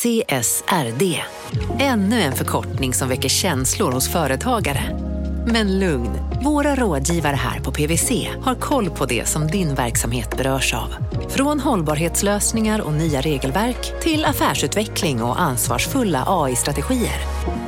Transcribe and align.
CSRD. 0.00 1.20
Ännu 1.78 2.20
en 2.20 2.32
förkortning 2.32 2.94
som 2.94 3.08
väcker 3.08 3.28
känslor 3.28 3.92
hos 3.92 4.08
företagare. 4.12 4.82
Men 5.46 5.78
lugn, 5.78 6.29
våra 6.44 6.74
rådgivare 6.74 7.36
här 7.36 7.60
på 7.60 7.72
PWC 7.72 8.28
har 8.42 8.54
koll 8.54 8.90
på 8.90 9.06
det 9.06 9.28
som 9.28 9.46
din 9.46 9.74
verksamhet 9.74 10.36
berörs 10.36 10.74
av. 10.74 10.94
Från 11.28 11.60
hållbarhetslösningar 11.60 12.80
och 12.80 12.92
nya 12.92 13.20
regelverk 13.20 14.00
till 14.02 14.24
affärsutveckling 14.24 15.22
och 15.22 15.40
ansvarsfulla 15.40 16.24
AI-strategier. 16.26 17.20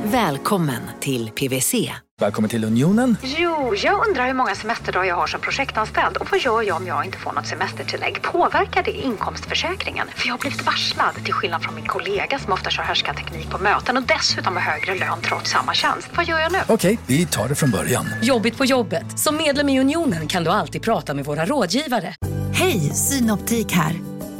Välkommen 0.03 0.81
till 0.99 1.29
PWC. 1.29 1.91
Välkommen 2.21 2.49
till 2.49 2.63
Unionen. 2.63 3.17
Jo, 3.23 3.75
jag 3.75 4.07
undrar 4.07 4.27
hur 4.27 4.33
många 4.33 4.55
semesterdagar 4.55 5.05
jag 5.07 5.15
har 5.15 5.27
som 5.27 5.41
projektanställd 5.41 6.17
och 6.17 6.27
vad 6.31 6.39
gör 6.39 6.61
jag 6.61 6.77
om 6.77 6.87
jag 6.87 7.05
inte 7.05 7.17
får 7.17 7.31
något 7.31 7.47
semestertillägg? 7.47 8.21
Påverkar 8.21 8.83
det 8.83 8.91
inkomstförsäkringen? 8.91 10.07
För 10.15 10.27
jag 10.27 10.33
har 10.33 10.39
blivit 10.39 10.65
varslad, 10.65 11.15
till 11.23 11.33
skillnad 11.33 11.63
från 11.63 11.75
min 11.75 11.85
kollega 11.85 12.39
som 12.39 12.53
ofta 12.53 12.69
kör 12.69 12.83
härskarteknik 12.83 13.49
på 13.49 13.57
möten 13.57 13.97
och 13.97 14.03
dessutom 14.03 14.53
har 14.55 14.61
högre 14.61 14.95
lön 14.95 15.19
trots 15.21 15.51
samma 15.51 15.73
tjänst. 15.73 16.09
Vad 16.15 16.25
gör 16.25 16.39
jag 16.39 16.51
nu? 16.51 16.57
Okej, 16.67 16.99
vi 17.07 17.25
tar 17.25 17.47
det 17.47 17.55
från 17.55 17.71
början. 17.71 18.05
Jobbigt 18.21 18.57
på 18.63 18.67
jobbet. 18.67 19.19
Som 19.19 19.37
medlem 19.37 19.69
i 19.69 19.79
Unionen 19.79 20.27
kan 20.27 20.43
du 20.43 20.49
alltid 20.49 20.81
prata 20.81 21.13
med 21.13 21.25
våra 21.25 21.45
rådgivare. 21.45 22.15
Hej, 22.53 22.79
Synoptik 22.79 23.71
här. 23.71 23.95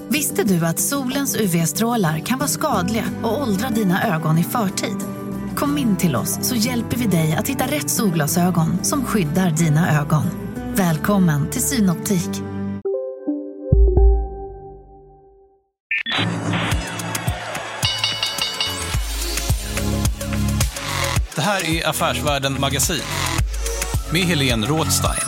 Visste 0.09 0.43
du 0.43 0.65
att 0.65 0.79
solens 0.79 1.35
UV-strålar 1.35 2.19
kan 2.19 2.39
vara 2.39 2.49
skadliga 2.49 3.05
och 3.23 3.41
åldra 3.41 3.69
dina 3.69 4.15
ögon 4.15 4.37
i 4.37 4.43
förtid? 4.43 4.97
Kom 5.55 5.77
in 5.77 5.97
till 5.97 6.15
oss 6.15 6.39
så 6.41 6.55
hjälper 6.55 6.97
vi 6.97 7.05
dig 7.07 7.33
att 7.33 7.47
hitta 7.47 7.65
rätt 7.65 7.89
solglasögon 7.89 8.83
som 8.83 9.05
skyddar 9.05 9.51
dina 9.51 10.01
ögon. 10.01 10.23
Välkommen 10.75 11.49
till 11.49 11.61
Synoptik. 11.61 12.41
Det 21.35 21.41
här 21.41 21.69
är 21.69 21.89
Affärsvärlden 21.89 22.59
Magasin 22.59 23.01
med 24.13 24.21
Helene 24.21 24.67
Rådstein. 24.67 25.27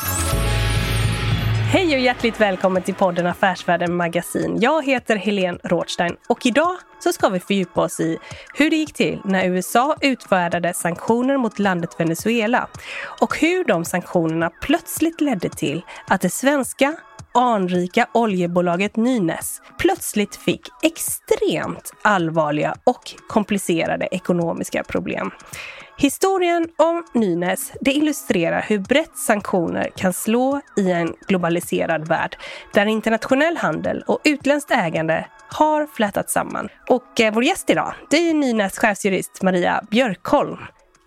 Hej 1.72 1.96
och 1.96 2.02
hjärtligt 2.02 2.42
välkommen 2.42 2.84
till 2.84 2.94
podden 2.94 3.28
Affärsvärlden 3.28 3.96
Magasin. 3.96 4.58
Jag 4.62 4.86
heter 4.86 5.16
Helene 5.16 5.60
Rådstein 5.64 6.16
och 6.30 6.46
idag 6.46 6.78
så 7.00 7.14
ska 7.14 7.30
vi 7.30 7.40
fördjupa 7.40 7.82
oss 7.82 8.00
i 8.00 8.18
hur 8.54 8.70
det 8.70 8.76
gick 8.76 8.94
till 8.94 9.20
när 9.26 9.46
USA 9.46 9.96
utfärdade 10.02 10.74
sanktioner 10.74 11.38
mot 11.38 11.60
landet 11.60 11.96
Venezuela 11.98 12.68
och 13.22 13.38
hur 13.38 13.64
de 13.64 13.86
sanktionerna 13.86 14.50
plötsligt 14.62 15.22
ledde 15.22 15.50
till 15.50 15.82
att 16.08 16.22
det 16.22 16.30
svenska 16.30 16.96
anrika 17.34 18.08
oljebolaget 18.14 18.96
Nynäs 18.96 19.62
plötsligt 19.78 20.36
fick 20.36 20.62
extremt 20.84 21.94
allvarliga 22.02 22.76
och 22.84 23.16
komplicerade 23.28 24.08
ekonomiska 24.12 24.84
problem. 24.84 25.32
Historien 25.98 26.68
om 26.78 27.04
Nynäs 27.14 27.72
det 27.82 27.92
illustrerar 27.92 28.66
hur 28.68 28.80
brett 28.80 29.18
sanktioner 29.18 29.92
kan 29.96 30.14
slå 30.14 30.62
i 30.78 30.92
en 30.92 31.14
globaliserad 31.28 32.08
värld 32.08 32.38
där 32.74 32.86
internationell 32.86 33.58
handel 33.58 34.04
och 34.08 34.20
utländskt 34.24 34.72
ägande 34.72 35.28
har 35.50 35.88
flätats 35.88 36.34
samman. 36.34 36.70
Och 36.90 37.20
eh, 37.20 37.34
vår 37.34 37.44
gäst 37.44 37.70
idag, 37.70 37.94
det 38.10 38.30
är 38.30 38.34
Nynäs 38.34 38.78
chefsjurist 38.78 39.42
Maria 39.42 39.84
Björkholm. 39.92 40.58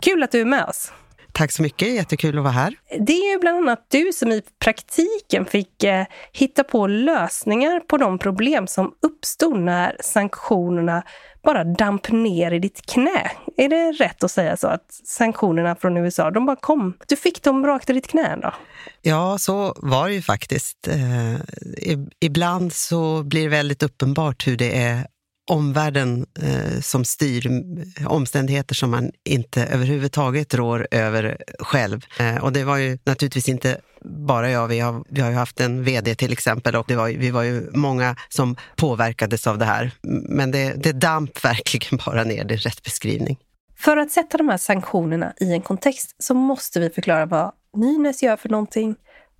Kul 0.01 0.23
att 0.23 0.33
du 0.33 0.41
är 0.41 0.45
med 0.45 0.65
oss. 0.65 0.93
Tack 1.39 1.53
så 1.53 1.63
mycket, 1.63 1.95
jättekul 1.95 2.39
att 2.39 2.45
vara 2.45 2.53
här. 2.53 2.75
Det 3.01 3.13
är 3.13 3.33
ju 3.33 3.39
bland 3.39 3.57
annat 3.57 3.87
du 3.89 4.11
som 4.13 4.33
i 4.33 4.43
praktiken 4.59 5.47
fick 5.47 5.85
eh, 5.85 6.07
hitta 6.33 6.65
på 6.65 6.87
lösningar 6.87 7.81
på 7.81 7.97
de 7.97 8.19
problem 8.19 8.67
som 8.67 8.93
uppstod 9.03 9.61
när 9.61 9.97
sanktionerna 10.01 11.03
bara 11.45 11.65
damp 11.65 12.09
ner 12.09 12.53
i 12.53 12.59
ditt 12.59 12.87
knä. 12.87 13.31
Är 13.57 13.69
det 13.69 13.93
rätt 13.93 14.25
att 14.25 14.31
säga 14.31 14.57
så 14.57 14.67
att 14.67 15.01
sanktionerna 15.05 15.77
från 15.77 15.97
USA, 15.97 16.31
de 16.31 16.47
bara 16.47 16.57
kom? 16.57 16.95
Du 17.07 17.17
fick 17.17 17.43
dem 17.43 17.67
rakt 17.67 17.91
i 17.91 17.93
ditt 17.93 18.09
knä 18.09 18.37
då? 18.43 18.55
Ja, 19.03 19.39
så 19.39 19.75
var 19.77 20.09
det 20.09 20.15
ju 20.15 20.23
faktiskt. 20.23 20.89
Eh, 20.89 21.97
ibland 22.21 22.73
så 22.73 23.23
blir 23.23 23.43
det 23.43 23.49
väldigt 23.49 23.83
uppenbart 23.83 24.47
hur 24.47 24.57
det 24.57 24.79
är 24.79 25.07
omvärlden 25.49 26.27
eh, 26.43 26.81
som 26.81 27.05
styr 27.05 27.47
eh, 27.47 28.07
omständigheter 28.07 28.75
som 28.75 28.91
man 28.91 29.11
inte 29.25 29.65
överhuvudtaget 29.65 30.55
rår 30.55 30.89
över 30.91 31.43
själv. 31.59 32.05
Eh, 32.21 32.37
och 32.37 32.53
det 32.53 32.65
var 32.65 32.77
ju 32.77 32.99
naturligtvis 33.05 33.49
inte 33.49 33.81
bara 34.05 34.51
jag, 34.51 34.69
vi 34.69 34.81
har, 34.81 35.05
vi 35.09 35.21
har 35.21 35.31
ju 35.31 35.37
haft 35.37 35.61
en 35.61 35.85
VD 35.85 36.15
till 36.15 36.33
exempel 36.33 36.77
och 36.77 36.85
det 36.89 36.97
var, 36.97 37.09
vi 37.09 37.31
var 37.31 37.43
ju 37.43 37.71
många 37.73 38.17
som 38.29 38.57
påverkades 38.77 39.47
av 39.47 39.59
det 39.59 39.65
här. 39.65 39.91
Men 40.29 40.51
det, 40.51 40.73
det 40.73 40.93
damp 40.93 41.45
verkligen 41.45 42.01
bara 42.07 42.25
ner, 42.25 42.45
det 42.45 42.55
är 42.55 42.59
rätt 42.59 42.83
beskrivning. 42.83 43.39
För 43.77 43.97
att 43.97 44.11
sätta 44.11 44.39
de 44.39 44.49
här 44.49 44.57
sanktionerna 44.57 45.33
i 45.41 45.53
en 45.53 45.63
kontext 45.63 46.17
så 46.19 46.35
måste 46.35 46.81
vi 46.81 46.91
förklara 46.91 47.27
vad 47.27 47.53
Nynäs 47.77 48.23
gör 48.23 48.37
för 48.37 48.49
någonting 48.49 48.97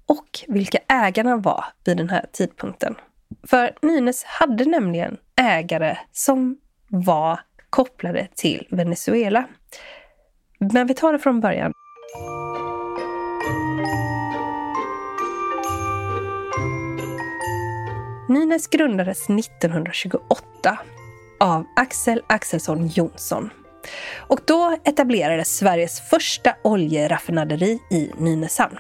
och 0.07 0.45
vilka 0.49 0.79
ägarna 0.89 1.37
var 1.37 1.65
vid 1.85 1.97
den 1.97 2.11
här 2.11 2.27
tidpunkten. 2.33 2.95
För 3.47 3.73
Nynäs 3.83 4.25
hade 4.25 4.65
nämligen 4.65 5.17
ägare 5.39 5.99
som 6.13 6.57
var 6.89 7.41
kopplade 7.71 8.29
till 8.35 8.67
Venezuela. 8.71 9.45
Men 10.59 10.87
vi 10.87 10.95
tar 10.95 11.13
det 11.13 11.19
från 11.19 11.41
början. 11.41 11.73
Nynäs 18.29 18.67
grundades 18.67 19.31
1928 19.31 20.79
av 21.41 21.65
Axel 21.77 22.23
Axelsson 22.27 22.87
Jonsson. 22.87 23.51
Och 24.17 24.41
då 24.45 24.77
etablerades 24.85 25.57
Sveriges 25.57 26.01
första 26.01 26.55
oljeraffinaderi 26.65 27.79
i 27.91 28.11
Nynäshamn. 28.19 28.79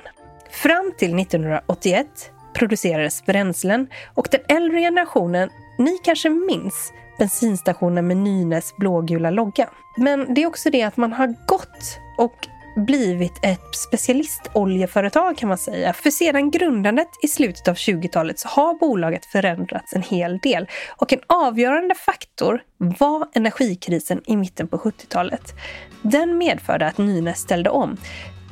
Fram 0.51 0.93
till 0.99 1.19
1981 1.19 2.07
producerades 2.55 3.27
bränslen 3.27 3.87
och 4.15 4.29
den 4.31 4.41
äldre 4.49 4.81
generationen, 4.81 5.51
ni 5.79 5.99
kanske 6.03 6.31
minns 6.31 6.93
bensinstationen 7.19 8.07
med 8.07 8.17
Nynäs 8.17 8.77
blågula 8.77 9.31
logga. 9.31 9.69
Men 9.97 10.35
det 10.35 10.43
är 10.43 10.47
också 10.47 10.71
det 10.71 10.83
att 10.83 10.97
man 10.97 11.13
har 11.13 11.35
gått 11.47 11.99
och 12.19 12.49
blivit 12.87 13.33
ett 13.43 13.75
specialistoljeföretag 13.75 15.39
kan 15.39 15.49
man 15.49 15.59
säga. 15.59 15.93
För 15.93 16.11
sedan 16.11 16.51
grundandet 16.51 17.09
i 17.23 17.29
slutet 17.29 17.69
av 17.69 17.75
20-talet 17.75 18.39
så 18.39 18.49
har 18.49 18.75
bolaget 18.75 19.27
förändrats 19.27 19.93
en 19.93 20.03
hel 20.03 20.39
del. 20.39 20.69
Och 20.97 21.13
en 21.13 21.21
avgörande 21.27 21.95
faktor 21.95 22.63
var 22.79 23.29
energikrisen 23.35 24.23
i 24.27 24.37
mitten 24.37 24.69
på 24.69 24.79
70-talet. 24.79 25.55
Den 26.03 26.39
medförde 26.39 26.87
att 26.87 26.99
Nynäs 26.99 27.39
ställde 27.39 27.71
om. 27.71 27.97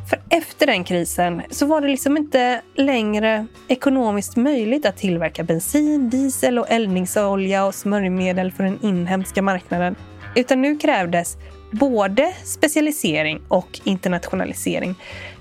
För 0.09 0.19
efter 0.31 0.67
den 0.67 0.85
krisen 0.85 1.43
så 1.51 1.67
var 1.67 1.81
det 1.81 1.89
liksom 1.89 2.17
inte 2.17 2.63
längre 2.75 3.47
ekonomiskt 3.69 4.37
möjligt 4.37 4.87
att 4.87 4.97
tillverka 4.97 5.43
bensin, 5.43 6.11
diesel 6.11 6.59
och 6.59 6.71
eldningsolja 6.71 7.65
och 7.65 7.75
smörjmedel 7.75 8.53
för 8.53 8.65
den 8.65 8.79
inhemska 8.83 9.43
marknaden. 9.43 9.97
Utan 10.35 10.63
nu 10.63 10.77
krävdes 10.77 11.37
både 11.71 12.33
specialisering 12.45 13.41
och 13.49 13.81
internationalisering. 13.85 14.95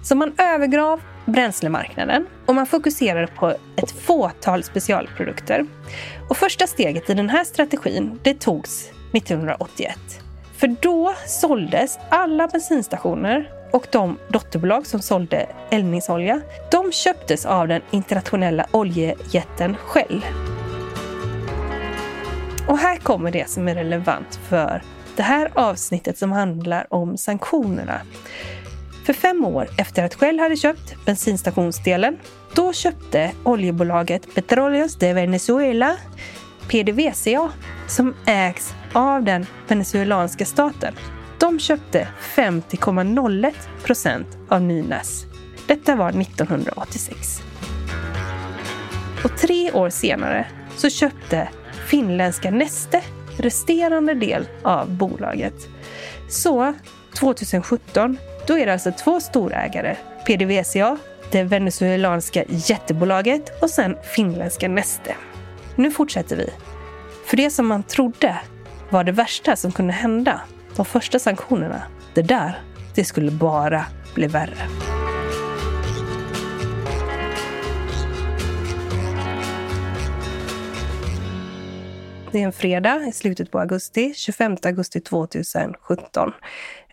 Så 0.04 0.16
man 0.16 0.34
övergav 0.38 1.02
bränslemarknaden 1.26 2.26
och 2.46 2.56
man 2.56 2.66
fokuserade 2.66 3.28
på 3.28 3.50
ett 3.76 3.92
fåtal 3.92 4.64
specialprodukter. 4.64 5.66
Och 6.30 6.38
första 6.38 6.68
steget 6.68 7.10
i 7.10 7.14
den 7.14 7.30
här 7.30 7.44
strategin, 7.44 8.20
det 8.24 8.40
togs 8.40 8.90
1981. 9.14 9.98
För 10.58 10.76
då 10.82 11.14
såldes 11.28 12.00
alla 12.10 12.48
bensinstationer 12.48 13.50
och 13.72 13.88
de 13.92 14.18
dotterbolag 14.28 14.88
som 14.88 15.00
sålde 15.00 15.48
eldningsolja, 15.72 16.42
de 16.72 16.92
köptes 16.92 17.46
av 17.46 17.68
den 17.68 17.82
internationella 17.92 18.66
oljejätten 18.72 19.76
Shell. 19.86 20.26
Och 22.68 22.78
här 22.78 22.98
kommer 22.98 23.32
det 23.32 23.50
som 23.50 23.68
är 23.68 23.76
relevant 23.76 24.40
för 24.50 24.82
det 25.16 25.24
här 25.24 25.52
avsnittet 25.54 26.18
som 26.18 26.32
handlar 26.32 26.94
om 26.94 27.18
sanktionerna. 27.18 28.02
För 29.06 29.14
fem 29.14 29.46
år 29.46 29.68
efter 29.78 30.04
att 30.04 30.16
Shell 30.16 30.40
hade 30.40 30.56
köpt 30.56 31.06
bensinstationsdelen, 31.06 32.18
då 32.56 32.74
köpte 32.74 33.32
oljebolaget 33.44 34.36
Petróleos 34.36 34.96
de 34.96 35.14
Venezuela, 35.14 35.98
PDVCA, 36.68 37.50
som 37.88 38.16
ägs 38.26 38.74
av 38.94 39.24
den 39.24 39.46
venezuelanska 39.68 40.46
staten. 40.46 40.94
De 41.40 41.60
köpte 41.60 42.08
50,01 42.36 43.54
procent 43.84 44.28
av 44.50 44.62
Nynäs. 44.62 45.26
Detta 45.68 45.96
var 45.96 46.10
1986. 46.10 47.42
Och 49.24 49.38
tre 49.38 49.72
år 49.72 49.90
senare 49.90 50.48
så 50.76 50.90
köpte 50.90 51.50
finländska 51.88 52.52
Neste 52.52 53.02
resterande 53.38 54.14
del 54.14 54.48
av 54.64 54.92
bolaget. 54.92 55.54
Så 56.30 56.74
2017, 57.20 58.18
då 58.48 58.58
är 58.58 58.66
det 58.66 58.74
alltså 58.74 58.92
två 58.92 59.20
storägare, 59.20 59.98
PDVCA, 60.26 60.98
det 61.32 61.44
venezuelanska 61.44 62.44
jättebolaget 62.48 63.62
och 63.62 63.70
sen 63.70 63.98
finländska 64.16 64.68
Neste. 64.68 65.16
Nu 65.76 65.92
fortsätter 65.92 66.36
vi. 66.36 66.50
För 67.26 67.38
det 67.38 67.50
som 67.50 67.68
man 67.68 67.84
trodde 67.84 68.38
var 68.90 69.04
det 69.04 69.12
värsta 69.12 69.56
som 69.56 69.72
kunde 69.72 69.94
hända. 69.94 70.42
De 70.76 70.86
första 70.86 71.20
sanktionerna, 71.20 71.82
det 72.14 72.22
där, 72.22 72.62
det 72.96 73.04
skulle 73.04 73.32
bara 73.32 73.86
bli 74.16 74.28
värre. 74.28 74.68
Det 82.32 82.42
är 82.42 82.46
en 82.46 82.54
fredag 82.54 83.08
i 83.08 83.12
slutet 83.12 83.52
på 83.52 83.60
augusti, 83.60 84.14
25 84.16 84.58
augusti 84.64 85.02
2017. 85.02 86.32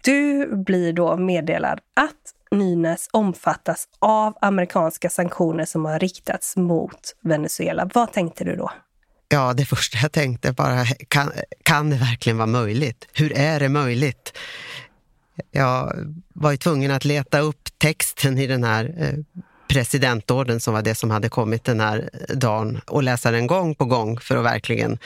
Du 0.04 0.48
blir 0.56 0.92
då 0.92 1.16
meddelad 1.16 1.80
att 1.94 2.34
Nynäs 2.50 3.08
omfattas 3.12 3.88
av 3.98 4.38
amerikanska 4.40 5.10
sanktioner 5.10 5.64
som 5.64 5.84
har 5.84 5.98
riktats 5.98 6.56
mot 6.56 7.16
Venezuela. 7.22 7.90
Vad 7.94 8.12
tänkte 8.12 8.44
du 8.44 8.56
då? 8.56 8.70
Ja, 9.32 9.52
det 9.52 9.64
första 9.64 9.98
jag 10.02 10.12
tänkte 10.12 10.52
bara, 10.52 10.86
kan, 10.86 11.32
kan 11.62 11.90
det 11.90 11.96
verkligen 11.96 12.36
vara 12.36 12.46
möjligt? 12.46 13.08
Hur 13.12 13.32
är 13.32 13.60
det 13.60 13.68
möjligt? 13.68 14.38
Jag 15.50 15.92
var 16.34 16.50
ju 16.50 16.56
tvungen 16.56 16.90
att 16.90 17.04
leta 17.04 17.38
upp 17.38 17.68
texten 17.78 18.38
i 18.38 18.46
den 18.46 18.64
här 18.64 18.94
eh, 18.98 19.42
presidentorden 19.68 20.60
som 20.60 20.74
var 20.74 20.82
det 20.82 20.94
som 20.94 21.10
hade 21.10 21.28
kommit 21.28 21.64
den 21.64 21.80
här 21.80 22.10
dagen 22.34 22.80
och 22.86 23.02
läsa 23.02 23.30
den 23.30 23.46
gång 23.46 23.74
på 23.74 23.84
gång 23.84 24.20
för 24.20 24.36
att 24.36 24.44
verkligen 24.44 24.98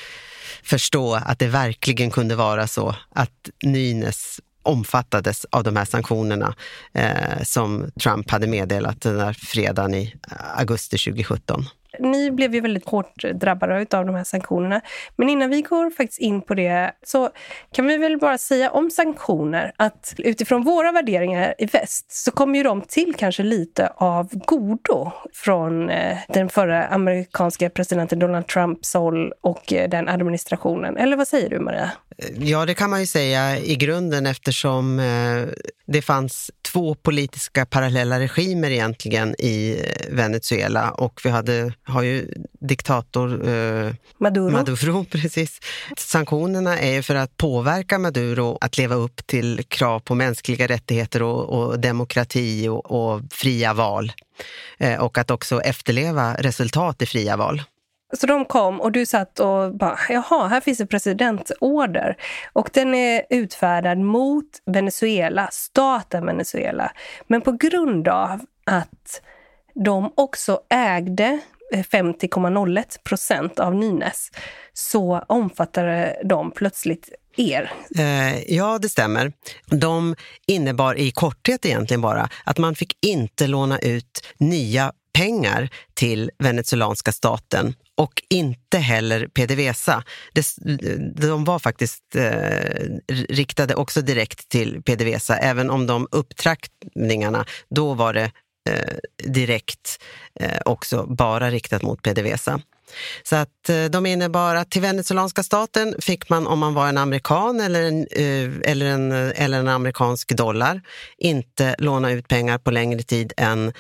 förstå 0.63 1.15
att 1.15 1.39
det 1.39 1.49
verkligen 1.49 2.11
kunde 2.11 2.35
vara 2.35 2.67
så 2.67 2.97
att 3.11 3.51
Nynäs 3.63 4.41
omfattades 4.63 5.47
av 5.51 5.65
de 5.65 5.77
här 5.77 5.85
sanktionerna 5.85 6.55
eh, 6.93 7.43
som 7.43 7.91
Trump 8.01 8.31
hade 8.31 8.47
meddelat 8.47 9.01
den 9.01 9.19
där 9.19 9.33
fredagen 9.33 9.95
i 9.95 10.15
augusti 10.57 10.99
2017 10.99 11.67
ni 12.01 12.31
blev 12.31 12.55
ju 12.55 12.61
väldigt 12.61 12.89
hårt 12.89 13.25
drabbade 13.35 13.87
av 13.99 14.07
de 14.07 14.15
här 14.15 14.25
sanktionerna. 14.25 14.81
Men 15.17 15.29
innan 15.29 15.51
vi 15.51 15.63
går 15.63 15.91
faktiskt 15.91 16.21
in 16.21 16.43
på 16.43 16.55
det 16.55 16.93
så 17.03 17.31
kan 17.73 17.87
vi 17.87 17.97
väl 17.97 18.19
bara 18.19 18.39
säga 18.39 18.71
om 18.71 18.91
sanktioner 18.91 19.73
att 19.77 20.15
utifrån 20.19 20.63
våra 20.63 20.93
värderingar 20.93 21.55
i 21.59 21.67
väst 21.67 22.13
så 22.13 22.31
kommer 22.31 22.59
ju 22.59 22.63
de 22.63 22.81
till 22.81 23.15
kanske 23.15 23.43
lite 23.43 23.93
av 23.97 24.29
godo 24.33 25.13
från 25.35 25.91
eh, 25.91 26.19
den 26.29 26.49
förra 26.49 26.87
amerikanska 26.87 27.71
presidenten 27.71 28.19
Donald 28.19 28.47
Trumps 28.47 28.95
håll 28.95 29.33
och 29.41 29.73
eh, 29.73 29.89
den 29.89 30.09
administrationen. 30.09 30.97
Eller 30.97 31.17
vad 31.17 31.29
säger 31.29 31.51
du 31.51 31.59
Maria? 31.59 31.91
Ja, 32.39 32.67
det 32.67 32.75
kan 32.75 32.91
man 32.91 33.01
ju 33.01 33.07
säga 33.07 33.59
i 33.59 33.77
grunden 33.77 34.27
eftersom 34.27 34.99
eh, 34.99 35.43
det 35.87 36.03
fanns 36.03 36.51
två 36.63 36.95
politiska 36.95 37.67
parallella 37.67 38.21
regimer 38.21 38.71
egentligen 38.71 39.35
i 39.39 39.83
Venezuela 40.11 40.91
och 40.91 41.21
vi 41.25 41.31
hade, 41.31 41.73
har 41.83 42.03
ju 42.03 42.29
diktator 42.61 43.49
eh, 43.49 43.93
Maduro. 44.19 44.51
Maduro. 44.51 45.05
Precis. 45.11 45.61
Sanktionerna 45.97 46.79
är 46.79 46.93
ju 46.93 47.03
för 47.03 47.15
att 47.15 47.37
påverka 47.37 47.99
Maduro 47.99 48.59
att 48.61 48.79
leva 48.79 48.95
upp 48.95 49.27
till 49.27 49.63
krav 49.69 50.01
på 50.01 50.15
mänskliga 50.15 50.67
rättigheter 50.67 51.23
och, 51.23 51.45
och 51.45 51.81
demokrati 51.81 52.69
och, 52.69 52.91
och, 52.91 53.23
fria 53.31 53.75
val. 53.75 54.13
Eh, 54.79 55.01
och 55.01 55.19
att 55.19 55.31
också 55.31 55.61
efterleva 55.61 56.35
resultat 56.35 57.03
i 57.03 57.07
fria 57.07 57.37
val. 57.37 57.63
Så 58.13 58.27
de 58.27 58.45
kom 58.45 58.81
och 58.81 58.93
du 58.93 59.07
satt 59.07 59.41
och 59.41 59.75
bara, 59.75 59.99
jaha, 60.09 60.49
här 60.49 60.61
finns 60.61 60.81
en 60.81 60.87
presidentorder. 60.87 62.17
Och 62.53 62.71
den 62.73 62.95
är 62.95 63.23
utfärdad 63.31 63.99
mot 63.99 64.45
Venezuela, 64.67 65.49
staten 65.53 66.27
Venezuela. 66.27 66.93
Men 67.27 67.41
på 67.41 67.53
grund 67.53 68.09
av 68.09 68.41
att 68.65 69.23
de 69.75 70.13
också 70.15 70.61
ägde 70.71 71.41
eh, 71.73 71.85
50,01 71.85 73.03
procent 73.05 73.61
av 73.61 73.75
Nynäs 73.75 74.31
så 74.73 75.25
omfattade 75.29 76.21
de 76.25 76.51
plötsligt 76.51 77.11
er. 77.37 77.73
Eh, 77.99 78.55
ja, 78.55 78.79
det 78.79 78.89
stämmer. 78.89 79.33
De 79.67 80.17
innebar 80.47 80.99
i 80.99 81.11
korthet 81.11 81.67
egentligen 81.67 82.01
bara 82.01 82.29
att 82.45 82.59
man 82.59 82.75
fick 82.75 82.97
inte 83.07 83.47
låna 83.47 83.79
ut 83.79 84.27
nya 84.39 84.93
pengar 85.17 85.69
till 85.95 86.31
venezuelanska 86.39 87.13
staten 87.13 87.75
och 87.95 88.23
inte 88.31 88.79
heller 88.79 89.27
PDVSA. 89.27 90.05
de 91.17 91.45
var 91.45 91.59
faktiskt 91.59 92.17
eh, 92.17 92.97
riktade 93.09 93.75
också 93.75 94.03
direkt 94.03 94.49
till 94.49 94.83
PDVSA, 94.83 95.37
även 95.37 95.71
om 95.71 95.87
de 95.87 96.09
upptraktningarna, 96.11 97.45
då 97.69 97.95
var 97.95 98.15
det 98.15 98.31
eh, 98.71 98.97
direkt 99.25 100.03
eh, 100.41 100.59
också 100.65 101.07
bara 101.07 101.51
riktat 101.51 101.83
mot 101.83 102.03
PDVSA. 102.03 102.61
Så 103.23 103.37
att 103.37 103.69
eh, 103.69 103.85
de 103.85 104.07
innebar 104.07 104.55
att 104.55 104.71
till 104.71 104.83
venezuelanska 104.83 105.43
staten 105.43 105.95
fick 106.01 106.29
man, 106.29 106.47
om 106.47 106.59
man 106.59 106.75
var 106.75 106.89
en 106.89 106.99
amerikan 106.99 107.61
eller 107.61 107.83
en, 107.83 108.07
eh, 108.11 108.71
eller 108.71 108.87
en, 108.87 109.13
eh, 109.13 109.45
eller 109.45 109.59
en 109.59 109.69
amerikansk 109.69 110.37
dollar, 110.37 110.83
inte 111.19 111.75
låna 111.79 112.11
ut 112.11 112.29
pengar 112.29 112.59
på 112.59 112.71
längre 112.71 113.03
tid 113.03 113.33
än 113.37 113.73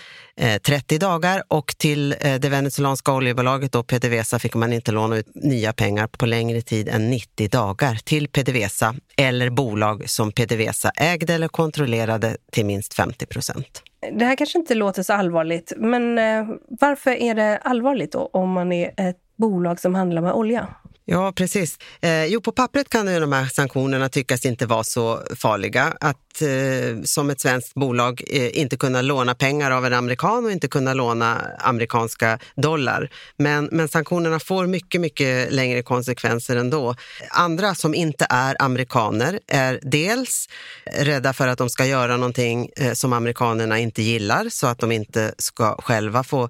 30 0.67 0.99
dagar 0.99 1.43
och 1.49 1.75
till 1.79 2.11
det 2.21 2.49
venezuelanska 2.49 3.13
oljebolaget 3.13 3.73
då 3.73 3.83
PDVSA 3.83 4.39
fick 4.39 4.55
man 4.55 4.73
inte 4.73 4.93
låna 4.93 5.17
ut 5.17 5.27
nya 5.35 5.73
pengar 5.73 6.07
på 6.07 6.27
längre 6.27 6.63
tid 6.63 6.89
än 6.89 7.11
90 7.11 7.49
dagar 7.49 7.99
till 8.05 8.29
PDVSA 8.29 8.95
eller 9.17 9.51
bolag 9.51 10.11
som 10.11 10.33
PDVSA 10.33 10.91
ägde 10.97 11.35
eller 11.35 11.49
kontrollerade 11.49 12.37
till 12.53 12.67
minst 12.67 12.95
50 12.95 13.27
procent. 13.27 13.83
Det 14.13 14.25
här 14.25 14.37
kanske 14.37 14.59
inte 14.59 14.75
låter 14.75 15.03
så 15.03 15.13
allvarligt, 15.13 15.73
men 15.77 16.19
eh, 16.19 16.57
varför 16.69 17.11
är 17.11 17.35
det 17.35 17.59
allvarligt 17.59 18.13
då 18.13 18.31
om 18.33 18.51
man 18.53 18.73
är 18.73 18.95
ett 18.97 19.19
bolag 19.37 19.81
som 19.81 19.95
handlar 19.95 20.23
med 20.23 20.33
olja? 20.33 20.69
Ja, 21.09 21.33
precis. 21.33 21.79
Eh, 22.01 22.25
jo, 22.25 22.41
på 22.41 22.53
pappret 22.53 22.89
kan 22.89 23.13
ju 23.13 23.21
de 23.21 23.33
här 23.33 23.47
sanktionerna 23.47 24.09
tyckas 24.09 24.47
inte 24.47 24.67
vara 24.67 24.85
så 24.85 25.23
farliga. 25.37 25.97
Att 26.01 26.43
eh, 26.43 27.03
som 27.05 27.31
ett 27.31 27.41
svenskt 27.41 27.75
bolag 27.75 28.23
eh, 28.31 28.59
inte 28.59 28.77
kunna 28.77 29.03
låna 29.03 29.35
pengar 29.35 29.71
av 29.71 29.87
en 29.87 29.93
amerikan 29.93 30.45
och 30.45 30.51
inte 30.51 30.69
kunna 30.69 30.95
låna 30.95 31.41
amerikanska 31.59 32.39
dollar. 32.57 33.11
Men, 33.37 33.69
men 33.73 33.89
sanktionerna 33.89 34.41
får 34.41 34.67
mycket, 34.67 35.01
mycket 35.01 35.53
längre 35.53 35.83
konsekvenser 35.83 36.57
ändå. 36.57 36.95
Andra 37.31 37.75
som 37.75 37.95
inte 37.95 38.27
är 38.31 38.63
amerikaner 38.63 39.41
är 39.47 39.81
dels 39.83 40.49
rädda 40.93 41.33
för 41.33 41.49
att 41.49 41.59
de 41.59 41.71
ska 41.71 41.87
göra 41.87 42.17
någonting 42.17 42.71
eh, 42.77 42.93
som 42.93 43.13
amerikanerna 43.13 43.79
inte 43.79 44.03
gillar 44.03 44.49
så 44.49 44.67
att 44.67 44.79
de 44.79 44.93
inte 44.93 45.35
ska 45.39 45.77
själva 45.77 46.25
få 46.25 46.49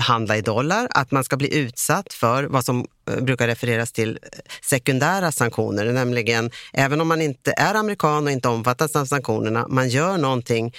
handla 0.00 0.36
i 0.36 0.40
dollar, 0.40 0.88
att 0.90 1.10
man 1.10 1.24
ska 1.24 1.36
bli 1.36 1.54
utsatt 1.58 2.12
för 2.12 2.44
vad 2.44 2.64
som 2.64 2.86
eh, 3.10 3.20
brukar 3.20 3.46
refereras 3.46 3.92
till 3.92 4.18
eh, 4.22 4.38
sekundära 4.62 5.32
sanktioner, 5.32 5.92
nämligen 5.92 6.50
även 6.72 7.00
om 7.00 7.08
man 7.08 7.20
inte 7.20 7.54
är 7.56 7.74
amerikan 7.74 8.24
och 8.24 8.30
inte 8.30 8.48
omfattas 8.48 8.96
av 8.96 9.06
sanktionerna, 9.06 9.66
man 9.68 9.88
gör 9.88 10.18
någonting 10.18 10.74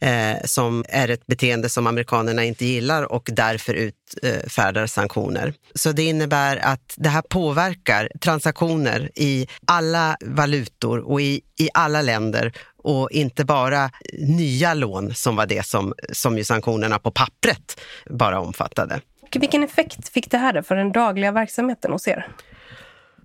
eh, 0.00 0.36
som 0.44 0.84
är 0.88 1.08
ett 1.08 1.26
beteende 1.26 1.68
som 1.68 1.86
amerikanerna 1.86 2.44
inte 2.44 2.64
gillar 2.64 3.12
och 3.12 3.28
därför 3.32 3.74
utfärdar 3.74 4.86
sanktioner. 4.86 5.54
Så 5.74 5.92
det 5.92 6.02
innebär 6.02 6.56
att 6.56 6.94
det 6.96 7.08
här 7.08 7.22
påverkar 7.22 8.08
transaktioner 8.20 9.10
i 9.14 9.46
alla 9.66 10.16
valutor 10.20 10.98
och 10.98 11.20
i, 11.20 11.40
i 11.58 11.68
alla 11.74 12.02
länder 12.02 12.52
och 12.84 13.10
inte 13.10 13.44
bara 13.44 13.90
nya 14.18 14.74
lån 14.74 15.14
som 15.14 15.36
var 15.36 15.46
det 15.46 15.66
som, 15.66 15.94
som 16.12 16.38
ju 16.38 16.44
sanktionerna 16.44 16.98
på 16.98 17.10
pappret 17.10 17.80
bara 18.10 18.40
omfattade. 18.40 19.00
Vilken 19.34 19.62
effekt 19.62 20.08
fick 20.08 20.30
det 20.30 20.38
här 20.38 20.62
för 20.62 20.76
den 20.76 20.92
dagliga 20.92 21.32
verksamheten 21.32 21.92
hos 21.92 22.08
er? 22.08 22.28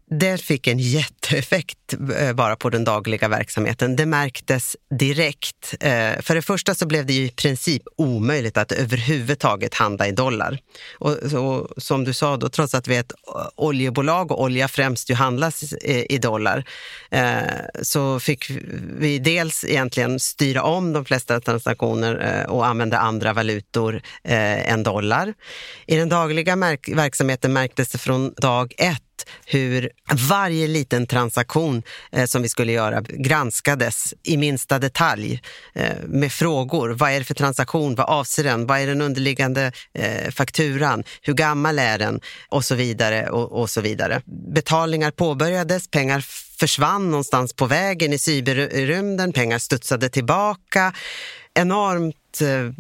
Det 0.10 0.42
fick 0.42 0.68
en 0.68 0.80
jätteeffekt 0.80 1.94
eh, 2.20 2.34
bara 2.34 2.56
på 2.56 2.70
den 2.70 2.84
dagliga 2.84 3.28
verksamheten. 3.28 3.96
Det 3.96 4.06
märktes 4.06 4.78
direkt. 5.00 5.75
Eh, 5.80 6.22
för 6.22 6.36
det 6.36 6.42
första 6.42 6.75
så 6.75 6.86
blev 6.86 7.06
det 7.06 7.13
i 7.13 7.30
princip 7.30 7.84
omöjligt 7.98 8.58
att 8.58 8.72
överhuvudtaget 8.72 9.74
handla 9.74 10.08
i 10.08 10.12
dollar. 10.12 10.60
Och, 10.94 11.18
så, 11.32 11.70
som 11.78 12.04
du 12.04 12.13
sa, 12.13 12.38
då, 12.38 12.50
trots 12.50 12.74
att 12.74 12.88
vi 12.88 12.96
är 12.96 13.00
ett 13.00 13.13
oljebolag 13.56 14.32
och 14.32 14.42
olja 14.42 14.68
främst 14.68 15.10
ju 15.10 15.13
handlas 15.13 15.74
eh, 15.74 16.06
i, 16.10 16.18
dollar, 16.18 16.63
så 17.82 18.20
fick 18.20 18.50
vi 19.00 19.20
dels 19.20 19.63
egentligen 19.63 20.20
styra 20.20 20.63
om 20.63 20.94
de 20.94 21.06
flesta 21.06 21.39
transaktioner 21.39 22.46
och 22.48 22.68
använda 22.68 22.98
andra 22.98 23.34
valutor 23.34 24.01
än 24.24 24.84
dollar. 24.84 25.34
I 25.88 25.96
den 25.96 26.10
dagliga 26.10 26.56
verksamheten 26.88 27.54
märktes 27.54 27.89
det 27.89 27.98
från 27.98 28.34
dag 28.38 28.74
ett 28.78 29.09
hur 29.46 29.90
varje 30.30 30.68
liten 30.68 31.08
transaktion 31.08 31.84
eh, 32.12 32.26
som 32.26 32.42
vi 32.42 32.50
skulle 32.50 32.72
göra 32.72 33.02
granskades 33.02 34.14
i 34.24 34.38
minsta 34.38 34.80
detalj 34.80 35.42
eh, 35.76 35.98
med 36.08 36.32
frågor. 36.32 36.90
Vad 36.90 37.12
är 37.12 37.20
det 37.20 37.26
för 37.26 37.34
transaktion? 37.34 37.96
Vad 37.96 38.10
avser 38.10 38.44
den? 38.44 38.68
Vad 38.68 38.80
är 38.80 38.88
den 38.88 39.02
underliggande 39.02 39.72
eh, 39.94 40.32
fakturan? 40.32 41.04
Hur 41.22 41.34
gammal 41.34 41.80
är 41.80 41.98
den? 41.98 42.20
Och 42.50 42.66
så 42.66 42.76
vidare 42.76 43.30
och, 43.30 43.62
och 43.62 43.70
så 43.70 43.82
vidare. 43.82 44.22
Betalningar 44.54 45.12
påbörjades, 45.12 45.88
pengar 45.88 46.26
försvann 46.60 47.12
någonstans 47.12 47.54
på 47.54 47.66
vägen 47.66 48.14
i 48.14 48.18
cyberrymden, 48.18 49.34
pengar 49.34 49.60
studsade 49.60 50.10
tillbaka. 50.10 50.94
Enormt 51.54 52.42
eh, 52.42 52.74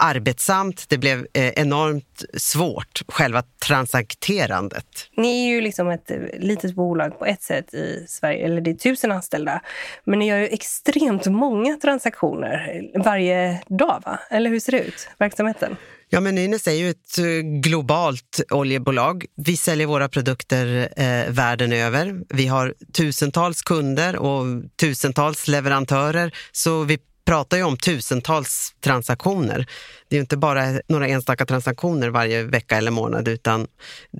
arbetsamt, 0.00 0.84
det 0.88 0.98
blev 0.98 1.26
eh, 1.32 1.48
enormt 1.48 2.24
svårt, 2.34 3.02
själva 3.08 3.42
transakterandet. 3.66 4.86
Ni 5.16 5.46
är 5.46 5.48
ju 5.48 5.60
liksom 5.60 5.88
ett 5.88 6.10
litet 6.38 6.74
bolag 6.74 7.18
på 7.18 7.26
ett 7.26 7.42
sätt 7.42 7.74
i 7.74 8.04
Sverige, 8.08 8.44
eller 8.44 8.60
det 8.60 8.70
är 8.70 8.74
tusen 8.74 9.12
anställda. 9.12 9.60
Men 10.04 10.18
ni 10.18 10.28
gör 10.28 10.38
ju 10.38 10.46
extremt 10.46 11.26
många 11.26 11.76
transaktioner 11.76 12.82
varje 13.04 13.62
dag, 13.68 14.02
va? 14.06 14.18
Eller 14.30 14.50
hur 14.50 14.60
ser 14.60 14.72
det 14.72 14.80
ut, 14.80 15.08
verksamheten? 15.18 15.76
Ja, 16.12 16.20
men 16.20 16.34
Nynäs 16.34 16.66
är 16.66 16.72
ju 16.72 16.90
ett 16.90 17.16
globalt 17.62 18.40
oljebolag. 18.50 19.24
Vi 19.36 19.56
säljer 19.56 19.86
våra 19.86 20.08
produkter 20.08 20.88
eh, 20.96 21.30
världen 21.30 21.72
över. 21.72 22.20
Vi 22.28 22.46
har 22.46 22.74
tusentals 22.92 23.62
kunder 23.62 24.16
och 24.16 24.44
tusentals 24.80 25.48
leverantörer. 25.48 26.34
Så 26.52 26.82
vi 26.82 26.98
pratar 27.24 27.56
ju 27.56 27.62
om 27.62 27.76
tusentals 27.76 28.74
transaktioner. 28.80 29.66
Det 30.10 30.16
är 30.16 30.18
ju 30.18 30.20
inte 30.20 30.36
bara 30.36 30.62
några 30.88 31.08
enstaka 31.08 31.46
transaktioner 31.46 32.08
varje 32.08 32.42
vecka 32.42 32.76
eller 32.76 32.90
månad 32.90 33.28
utan 33.28 33.66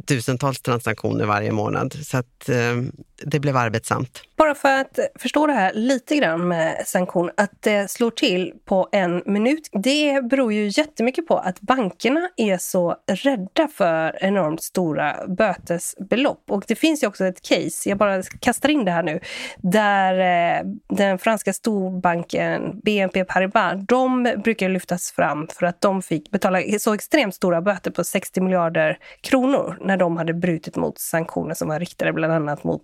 tusentals 0.06 0.61
transaktioner 0.61 1.26
varje 1.26 1.52
månad. 1.52 1.92
Så 1.92 2.16
att, 2.16 2.49
eh, 2.49 2.76
det 3.25 3.40
blev 3.40 3.56
arbetsamt. 3.56 4.23
Bara 4.37 4.54
för 4.54 4.80
att 4.80 4.99
förstå 5.18 5.47
det 5.47 5.52
här 5.52 5.73
lite 5.75 6.16
grann 6.16 6.49
med 6.49 6.82
sanktion, 6.87 7.30
att 7.37 7.50
det 7.61 7.90
slår 7.90 8.11
till 8.11 8.52
på 8.64 8.88
en 8.92 9.23
minut. 9.26 9.68
Det 9.73 10.25
beror 10.25 10.52
ju 10.52 10.68
jättemycket 10.68 11.26
på 11.26 11.38
att 11.38 11.61
bankerna 11.61 12.28
är 12.37 12.59
så 12.59 12.97
rädda 13.06 13.68
för 13.68 14.25
enormt 14.25 14.62
stora 14.62 15.26
bötesbelopp. 15.26 16.44
Och 16.50 16.64
det 16.68 16.75
finns 16.75 17.02
ju 17.02 17.06
också 17.06 17.25
ett 17.25 17.42
case, 17.42 17.88
jag 17.88 17.99
bara 17.99 18.23
kastar 18.23 18.68
in 18.68 18.85
det 18.85 18.90
här 18.90 19.02
nu, 19.02 19.20
där 19.56 20.14
eh, 20.59 20.66
den 20.88 21.18
franska 21.18 21.52
storbanken 21.52 22.80
BNP 22.85 23.25
Paribas, 23.25 23.75
de 23.88 24.35
brukar 24.44 24.68
lyftas 24.68 25.12
fram 25.12 25.49
för 25.59 25.66
att 25.66 25.80
de 25.81 26.03
fick 26.03 26.31
betala 26.31 26.63
så 26.79 26.95
extremt 26.95 27.35
stora 27.35 27.63
böter 27.63 27.91
på 27.91 28.05
60 28.05 28.41
miljarder 28.41 28.99
kronor 29.21 29.77
när 29.81 29.97
de 29.97 30.17
hade 30.17 30.35
brutit 30.35 30.77
mot 30.77 30.99
sanktioner 30.99 31.55
som 31.55 31.69
var 31.69 31.79
riktade 31.79 32.13
bland 32.13 32.33
annat 32.33 32.65
mot 32.65 32.83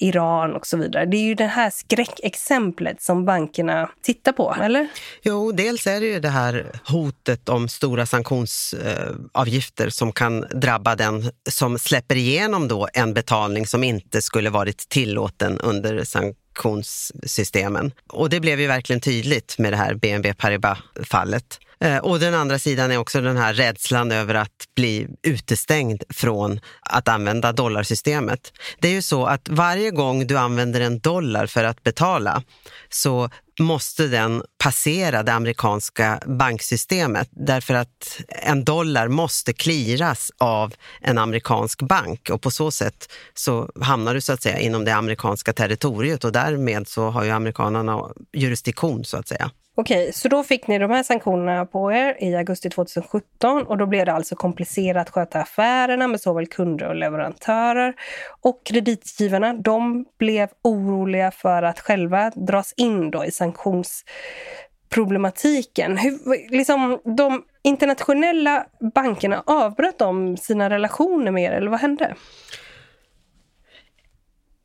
Iran 0.00 0.54
och 0.54 0.66
så 0.66 0.76
vidare. 0.76 1.06
Det 1.06 1.16
är 1.16 1.22
ju 1.22 1.34
det 1.34 1.46
här 1.46 1.70
skräckexemplet 1.70 3.02
som 3.02 3.24
bankerna 3.24 3.90
tittar 4.02 4.32
på, 4.32 4.56
eller? 4.62 4.88
Jo, 5.22 5.52
dels 5.52 5.86
är 5.86 6.00
det 6.00 6.06
ju 6.06 6.20
det 6.20 6.28
här 6.28 6.72
hotet 6.84 7.48
om 7.48 7.68
stora 7.68 8.06
sanktionsavgifter 8.06 9.88
som 9.88 10.12
kan 10.12 10.40
drabba 10.40 10.94
den 10.94 11.30
som 11.50 11.78
släpper 11.78 12.16
igenom 12.16 12.68
då 12.68 12.88
en 12.92 13.14
betalning 13.14 13.66
som 13.66 13.84
inte 13.84 14.22
skulle 14.22 14.50
varit 14.50 14.88
tillåten 14.88 15.58
under 15.58 16.04
sanktionssystemen. 16.04 17.92
Och 18.08 18.30
det 18.30 18.40
blev 18.40 18.60
ju 18.60 18.66
verkligen 18.66 19.00
tydligt 19.00 19.58
med 19.58 19.72
det 19.72 19.76
här 19.76 19.94
BNB 19.94 20.34
Paribas-fallet. 20.34 21.58
Eh, 21.80 21.98
och 21.98 22.20
den 22.20 22.34
andra 22.34 22.58
sidan 22.58 22.90
är 22.90 22.98
också 22.98 23.20
den 23.20 23.36
här 23.36 23.54
rädslan 23.54 24.12
över 24.12 24.34
att 24.34 24.68
bli 24.76 25.08
utestängd 25.22 26.02
från 26.08 26.60
att 26.80 27.08
använda 27.08 27.52
dollarsystemet. 27.52 28.52
Det 28.80 28.88
är 28.88 28.92
ju 28.92 29.02
så 29.02 29.26
att 29.26 29.48
varje 29.48 29.90
gång 29.90 30.26
du 30.26 30.38
använder 30.38 30.80
en 30.80 30.98
dollar 30.98 31.46
för 31.46 31.64
att 31.64 31.82
betala 31.82 32.42
så 32.88 33.30
måste 33.60 34.06
den 34.06 34.42
passera 34.58 35.22
det 35.22 35.32
amerikanska 35.32 36.20
banksystemet 36.26 37.28
därför 37.30 37.74
att 37.74 38.20
en 38.28 38.64
dollar 38.64 39.08
måste 39.08 39.52
kliras 39.52 40.32
av 40.38 40.74
en 41.00 41.18
amerikansk 41.18 41.82
bank 41.82 42.30
och 42.30 42.42
på 42.42 42.50
så 42.50 42.70
sätt 42.70 43.12
så 43.34 43.70
hamnar 43.80 44.14
du 44.14 44.20
så 44.20 44.32
att 44.32 44.42
säga 44.42 44.58
inom 44.58 44.84
det 44.84 44.94
amerikanska 44.94 45.52
territoriet 45.52 46.24
och 46.24 46.32
därmed 46.32 46.88
så 46.88 47.10
har 47.10 47.24
ju 47.24 47.30
amerikanerna 47.30 48.10
jurisdiktion 48.32 49.04
så 49.04 49.16
att 49.16 49.28
säga. 49.28 49.50
Okej, 49.78 50.12
så 50.12 50.28
då 50.28 50.42
fick 50.42 50.66
ni 50.66 50.78
de 50.78 50.90
här 50.90 51.02
sanktionerna 51.02 51.66
på 51.66 51.92
er 51.92 52.16
i 52.20 52.34
augusti 52.34 52.70
2017 52.70 53.66
och 53.66 53.78
då 53.78 53.86
blev 53.86 54.06
det 54.06 54.12
alltså 54.12 54.36
komplicerat 54.36 55.06
att 55.06 55.14
sköta 55.14 55.40
affärerna 55.40 56.08
med 56.08 56.20
såväl 56.20 56.46
kunder 56.46 56.88
och 56.88 56.94
leverantörer. 56.94 57.94
Och 58.40 58.66
kreditgivarna, 58.66 59.52
de 59.52 60.06
blev 60.18 60.48
oroliga 60.62 61.30
för 61.30 61.62
att 61.62 61.80
själva 61.80 62.30
dras 62.30 62.74
in 62.76 63.10
då 63.10 63.24
i 63.24 63.30
sanktionsproblematiken. 63.30 65.96
Hur, 65.96 66.18
liksom, 66.56 67.00
de 67.16 67.42
internationella 67.62 68.66
bankerna, 68.94 69.42
avbröt 69.46 69.98
de 69.98 70.36
sina 70.36 70.70
relationer 70.70 71.30
med 71.30 71.42
er 71.42 71.52
eller 71.52 71.70
vad 71.70 71.80
hände? 71.80 72.14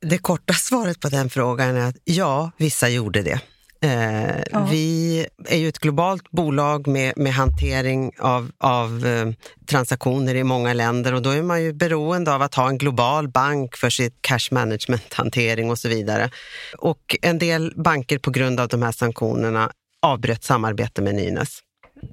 Det 0.01 0.17
korta 0.17 0.53
svaret 0.53 0.99
på 0.99 1.09
den 1.09 1.29
frågan 1.29 1.75
är 1.75 1.87
att 1.87 1.97
ja, 2.03 2.51
vissa 2.57 2.89
gjorde 2.89 3.21
det. 3.21 3.41
Eh, 3.83 4.41
ja. 4.51 4.67
Vi 4.71 5.25
är 5.45 5.57
ju 5.57 5.67
ett 5.67 5.79
globalt 5.79 6.31
bolag 6.31 6.87
med, 6.87 7.13
med 7.17 7.33
hantering 7.33 8.11
av, 8.19 8.51
av 8.57 9.05
eh, 9.05 9.31
transaktioner 9.65 10.35
i 10.35 10.43
många 10.43 10.73
länder 10.73 11.13
och 11.13 11.21
då 11.21 11.29
är 11.29 11.41
man 11.41 11.63
ju 11.63 11.73
beroende 11.73 12.35
av 12.35 12.41
att 12.41 12.55
ha 12.55 12.69
en 12.69 12.77
global 12.77 13.27
bank 13.27 13.75
för 13.75 13.89
sitt 13.89 14.21
cash 14.21 14.51
management-hantering 14.51 15.71
och 15.71 15.77
så 15.77 15.89
vidare. 15.89 16.29
Och 16.77 17.17
en 17.21 17.39
del 17.39 17.73
banker 17.75 18.17
på 18.17 18.31
grund 18.31 18.59
av 18.59 18.67
de 18.67 18.81
här 18.81 18.91
sanktionerna 18.91 19.71
avbröt 20.01 20.43
samarbete 20.43 21.01
med 21.01 21.15
Nynäs. 21.15 21.59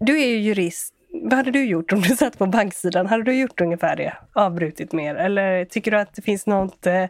Du 0.01 0.21
är 0.21 0.27
ju 0.27 0.39
jurist. 0.39 0.95
Vad 1.23 1.33
hade 1.33 1.51
du 1.51 1.65
gjort 1.65 1.93
om 1.93 2.01
du 2.01 2.17
satt 2.17 2.39
på 2.39 2.47
banksidan? 2.47 3.07
Hade 3.07 3.23
du 3.25 3.41
gjort 3.41 3.61
ungefär 3.61 3.97
det? 3.97 4.17
Avbrutit 4.33 4.93
mer? 4.93 5.15
Eller 5.15 5.65
tycker 5.65 5.91
du 5.91 5.99
att 5.99 6.15
det 6.15 6.23
finns 6.23 6.47
något 6.47 6.87
eh, 6.87 7.05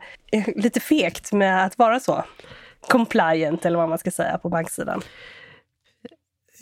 lite 0.56 0.80
fegt 0.80 1.32
med 1.32 1.64
att 1.64 1.78
vara 1.78 2.00
så? 2.00 2.24
Compliant 2.88 3.64
eller 3.64 3.78
vad 3.78 3.88
man 3.88 3.98
ska 3.98 4.10
säga 4.10 4.38
på 4.38 4.48
banksidan? 4.48 5.02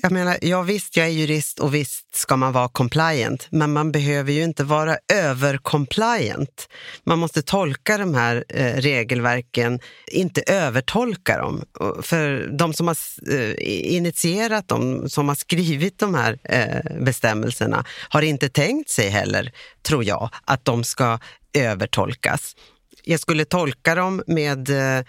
Jag 0.02 0.12
menar, 0.12 0.36
ja 0.40 0.62
visst, 0.62 0.96
jag 0.96 1.06
är 1.06 1.10
jurist 1.10 1.58
och 1.58 1.74
visst 1.74 2.16
ska 2.16 2.36
man 2.36 2.52
vara 2.52 2.68
compliant, 2.68 3.48
men 3.50 3.72
man 3.72 3.92
behöver 3.92 4.32
ju 4.32 4.42
inte 4.42 4.64
vara 4.64 4.96
övercompliant. 5.12 6.68
Man 7.04 7.18
måste 7.18 7.42
tolka 7.42 7.98
de 7.98 8.14
här 8.14 8.44
eh, 8.48 8.76
regelverken, 8.76 9.80
inte 10.06 10.42
övertolka 10.46 11.38
dem. 11.38 11.64
För 12.02 12.48
de 12.58 12.74
som 12.74 12.88
har 12.88 12.96
eh, 13.32 13.54
initierat 13.96 14.68
dem, 14.68 15.08
som 15.08 15.28
har 15.28 15.34
skrivit 15.34 15.98
de 15.98 16.14
här 16.14 16.38
eh, 16.44 17.00
bestämmelserna, 17.00 17.84
har 18.08 18.22
inte 18.22 18.48
tänkt 18.48 18.90
sig 18.90 19.08
heller, 19.08 19.52
tror 19.82 20.04
jag, 20.04 20.30
att 20.44 20.64
de 20.64 20.84
ska 20.84 21.18
övertolkas. 21.52 22.56
Jag 23.04 23.20
skulle 23.20 23.44
tolka 23.44 23.94
dem 23.94 24.22
med 24.26 24.70
eh, 24.70 25.04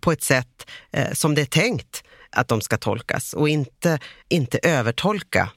på 0.00 0.12
ett 0.12 0.22
sätt 0.22 0.70
eh, 0.92 1.12
som 1.12 1.34
det 1.34 1.40
är 1.40 1.46
tänkt 1.46 2.04
att 2.30 2.48
de 2.48 2.60
ska 2.60 2.76
tolkas 2.76 3.34
och 3.34 3.48
inte, 3.48 3.98
inte 4.28 4.58
övertolka. 4.62 5.50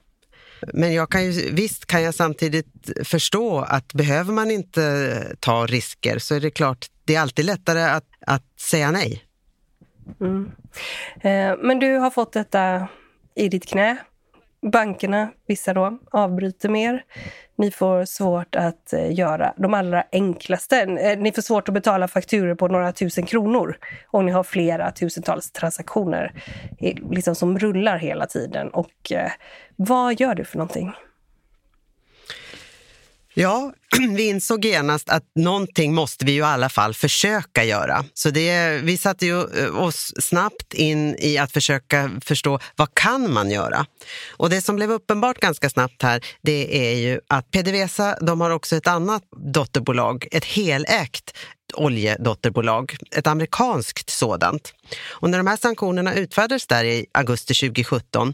Men 0.74 0.94
jag 0.94 1.10
kan 1.10 1.26
ju, 1.26 1.52
visst 1.52 1.86
kan 1.86 2.04
jag 2.04 2.16
samtidigt 2.16 2.90
förstå 3.04 3.60
att 3.60 3.94
behöver 3.94 4.34
man 4.34 4.52
inte 4.52 4.84
eh, 4.84 5.36
ta 5.40 5.66
risker 5.66 6.20
så 6.20 6.36
är 6.36 6.40
det 6.40 6.52
klart, 6.52 6.86
det 7.04 7.16
är 7.16 7.22
alltid 7.22 7.46
lättare 7.46 7.82
att, 7.82 8.06
att 8.28 8.60
säga 8.60 8.92
nej. 8.92 9.24
Mm. 10.22 10.52
Eh, 11.22 11.58
men 11.68 11.80
du 11.80 11.98
har 11.98 12.12
fått 12.12 12.34
detta 12.34 12.88
i 13.36 13.50
ditt 13.50 13.66
knä. 13.66 13.98
Bankerna, 14.72 15.30
vissa 15.48 15.74
då, 15.74 16.00
avbryter 16.12 16.70
mer. 16.70 17.04
Ni 17.58 17.72
får 17.72 18.06
svårt 18.06 18.56
att 18.56 18.94
eh, 18.94 19.14
göra 19.14 19.54
de 19.58 19.74
allra 19.74 20.04
enklaste. 20.12 20.82
Eh, 20.82 21.20
ni 21.20 21.32
får 21.32 21.42
svårt 21.42 21.68
att 21.68 21.74
betala 21.74 22.08
fakturer 22.08 22.56
på 22.56 22.68
några 22.68 22.92
tusen 22.92 23.26
kronor 23.26 23.78
och 24.12 24.26
ni 24.26 24.32
har 24.32 24.44
flera 24.44 24.92
tusentals 24.92 25.52
transaktioner 25.52 26.34
liksom 27.12 27.36
som 27.36 27.60
rullar 27.60 27.98
hela 27.98 28.26
tiden. 28.26 28.70
Och 28.70 29.12
eh, 29.12 29.32
vad 29.76 30.20
gör 30.20 30.36
du 30.36 30.44
för 30.44 30.58
någonting? 30.58 30.94
Ja, 33.38 33.74
vi 34.16 34.28
insåg 34.28 34.66
genast 34.66 35.10
att 35.10 35.24
någonting 35.36 35.94
måste 35.94 36.26
vi 36.26 36.32
ju 36.32 36.40
i 36.40 36.42
alla 36.42 36.70
fall 36.70 36.94
försöka 36.94 37.64
göra. 37.64 38.06
Så 38.14 38.30
det, 38.30 38.82
vi 38.84 38.98
satte 38.98 39.26
ju 39.26 39.40
eh, 39.40 39.80
oss 39.80 40.14
snabbt 40.20 40.74
in 40.74 41.16
i 41.20 41.38
att 41.38 41.52
försöka 41.52 42.12
förstå 42.26 42.60
vad 42.76 42.94
kan 42.94 43.34
man 43.34 43.52
göra? 43.52 43.86
Och 44.30 44.50
det 44.50 44.62
som 44.62 44.76
blev 44.76 44.92
uppenbart 44.92 45.38
ganska 45.38 45.70
snabbt 45.70 46.04
här, 46.04 46.26
det 46.42 46.92
är 46.92 46.96
ju 46.96 47.20
att 47.28 47.52
PDVSA, 47.52 48.18
de 48.22 48.42
har 48.42 48.50
också 48.50 48.76
ett 48.76 48.88
annat 48.88 49.24
dotterbolag, 49.54 50.28
ett 50.32 50.46
helägt 50.46 51.38
oljedotterbolag, 51.74 52.98
ett 53.12 53.28
amerikanskt 53.28 54.10
sådant. 54.10 54.74
Och 55.08 55.30
när 55.30 55.38
de 55.38 55.48
här 55.48 55.58
sanktionerna 55.58 56.14
utfärdades 56.14 56.68
där 56.68 56.84
i 56.84 57.06
augusti 57.12 57.54
2017 57.54 58.34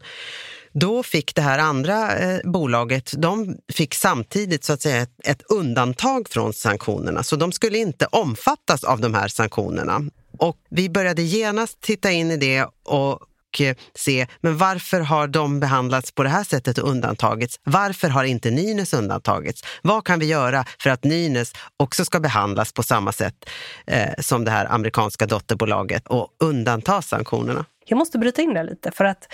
då 0.73 1.03
fick 1.03 1.35
det 1.35 1.41
här 1.41 1.59
andra 1.59 2.17
eh, 2.17 2.39
bolaget, 2.43 3.13
de 3.17 3.57
fick 3.73 3.93
samtidigt 3.93 4.63
så 4.63 4.73
att 4.73 4.81
säga 4.81 5.01
ett, 5.01 5.11
ett, 5.25 5.41
undantag 5.41 6.29
från 6.29 6.53
sanktionerna. 6.53 7.23
Så 7.23 7.35
de 7.35 7.51
skulle 7.51 7.77
inte 7.77 8.05
omfattas 8.05 8.83
av 8.83 9.01
de 9.01 9.13
här 9.13 9.27
sanktionerna. 9.27 10.01
Och 10.37 10.57
vi 10.69 10.89
började 10.89 11.21
genast 11.21 11.81
titta 11.81 12.11
in 12.11 12.31
i 12.31 12.37
det 12.37 12.65
och 12.83 13.19
och 13.51 13.61
eh, 13.61 13.75
se, 13.95 14.27
men 14.41 14.57
varför 14.57 14.99
har 14.99 15.27
de 15.27 15.59
behandlats 15.59 16.11
på 16.11 16.23
det 16.23 16.29
här 16.29 16.43
sättet 16.43 16.77
och 16.77 16.89
undantagits? 16.89 17.59
Varför 17.63 18.09
har 18.09 18.23
inte 18.23 18.51
Nynäs 18.51 18.93
undantagits? 18.93 19.63
Vad 19.81 20.05
kan 20.05 20.19
vi 20.19 20.25
göra 20.25 20.65
för 20.79 20.89
att 20.89 21.03
Nynäs 21.03 21.53
också 21.77 22.05
ska 22.05 22.19
behandlas 22.19 22.73
på 22.73 22.83
samma 22.83 23.11
sätt 23.11 23.49
eh, 23.87 24.13
som 24.19 24.45
det 24.45 24.51
här 24.51 24.65
amerikanska 24.71 25.25
dotterbolaget 25.25 26.07
och 26.07 26.27
undanta 26.39 27.01
sanktionerna? 27.01 27.65
Jag 27.85 27.97
måste 27.97 28.17
bryta 28.17 28.41
in 28.41 28.53
där 28.53 28.63
lite 28.63 28.91
för 28.91 29.05
att 29.05 29.33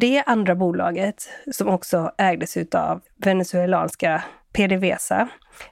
det 0.00 0.22
andra 0.26 0.54
bolaget 0.54 1.28
som 1.52 1.68
också 1.68 2.10
ägdes 2.18 2.56
av 2.74 3.00
venezuelanska 3.16 4.24
PDVSA, 4.52 5.28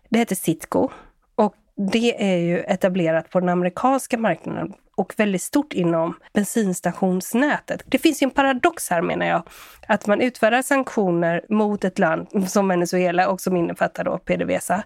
det 0.09 0.19
heter 0.19 0.37
Citgo. 0.37 0.91
Och 1.35 1.55
det 1.91 2.33
är 2.33 2.39
ju 2.39 2.59
etablerat 2.59 3.31
på 3.31 3.41
den 3.41 3.49
amerikanska 3.49 4.19
marknaden 4.19 4.73
och 4.97 5.15
väldigt 5.17 5.43
stort 5.43 5.73
inom 5.73 6.15
bensinstationsnätet. 6.35 7.83
Det 7.87 7.99
finns 7.99 8.23
ju 8.23 8.25
en 8.25 8.31
paradox 8.31 8.91
här 8.91 9.03
menar 9.03 9.27
jag, 9.27 9.43
att 9.87 10.07
man 10.07 10.21
utfärdar 10.21 10.63
sanktioner 10.63 11.45
mot 11.49 11.85
ett 11.85 11.99
land 11.99 12.51
som 12.51 12.69
Venezuela 12.69 13.29
och 13.29 13.41
som 13.41 13.57
innefattar 13.57 14.05
då 14.05 14.19
PDVSA. 14.19 14.83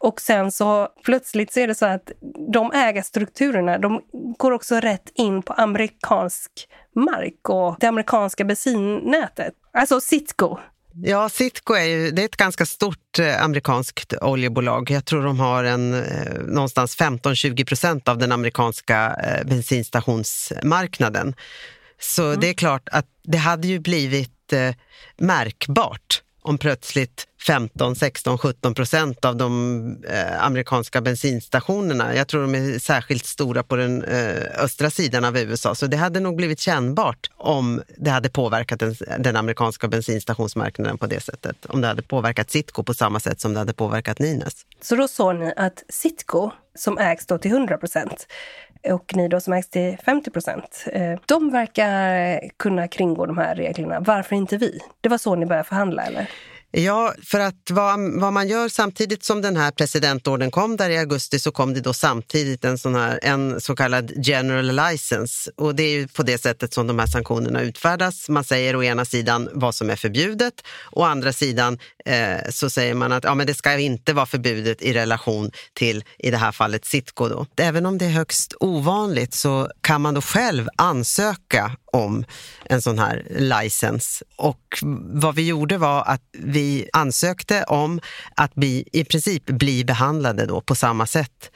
Och 0.00 0.20
sen 0.20 0.52
så 0.52 0.88
plötsligt 1.04 1.52
så 1.52 1.60
är 1.60 1.66
det 1.66 1.74
så 1.74 1.86
att 1.86 2.12
de 2.52 2.72
ägarstrukturerna, 2.72 3.78
de 3.78 4.02
går 4.38 4.52
också 4.52 4.74
rätt 4.74 5.10
in 5.14 5.42
på 5.42 5.52
amerikansk 5.52 6.68
mark 6.94 7.48
och 7.48 7.76
det 7.80 7.86
amerikanska 7.86 8.44
bensinnätet. 8.44 9.54
Alltså 9.72 10.00
Citgo, 10.00 10.58
Ja, 10.94 11.28
Citgo 11.28 11.74
är 11.74 11.84
ju 11.84 12.10
det 12.10 12.22
är 12.22 12.26
ett 12.26 12.36
ganska 12.36 12.66
stort 12.66 13.18
eh, 13.18 13.44
amerikanskt 13.44 14.14
oljebolag. 14.20 14.90
Jag 14.90 15.04
tror 15.04 15.24
de 15.24 15.40
har 15.40 15.64
en, 15.64 15.94
eh, 15.94 16.32
någonstans 16.46 16.98
15-20 16.98 17.64
procent 17.64 18.08
av 18.08 18.18
den 18.18 18.32
amerikanska 18.32 19.16
eh, 19.24 19.46
bensinstationsmarknaden. 19.46 21.34
Så 22.00 22.26
mm. 22.26 22.40
det 22.40 22.48
är 22.48 22.54
klart 22.54 22.88
att 22.92 23.06
det 23.24 23.38
hade 23.38 23.68
ju 23.68 23.78
blivit 23.78 24.52
eh, 24.52 24.74
märkbart 25.16 26.22
om 26.48 26.58
plötsligt 26.58 27.26
15, 27.46 27.96
16, 27.96 28.38
17 28.38 28.74
procent 28.74 29.24
av 29.24 29.36
de 29.36 30.02
eh, 30.08 30.44
amerikanska 30.44 31.00
bensinstationerna, 31.00 32.14
jag 32.14 32.28
tror 32.28 32.42
de 32.42 32.54
är 32.54 32.78
särskilt 32.78 33.26
stora 33.26 33.62
på 33.62 33.76
den 33.76 34.04
eh, 34.04 34.62
östra 34.64 34.90
sidan 34.90 35.24
av 35.24 35.38
USA, 35.38 35.74
så 35.74 35.86
det 35.86 35.96
hade 35.96 36.20
nog 36.20 36.36
blivit 36.36 36.60
kännbart 36.60 37.30
om 37.36 37.82
det 37.96 38.10
hade 38.10 38.28
påverkat 38.28 38.80
den, 38.80 38.94
den, 39.18 39.36
amerikanska 39.36 39.88
bensinstationsmarknaden 39.88 40.98
på 40.98 41.06
det 41.06 41.20
sättet. 41.20 41.66
Om 41.66 41.80
det 41.80 41.86
hade 41.86 42.02
påverkat 42.02 42.50
Citgo 42.50 42.82
på 42.82 42.94
samma 42.94 43.20
sätt 43.20 43.40
som 43.40 43.52
det 43.52 43.58
hade 43.58 43.74
påverkat 43.74 44.18
Nynäs. 44.18 44.54
Så 44.82 44.96
då 44.96 45.08
såg 45.08 45.36
ni 45.36 45.52
att 45.56 45.84
Citgo, 45.88 46.50
som 46.78 46.98
ägs 46.98 47.26
då 47.26 47.38
till 47.38 47.50
100 47.50 47.78
procent, 47.78 48.26
och 48.92 49.16
ni 49.16 49.28
då 49.28 49.40
som 49.40 49.52
ägs 49.52 49.68
till 49.68 49.96
50 50.04 50.30
procent, 50.30 50.84
eh, 50.92 51.18
de 51.26 51.50
verkar 51.50 52.40
kunna 52.56 52.88
kringgå 52.88 53.26
de 53.26 53.38
här 53.38 53.54
reglerna. 53.54 54.00
Varför 54.00 54.36
inte 54.36 54.56
vi? 54.56 54.78
Det 55.00 55.08
var 55.08 55.18
så 55.18 55.34
ni 55.34 55.46
började 55.46 55.68
förhandla, 55.68 56.02
eller? 56.02 56.30
Ja, 56.70 57.14
för 57.22 57.40
att 57.40 57.70
vad, 57.70 58.20
vad, 58.20 58.32
man 58.32 58.48
gör 58.48 58.68
samtidigt 58.68 59.24
som 59.24 59.42
den 59.42 59.56
här 59.56 59.70
presidentorden 59.70 60.50
kom 60.50 60.76
där 60.76 60.90
i 60.90 60.98
augusti 60.98 61.38
så 61.38 61.52
kom 61.52 61.74
det 61.74 61.80
då 61.80 61.92
samtidigt 61.92 62.64
en, 62.64 62.78
sån 62.78 62.94
här, 62.94 63.20
en 63.22 63.60
så 63.60 63.76
kallad 63.76 64.12
general 64.16 64.90
license. 64.90 65.50
Och 65.56 65.74
det 65.74 65.82
är 65.82 65.90
ju 65.90 66.08
på 66.08 66.22
det 66.22 66.38
sättet 66.38 66.74
som 66.74 66.86
de 66.86 66.98
här 66.98 67.06
sanktionerna 67.06 67.60
utfärdas. 67.60 68.28
Man 68.28 68.44
säger 68.44 68.76
å 68.76 68.82
ena 68.82 69.04
sidan 69.04 69.48
vad 69.52 69.74
som 69.74 69.90
är 69.90 69.96
förbjudet, 69.96 70.54
å 70.90 71.02
andra 71.02 71.32
sidan 71.32 71.78
eh, 72.04 72.50
så 72.50 72.70
säger 72.70 72.94
man 72.94 73.12
att 73.12 73.24
ja, 73.24 73.34
men 73.34 73.46
det 73.46 73.54
ska 73.54 73.78
inte 73.78 74.12
vara 74.12 74.26
förbjudet 74.26 74.82
i 74.82 74.92
relation 74.92 75.50
till, 75.72 76.04
i 76.18 76.30
det 76.30 76.36
här 76.36 76.52
fallet, 76.52 76.84
Citgo. 76.84 77.28
Då. 77.28 77.46
Även 77.56 77.86
om 77.86 77.98
det 77.98 78.04
är 78.04 78.10
högst 78.10 78.54
ovanligt 78.60 79.34
så 79.34 79.70
kan 79.80 80.00
man 80.00 80.14
då 80.14 80.20
själv 80.20 80.68
ansöka 80.76 81.76
om 81.92 82.24
en 82.64 82.82
sån 82.82 82.98
här 82.98 83.26
license. 83.30 84.24
Och 84.36 84.78
vad 85.12 85.34
vi 85.34 85.46
gjorde 85.46 85.78
var 85.78 86.02
att 86.02 86.22
vi 86.32 86.57
ansökte 86.92 87.64
om 87.64 88.00
att 88.34 88.54
bli, 88.54 88.88
i 88.92 89.04
princip 89.04 89.46
bli 89.46 89.84
behandlade 89.84 90.46
då 90.46 90.60
på 90.60 90.74
samma 90.74 91.06
sätt 91.06 91.50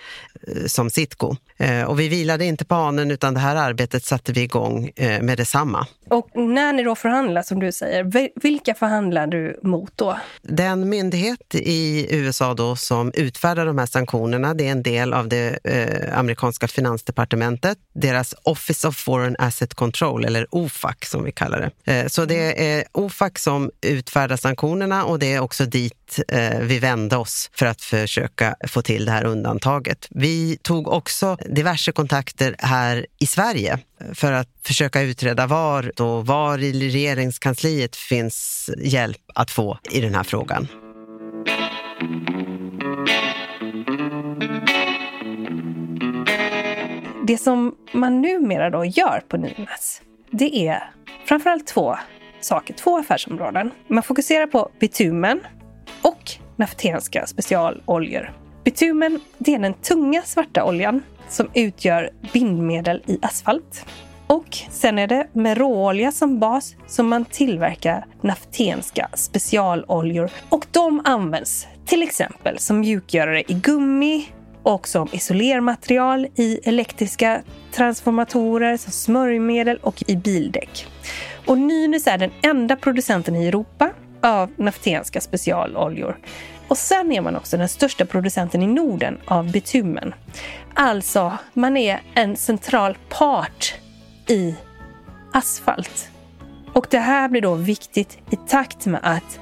eh, 0.49 0.66
som 0.66 0.90
Citgo. 0.90 1.37
Eh, 1.56 1.82
och 1.82 2.00
vi 2.00 2.09
vilade 2.09 2.44
inte 2.44 2.64
på 2.64 2.75
hanen 2.75 3.11
utan 3.11 3.35
det 3.35 3.40
här 3.40 3.56
arbetet 3.56 4.04
satte 4.04 4.32
vi 4.32 4.40
igång 4.40 4.90
eh, 4.97 5.23
med 5.23 5.38
detsamma. 5.38 5.87
Och 6.11 6.30
när 6.35 6.73
ni 6.73 6.82
då 6.82 6.94
förhandlar 6.94 7.42
som 7.42 7.61
du 7.61 7.73
säger, 7.73 8.30
vilka 8.42 8.75
förhandlar 8.75 9.26
du 9.26 9.61
mot 9.62 9.92
då? 9.97 10.18
Den 10.42 10.88
myndighet 10.88 11.54
i 11.54 12.06
USA 12.16 12.54
då 12.54 12.76
som 12.76 13.12
utfärdar 13.14 13.66
de 13.66 13.78
här 13.78 13.87
sanktionerna, 13.87 14.54
det 14.54 14.68
är 14.68 14.73
en 14.73 14.82
del 14.82 15.12
av 15.12 15.28
det 15.28 15.59
eh, 15.64 16.18
amerikanska 16.18 16.68
finansdepartementet, 16.68 17.78
deras 17.94 18.35
Office 18.42 18.88
of 18.88 18.97
Foreign 18.97 19.37
Asset 19.38 19.75
Control, 19.75 20.25
eller 20.25 20.47
OFAC 20.50 20.97
som 21.04 21.25
vi 21.25 21.32
kallar 21.32 21.73
det. 21.84 21.93
Eh, 21.93 22.06
så 22.06 22.25
det 22.25 22.75
är 22.75 22.84
OFAC 22.93 23.32
som 23.36 23.71
utfärdar 23.80 24.36
sanktionerna 24.36 24.92
och 25.00 25.19
det 25.19 25.33
är 25.33 25.41
också 25.41 25.65
dit 25.67 26.21
eh, 26.28 26.59
vi 26.61 26.78
vände 26.78 27.17
oss 27.17 27.50
för 27.55 27.67
att 27.67 27.81
försöka 27.81 28.57
få 28.69 28.83
till 28.83 29.05
det 29.05 29.11
här 29.11 29.25
undantaget. 29.25 30.09
Vi 30.11 30.59
tog 30.63 30.89
också 30.89 31.37
diverse 31.47 31.93
kontakter 31.93 32.57
här 32.59 33.07
i 33.19 33.26
Sverige 33.26 33.73
eh, 34.00 34.13
för 34.15 34.33
att 34.33 34.49
försöka 34.63 35.00
utreda 35.00 35.47
var, 35.47 35.93
då, 35.97 36.21
var 36.21 36.59
i 36.59 36.73
regeringskansliet 36.73 37.97
finns 37.97 38.71
hjälp 38.78 39.23
att 39.35 39.50
få 39.50 39.78
i 39.91 40.00
den 40.00 40.15
här 40.15 40.23
frågan. 40.23 40.69
Det 47.26 47.39
som 47.39 47.75
man 47.93 48.21
numera 48.21 48.71
då 48.71 48.85
gör 48.85 49.23
på 49.28 49.37
Nynäs, 49.37 50.02
det 50.31 50.69
är 50.69 50.83
framförallt 51.25 51.67
två 51.67 51.97
saker, 52.45 52.75
två 52.75 52.99
affärsområden. 52.99 53.71
Man 53.89 54.02
fokuserar 54.02 54.47
på 54.47 54.69
bitumen 54.81 55.41
och 56.02 56.31
naftenska 56.57 57.26
specialoljor. 57.26 58.33
Bitumen, 58.65 59.21
det 59.39 59.55
är 59.55 59.59
den 59.59 59.75
tunga 59.75 60.23
svarta 60.23 60.65
oljan 60.65 61.02
som 61.28 61.49
utgör 61.55 62.11
bindmedel 62.33 63.02
i 63.07 63.19
asfalt. 63.23 63.87
Och 64.26 64.59
sen 64.71 64.99
är 64.99 65.07
det 65.07 65.26
med 65.33 65.59
råolja 65.59 66.13
som 66.13 66.39
bas 66.39 66.75
som 66.87 67.09
man 67.09 67.25
tillverkar 67.25 68.07
naftenska 68.21 69.09
specialoljor. 69.15 70.31
Och 70.49 70.67
de 70.71 71.00
används 71.05 71.67
till 71.87 72.02
exempel 72.02 72.59
som 72.59 72.81
mjukgörare 72.81 73.41
i 73.41 73.55
gummi 73.55 74.28
och 74.63 74.89
som 74.89 75.09
isolermaterial 75.13 76.26
i 76.35 76.61
elektriska 76.65 77.43
transformatorer, 77.73 78.76
som 78.76 78.93
smörjmedel 78.93 79.76
och 79.76 80.02
i 80.07 80.17
bildäck. 80.17 80.87
Och 81.47 81.59
Nynäs 81.59 82.07
är 82.07 82.19
den 82.19 82.31
enda 82.43 82.76
producenten 82.76 83.37
i 83.37 83.47
Europa 83.47 83.91
av 84.21 84.50
naftenska 84.57 85.21
specialoljor. 85.21 86.17
Och 86.69 86.78
sen 86.78 87.13
är 87.13 87.21
man 87.21 87.37
också 87.37 87.57
den 87.57 87.69
största 87.69 88.05
producenten 88.05 88.63
i 88.63 88.67
Norden 88.67 89.19
av 89.25 89.52
bitumen. 89.52 90.15
Alltså, 90.75 91.33
man 91.52 91.76
är 91.76 92.00
en 92.15 92.37
central 92.37 92.99
part 93.09 93.75
i 94.28 94.55
asfalt. 95.33 96.09
Och 96.73 96.87
det 96.91 96.99
här 96.99 97.28
blir 97.28 97.41
då 97.41 97.55
viktigt 97.55 98.19
i 98.31 98.37
takt 98.37 98.87
med 98.87 99.00
att 99.02 99.41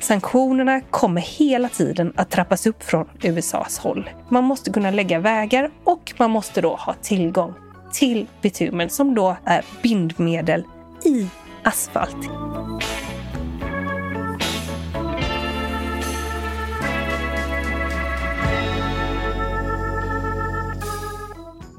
sanktionerna 0.00 0.80
kommer 0.80 1.20
hela 1.20 1.68
tiden 1.68 2.12
att 2.16 2.30
trappas 2.30 2.66
upp 2.66 2.82
från 2.82 3.08
USAs 3.22 3.78
håll. 3.78 4.10
Man 4.28 4.44
måste 4.44 4.72
kunna 4.72 4.90
lägga 4.90 5.18
vägar 5.18 5.70
och 5.84 6.12
man 6.16 6.30
måste 6.30 6.60
då 6.60 6.76
ha 6.76 6.94
tillgång 7.02 7.54
till 7.96 8.26
bitumen 8.42 8.90
som 8.90 9.14
då 9.14 9.36
är 9.44 9.64
bindmedel 9.82 10.64
i 11.04 11.28
asfalt. 11.62 12.16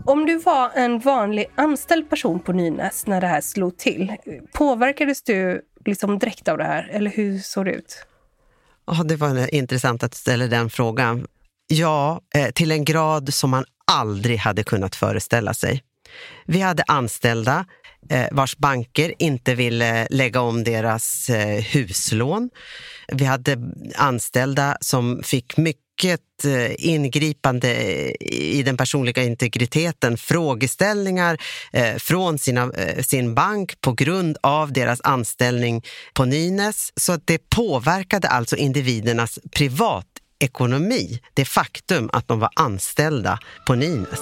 Om 0.05 0.25
du 0.25 0.37
var 0.37 0.71
en 0.75 0.99
vanlig 0.99 1.45
anställd 1.55 2.09
person 2.09 2.39
på 2.39 2.53
Nynäs 2.53 3.07
när 3.07 3.21
det 3.21 3.27
här 3.27 3.41
slog 3.41 3.77
till, 3.77 4.15
påverkades 4.53 5.23
du 5.23 5.61
liksom 5.85 6.19
direkt 6.19 6.47
av 6.47 6.57
det 6.57 6.63
här? 6.63 6.89
Eller 6.91 7.11
hur 7.11 7.39
såg 7.39 7.65
det 7.65 7.71
ut? 7.71 8.05
Oh, 8.87 9.03
det 9.03 9.15
var 9.15 9.53
intressant 9.53 10.03
att 10.03 10.11
du 10.11 10.17
ställer 10.17 10.47
den 10.47 10.69
frågan. 10.69 11.27
Ja, 11.67 12.21
eh, 12.35 12.51
till 12.51 12.71
en 12.71 12.85
grad 12.85 13.33
som 13.33 13.49
man 13.49 13.65
aldrig 13.91 14.37
hade 14.37 14.63
kunnat 14.63 14.95
föreställa 14.95 15.53
sig. 15.53 15.83
Vi 16.45 16.61
hade 16.61 16.83
anställda 16.87 17.65
eh, 18.09 18.25
vars 18.31 18.57
banker 18.57 19.13
inte 19.19 19.55
ville 19.55 20.07
lägga 20.09 20.41
om 20.41 20.63
deras 20.63 21.29
eh, 21.29 21.63
huslån. 21.63 22.49
Vi 23.07 23.25
hade 23.25 23.57
anställda 23.95 24.77
som 24.81 25.21
fick 25.23 25.57
mycket 25.57 26.45
eh, 26.45 26.87
ingripande 26.87 27.75
i 28.33 28.63
den 28.63 28.77
personliga 28.77 29.23
integriteten, 29.23 30.17
frågeställningar 30.17 31.37
från 31.99 32.37
sina, 32.39 32.71
sin 33.01 33.35
bank 33.35 33.81
på 33.81 33.91
grund 33.91 34.37
av 34.41 34.73
deras 34.73 35.01
anställning 35.03 35.83
på 36.13 36.25
Nynäs. 36.25 36.93
Så 36.95 37.13
att 37.13 37.21
det 37.27 37.49
påverkade 37.49 38.27
alltså 38.27 38.55
individernas 38.55 39.39
privatekonomi, 39.51 41.19
det 41.33 41.45
faktum 41.45 42.09
att 42.13 42.27
de 42.27 42.39
var 42.39 42.49
anställda 42.55 43.39
på 43.67 43.75
Nynäs. 43.75 44.21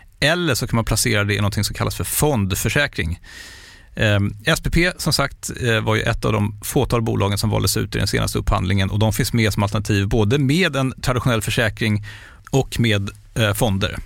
eller 0.21 0.55
så 0.55 0.67
kan 0.67 0.75
man 0.75 0.85
placera 0.85 1.23
det 1.23 1.35
i 1.35 1.41
något 1.41 1.65
som 1.65 1.75
kallas 1.75 1.95
för 1.95 2.03
fondförsäkring. 2.03 3.19
Eh, 3.95 4.19
SPP 4.55 4.77
som 4.97 5.13
sagt 5.13 5.51
eh, 5.61 5.81
var 5.81 5.95
ju 5.95 6.01
ett 6.01 6.25
av 6.25 6.33
de 6.33 6.59
fåtal 6.63 7.01
bolagen 7.01 7.37
som 7.37 7.49
valdes 7.49 7.77
ut 7.77 7.95
i 7.95 7.97
den 7.97 8.07
senaste 8.07 8.39
upphandlingen 8.39 8.89
och 8.89 8.99
de 8.99 9.13
finns 9.13 9.33
med 9.33 9.53
som 9.53 9.63
alternativ 9.63 10.07
både 10.07 10.37
med 10.37 10.75
en 10.75 10.93
traditionell 11.01 11.41
försäkring 11.41 12.05
och 12.51 12.79
med 12.79 13.09
eh, 13.35 13.53
fonder. 13.53 13.97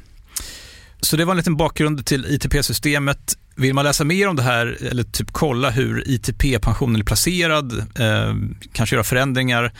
Så 1.02 1.18
det 1.18 1.26
var 1.26 1.34
en 1.34 1.38
liten 1.38 1.58
bakgrund 1.58 2.06
till 2.06 2.26
ITP-systemet. 2.26 3.38
Vill 3.56 3.74
man 3.74 3.86
läsa 3.86 4.04
mer 4.04 4.28
om 4.28 4.36
det 4.36 4.44
här 4.44 4.78
eller 4.82 5.04
typ 5.04 5.32
kolla 5.32 5.70
hur 5.70 6.10
ITP-pensionen 6.10 7.02
är 7.02 7.06
placerad, 7.06 7.74
eh, 8.00 8.36
kanske 8.74 8.96
göra 8.96 9.04
förändringar, 9.04 9.74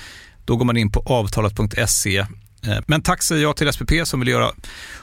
då 0.46 0.56
går 0.56 0.66
man 0.66 0.78
in 0.78 0.92
på 0.92 1.00
avtalat.se. 1.00 2.26
Eh, 2.68 2.78
men 2.88 3.02
tack 3.02 3.24
säger 3.24 3.42
jag 3.42 3.56
till 3.56 3.74
SPP 3.74 3.92
som 4.04 4.20
vill 4.20 4.30
göra 4.30 4.52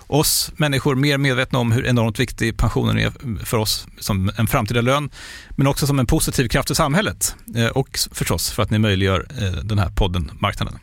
oss 0.07 0.53
människor 0.57 0.94
mer 0.94 1.18
medvetna 1.18 1.59
om 1.59 1.72
hur 1.72 1.87
enormt 1.87 2.18
viktig 2.18 2.57
pensionen 2.57 2.98
är 2.98 3.12
för 3.44 3.57
oss 3.57 3.87
som 3.98 4.33
en 4.37 4.46
framtida 4.46 4.81
lön, 4.81 5.11
men 5.57 5.66
också 5.66 5.87
som 5.87 5.98
en 5.98 6.07
positiv 6.07 6.48
kraft 6.48 6.70
i 6.70 6.75
samhället 6.75 7.37
eh, 7.57 7.66
och 7.66 7.98
förstås 8.12 8.51
för 8.51 8.62
att 8.62 8.70
ni 8.70 8.79
möjliggör 8.79 9.27
eh, 9.38 9.64
den 9.64 9.79
här 9.79 9.90
podden 9.90 10.31
Marknaden. 10.40 10.79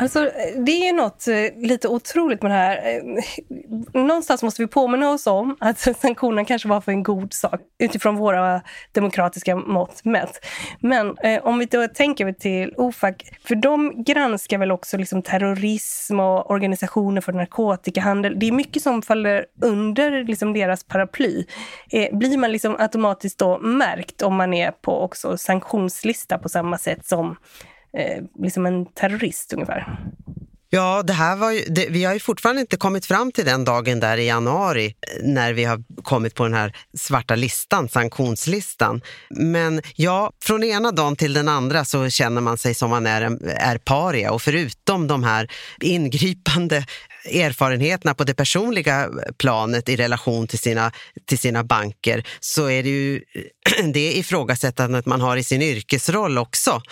Alltså, 0.00 0.30
det 0.56 0.72
är 0.72 0.86
ju 0.86 0.92
något 0.92 1.28
eh, 1.28 1.36
lite 1.56 1.88
otroligt 1.88 2.42
med 2.42 2.50
det 2.50 2.56
här. 2.56 2.76
Eh, 2.76 4.00
någonstans 4.00 4.42
måste 4.42 4.62
vi 4.62 4.68
påminna 4.68 5.10
oss 5.10 5.26
om 5.26 5.56
att 5.60 5.78
sanktionerna 6.00 6.44
kanske 6.44 6.68
var 6.68 6.80
för 6.80 6.92
en 6.92 7.02
god 7.02 7.32
sak 7.32 7.60
utifrån 7.78 8.16
våra 8.16 8.62
demokratiska 8.92 9.56
mått 9.56 10.04
mätt. 10.04 10.46
Men 10.80 11.18
eh, 11.18 11.44
om 11.44 11.58
vi 11.58 11.64
då 11.64 11.88
tänker 11.88 12.32
till 12.32 12.74
OFAC, 12.76 13.14
för 13.44 13.54
de 13.54 14.04
granskar 14.04 14.58
väl 14.58 14.72
också 14.72 14.96
liksom 14.96 15.22
terrorism 15.22 16.20
och 16.20 16.50
organisationer 16.50 17.20
för 17.20 17.32
narkotikahandel. 17.32 18.38
Det 18.38 18.48
är 18.48 18.52
mycket 18.52 18.82
som 18.82 19.02
faller 19.02 19.46
under 19.62 20.24
liksom 20.24 20.52
deras 20.52 20.84
paraply. 20.84 21.44
Eh, 21.90 22.18
blir 22.18 22.38
man 22.38 22.52
liksom 22.52 22.76
automatiskt 22.78 23.38
då 23.38 23.58
märkt 23.58 24.22
om 24.22 24.34
man 24.36 24.54
är 24.54 24.70
på 24.70 25.00
också 25.00 25.36
sanktionslista 25.36 26.38
på 26.38 26.48
samma 26.48 26.78
sätt 26.78 27.06
som 27.06 27.36
eh, 27.96 28.24
liksom 28.38 28.66
en 28.66 28.86
terrorist 28.86 29.52
ungefär. 29.52 29.98
Ja, 30.72 31.02
det 31.02 31.12
här 31.12 31.36
var 31.36 31.50
ju, 31.50 31.64
det, 31.64 31.86
vi 31.90 32.04
har 32.04 32.14
ju 32.14 32.20
fortfarande 32.20 32.60
inte 32.60 32.76
kommit 32.76 33.06
fram 33.06 33.32
till 33.32 33.44
den 33.44 33.64
dagen 33.64 34.00
där 34.00 34.16
i 34.16 34.26
januari 34.26 34.86
eh, 34.86 35.26
när 35.26 35.52
vi 35.52 35.64
har 35.64 35.82
kommit 36.02 36.34
på 36.34 36.44
den 36.44 36.54
här 36.54 36.76
svarta 36.98 37.34
listan, 37.34 37.88
sanktionslistan. 37.88 39.00
Men 39.30 39.82
ja, 39.94 40.32
från 40.44 40.64
ena 40.64 40.92
dagen 40.92 41.16
till 41.16 41.32
den 41.32 41.48
andra 41.48 41.84
så 41.84 42.10
känner 42.10 42.40
man 42.40 42.58
sig 42.58 42.74
som 42.74 42.90
man 42.90 43.06
är, 43.06 43.22
är 43.46 43.78
paria 43.78 44.32
och 44.32 44.42
förutom 44.42 45.06
de 45.06 45.24
här 45.24 45.50
ingripande 45.80 46.84
erfarenheterna 47.24 48.14
på 48.14 48.24
det 48.24 48.34
personliga 48.34 49.10
planet 49.38 49.88
i 49.88 49.96
relation 49.96 50.46
till 50.46 50.58
sina, 50.58 50.92
till 51.26 51.38
sina 51.38 51.64
banker 51.64 52.26
så 52.40 52.70
är 52.70 52.82
det 52.82 52.88
ju 52.88 53.22
det 53.92 54.12
ifrågasättandet 54.12 55.06
man 55.06 55.20
har 55.20 55.36
i 55.36 55.44
sin 55.44 55.62
yrkesroll 55.62 56.38
också. 56.38 56.82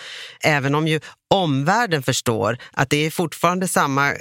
Även 0.43 0.75
om 0.75 0.87
ju 0.87 0.99
omvärlden 1.29 2.03
förstår 2.03 2.57
att 2.71 2.89
det 2.89 3.05
är 3.05 3.11
fortfarande 3.11 3.67
samma 3.67 4.11
eh, 4.11 4.15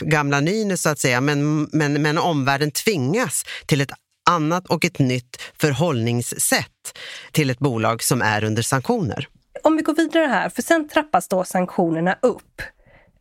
gamla 0.00 0.40
Nynäs 0.40 0.82
så 0.82 0.88
att 0.88 0.98
säga, 0.98 1.20
men, 1.20 1.62
men, 1.62 2.02
men 2.02 2.18
omvärlden 2.18 2.70
tvingas 2.70 3.44
till 3.66 3.80
ett 3.80 3.90
annat 4.30 4.66
och 4.66 4.84
ett 4.84 4.98
nytt 4.98 5.42
förhållningssätt 5.60 6.98
till 7.32 7.50
ett 7.50 7.58
bolag 7.58 8.02
som 8.02 8.22
är 8.22 8.44
under 8.44 8.62
sanktioner. 8.62 9.28
Om 9.62 9.76
vi 9.76 9.82
går 9.82 9.94
vidare 9.94 10.26
här, 10.26 10.48
för 10.48 10.62
sen 10.62 10.88
trappas 10.88 11.28
då 11.28 11.44
sanktionerna 11.44 12.18
upp, 12.22 12.62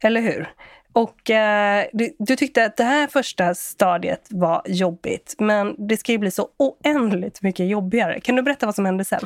eller 0.04 0.22
hur? 0.22 0.50
Och 0.96 1.30
eh, 1.30 1.86
du, 1.94 2.16
du, 2.20 2.36
tyckte 2.36 2.66
att 2.66 2.78
det 2.78 2.84
här 2.84 3.08
första 3.08 3.56
stadiet 3.56 4.28
var 4.30 4.62
jobbigt, 4.66 5.36
men 5.40 5.88
det 5.88 5.98
ska 5.98 6.12
ju 6.12 6.18
bli 6.18 6.32
så 6.32 6.48
oändligt 6.58 7.42
mycket 7.42 7.68
jobbigare. 7.68 8.20
Kan 8.20 8.36
du 8.36 8.42
berätta 8.42 8.66
vad 8.66 8.76
som 8.76 8.86
hände 8.86 9.06
sen? 9.06 9.26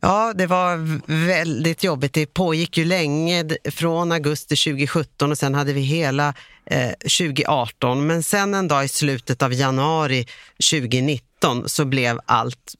Ja, 0.00 0.32
det 0.34 0.46
var 0.46 1.00
väldigt 1.26 1.84
jobbigt. 1.84 2.12
Det 2.12 2.26
pågick 2.26 2.78
ju 2.78 2.84
länge, 2.84 3.44
från 3.70 4.12
augusti 4.12 4.56
2017 4.56 5.30
och 5.30 5.38
sen 5.38 5.54
hade 5.54 5.72
vi 5.72 5.80
hela 5.80 6.34
eh, 6.66 6.90
2018. 6.90 8.06
Men 8.06 8.22
sen 8.22 8.54
en 8.54 8.68
dag 8.68 8.84
i 8.84 8.88
slutet 8.88 9.42
av 9.42 9.52
januari 9.52 10.26
2019 10.70 11.68
så 11.68 11.84
blev 11.84 12.20
allt 12.26 12.74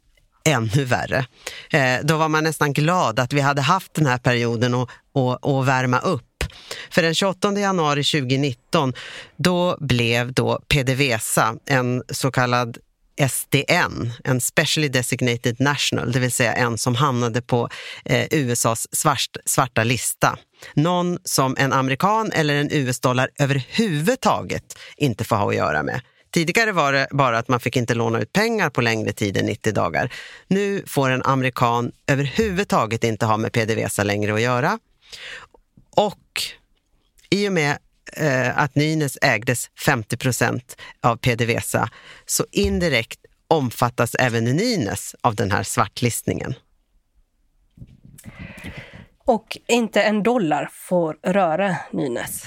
ännu 0.45 0.85
värre. 0.85 1.27
Eh, 1.71 2.05
då 2.05 2.17
var 2.17 2.29
man 2.29 2.45
nästan 2.45 2.73
glad 2.73 3.19
att 3.19 3.33
vi 3.33 3.41
hade 3.41 3.63
haft 3.63 3.95
den 3.95 4.07
här 4.07 4.19
perioden 4.19 4.75
att 4.75 4.89
och, 5.13 5.57
och 5.57 5.69
värma 5.69 5.99
upp. 5.99 6.28
För 6.91 7.03
den 7.03 7.15
28 7.15 7.53
januari 7.59 8.05
2019 8.05 8.93
då 9.37 9.77
blev 9.81 10.33
då 10.33 10.61
PDVSA 10.69 11.57
en 11.67 12.03
så 12.11 12.31
kallad 12.31 12.79
SDN, 13.19 14.13
en 14.25 14.41
Specially 14.41 14.89
Designated 14.89 15.61
National, 15.61 16.13
det 16.13 16.19
vill 16.19 16.33
säga 16.33 16.53
en 16.55 16.79
som 16.79 16.95
hamnade 16.95 17.43
på 17.43 17.69
eh, 18.05 18.27
USAs 18.31 18.87
svart, 18.93 19.37
svarta 19.45 19.85
lista. 19.85 20.39
Någon 20.75 21.19
som 21.25 21.57
en 21.59 21.73
amerikan 21.73 22.33
eller 22.33 22.55
en 22.55 22.73
US-dollar 22.73 23.31
överhuvudtaget 23.39 24.79
inte 24.97 25.25
får 25.25 25.37
ha 25.37 25.49
att 25.49 25.57
göra 25.57 25.83
med. 25.83 26.01
Tidigare 26.31 26.73
var 26.73 26.93
det 26.93 27.07
bara 27.11 27.39
att 27.39 27.49
man 27.49 27.61
fick 27.61 27.77
inte 27.77 27.95
låna 27.95 28.21
ut 28.21 28.33
pengar 28.33 28.71
på 28.71 28.81
längre 28.81 29.13
tid 29.13 29.37
än 29.37 29.47
90 29.47 29.73
dagar. 29.73 30.13
Nu 30.49 30.83
får 30.87 31.11
en 31.11 31.23
amerikan 31.23 31.93
överhuvudtaget 32.07 33.05
inte 33.05 33.27
ha 33.27 33.37
med 33.37 33.53
PDVSA 33.53 34.03
längre 34.03 34.35
att 34.35 34.41
göra. 34.41 34.79
Och 35.99 36.43
i 37.31 37.49
och 37.49 37.53
med 37.53 37.79
eh, 38.17 38.59
att 38.59 38.75
Nynäs 38.75 39.19
ägdes 39.23 39.71
50 39.85 40.17
procent 40.17 40.77
av 41.01 41.17
PDVSA 41.17 41.89
så 42.27 42.47
indirekt 42.51 43.21
omfattas 43.49 44.15
även 44.15 44.45
Nynäs 44.45 45.15
av 45.21 45.35
den 45.35 45.53
här 45.53 45.63
svartlistningen. 45.63 46.55
Och 49.19 49.59
inte 49.67 50.03
en 50.03 50.23
dollar 50.23 50.69
får 50.73 51.19
röra 51.23 51.77
Nynäs? 51.93 52.45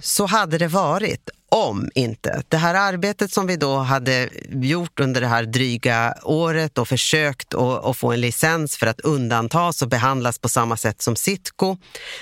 Så 0.00 0.26
hade 0.26 0.58
det 0.58 0.68
varit 0.68 1.30
om 1.50 1.90
inte. 1.94 2.42
Det 2.48 2.56
här 2.56 2.74
arbetet 2.74 3.32
som 3.32 3.46
vi 3.46 3.56
då 3.56 3.76
hade 3.76 4.28
gjort 4.48 5.00
under 5.00 5.20
det 5.20 5.26
här 5.26 5.42
dryga 5.44 6.14
året 6.22 6.78
och 6.78 6.88
försökt 6.88 7.54
att 7.54 7.96
få 7.96 8.12
en 8.12 8.20
licens 8.20 8.76
för 8.76 8.86
att 8.86 9.00
undantas 9.00 9.82
och 9.82 9.88
behandlas 9.88 10.38
på 10.38 10.48
samma 10.48 10.76
sätt 10.76 11.02
som 11.02 11.16
Sitco. 11.16 11.76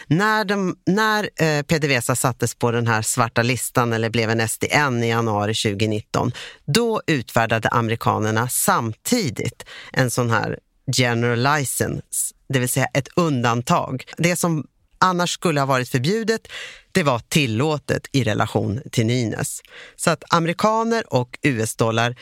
När, 0.06 0.44
de, 0.44 0.76
när 0.86 1.30
eh, 1.36 1.62
PDVSA 1.62 2.16
sattes 2.16 2.54
på 2.54 2.70
den 2.70 2.86
här 2.86 3.02
svarta 3.02 3.42
listan 3.42 3.92
eller 3.92 4.10
blev 4.10 4.30
en 4.30 4.48
SDN 4.48 5.02
i 5.04 5.08
januari 5.08 5.54
2019, 5.54 6.32
då 6.64 7.02
utfärdade 7.06 7.68
amerikanerna 7.68 8.48
samtidigt 8.48 9.64
en 9.92 10.10
sån 10.10 10.30
här 10.30 10.58
general 10.96 11.58
license, 11.58 12.34
det 12.48 12.58
vill 12.58 12.68
säga 12.68 12.86
ett 12.86 13.08
undantag. 13.16 14.04
Det 14.16 14.36
som 14.36 14.66
annars 14.98 15.30
skulle 15.30 15.60
ha 15.60 15.66
varit 15.66 15.88
förbjudet, 15.88 16.48
det 16.92 17.02
var 17.02 17.18
tillåtet 17.18 18.08
i 18.12 18.24
relation 18.24 18.80
till 18.92 19.06
Nynäs. 19.06 19.60
Så 19.96 20.10
att 20.10 20.24
amerikaner 20.34 21.14
och 21.14 21.38
US-dollar 21.42 22.16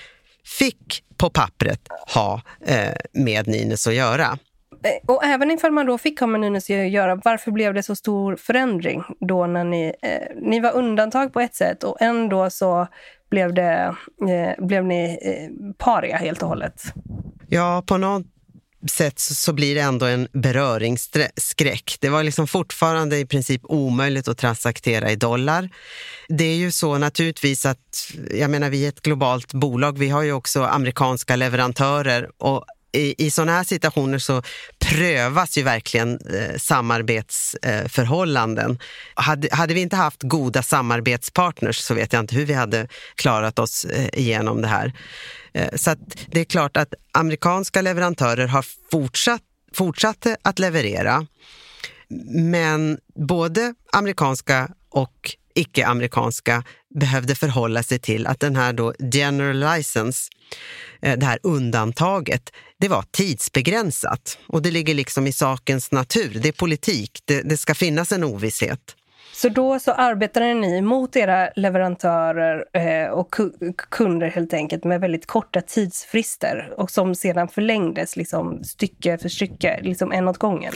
fick 0.58 1.04
på 1.16 1.30
pappret 1.30 1.80
ha 2.14 2.42
eh, 2.66 2.94
med 3.12 3.48
Nynäs 3.48 3.86
att 3.86 3.94
göra. 3.94 4.38
Eh, 4.84 5.14
och 5.14 5.24
även 5.24 5.50
ifall 5.50 5.72
man 5.72 5.86
då 5.86 5.98
fick 5.98 6.20
ha 6.20 6.26
med 6.26 6.40
Nynäs 6.40 6.70
att 6.70 6.90
göra, 6.90 7.20
varför 7.24 7.50
blev 7.50 7.74
det 7.74 7.82
så 7.82 7.96
stor 7.96 8.36
förändring 8.36 9.02
då 9.20 9.46
när 9.46 9.64
ni, 9.64 9.94
eh, 10.02 10.36
ni 10.36 10.60
var 10.60 10.72
undantag 10.72 11.32
på 11.32 11.40
ett 11.40 11.54
sätt 11.54 11.84
och 11.84 12.02
ändå 12.02 12.50
så 12.50 12.86
blev, 13.30 13.54
det, 13.54 13.96
eh, 14.28 14.66
blev 14.66 14.84
ni 14.84 15.18
eh, 15.22 15.74
paria 15.78 16.16
helt 16.16 16.42
och 16.42 16.48
hållet? 16.48 16.82
Ja, 17.48 17.82
på 17.86 17.98
något 17.98 18.26
sätt 18.90 19.18
så 19.18 19.52
blir 19.52 19.74
det 19.74 19.80
ändå 19.80 20.06
en 20.06 20.28
beröringsskräck. 20.32 21.96
Det 22.00 22.08
var 22.08 22.22
liksom 22.22 22.46
fortfarande 22.46 23.18
i 23.18 23.26
princip 23.26 23.60
omöjligt 23.64 24.28
att 24.28 24.38
transaktera 24.38 25.10
i 25.10 25.16
dollar. 25.16 25.70
Det 26.28 26.44
är 26.44 26.56
ju 26.56 26.70
så 26.70 26.98
naturligtvis 26.98 27.66
att, 27.66 28.12
jag 28.30 28.50
menar 28.50 28.70
vi 28.70 28.84
är 28.84 28.88
ett 28.88 29.02
globalt 29.02 29.52
bolag, 29.52 29.98
vi 29.98 30.08
har 30.08 30.22
ju 30.22 30.32
också 30.32 30.62
amerikanska 30.62 31.36
leverantörer 31.36 32.30
och 32.38 32.64
i, 32.94 33.26
i 33.26 33.30
sådana 33.30 33.52
här 33.52 33.64
situationer 33.64 34.18
så 34.18 34.42
prövas 34.94 35.58
ju 35.58 35.62
verkligen 35.62 36.18
eh, 36.18 36.58
samarbetsförhållanden. 36.58 38.70
Eh, 38.70 38.76
hade, 39.14 39.48
hade 39.52 39.74
vi 39.74 39.80
inte 39.80 39.96
haft 39.96 40.22
goda 40.22 40.62
samarbetspartners 40.62 41.76
så 41.76 41.94
vet 41.94 42.12
jag 42.12 42.20
inte 42.20 42.36
hur 42.36 42.46
vi 42.46 42.54
hade 42.54 42.88
klarat 43.14 43.58
oss 43.58 43.84
eh, 43.84 44.08
igenom 44.12 44.62
det 44.62 44.68
här. 44.68 44.92
Eh, 45.52 45.74
så 45.74 45.94
det 46.26 46.40
är 46.40 46.44
klart 46.44 46.76
att 46.76 46.94
amerikanska 47.12 47.82
leverantörer 47.82 48.46
har 48.46 48.64
fortsatt, 48.90 49.42
fortsatte 49.72 50.36
att 50.42 50.58
leverera. 50.58 51.26
Men 52.28 52.98
både 53.14 53.74
amerikanska 53.92 54.70
och 54.90 55.36
icke-amerikanska 55.54 56.64
behövde 56.94 57.34
förhålla 57.34 57.82
sig 57.82 57.98
till 57.98 58.26
att 58.26 58.40
den 58.40 58.56
här 58.56 58.72
då 58.72 58.94
general 59.12 59.76
license, 59.76 60.30
eh, 61.02 61.18
det 61.18 61.26
här 61.26 61.38
undantaget, 61.42 62.50
det 62.80 62.88
var 62.88 63.04
tidsbegränsat. 63.10 64.38
Och 64.46 64.62
det 64.62 64.70
ligger 64.70 64.94
liksom 64.94 65.26
i 65.26 65.32
sakens 65.32 65.92
natur, 65.92 66.38
det 66.42 66.48
är 66.48 66.52
politik, 66.52 67.10
det, 67.24 67.42
det 67.42 67.56
ska 67.56 67.74
finnas 67.74 68.12
en 68.12 68.24
ovisshet. 68.24 68.96
Så 69.34 69.48
då 69.48 69.78
så 69.78 69.92
arbetade 69.92 70.54
ni 70.54 70.82
mot 70.82 71.16
era 71.16 71.50
leverantörer 71.56 72.64
eh, 72.72 73.08
och 73.08 73.34
kunder 73.90 74.26
helt 74.26 74.54
enkelt 74.54 74.84
med 74.84 75.00
väldigt 75.00 75.26
korta 75.26 75.60
tidsfrister 75.60 76.74
och 76.76 76.90
som 76.90 77.14
sedan 77.14 77.48
förlängdes 77.48 78.16
liksom 78.16 78.64
stycke 78.64 79.18
för 79.18 79.28
stycke, 79.28 79.80
liksom 79.82 80.12
en 80.12 80.28
åt 80.28 80.38
gången? 80.38 80.72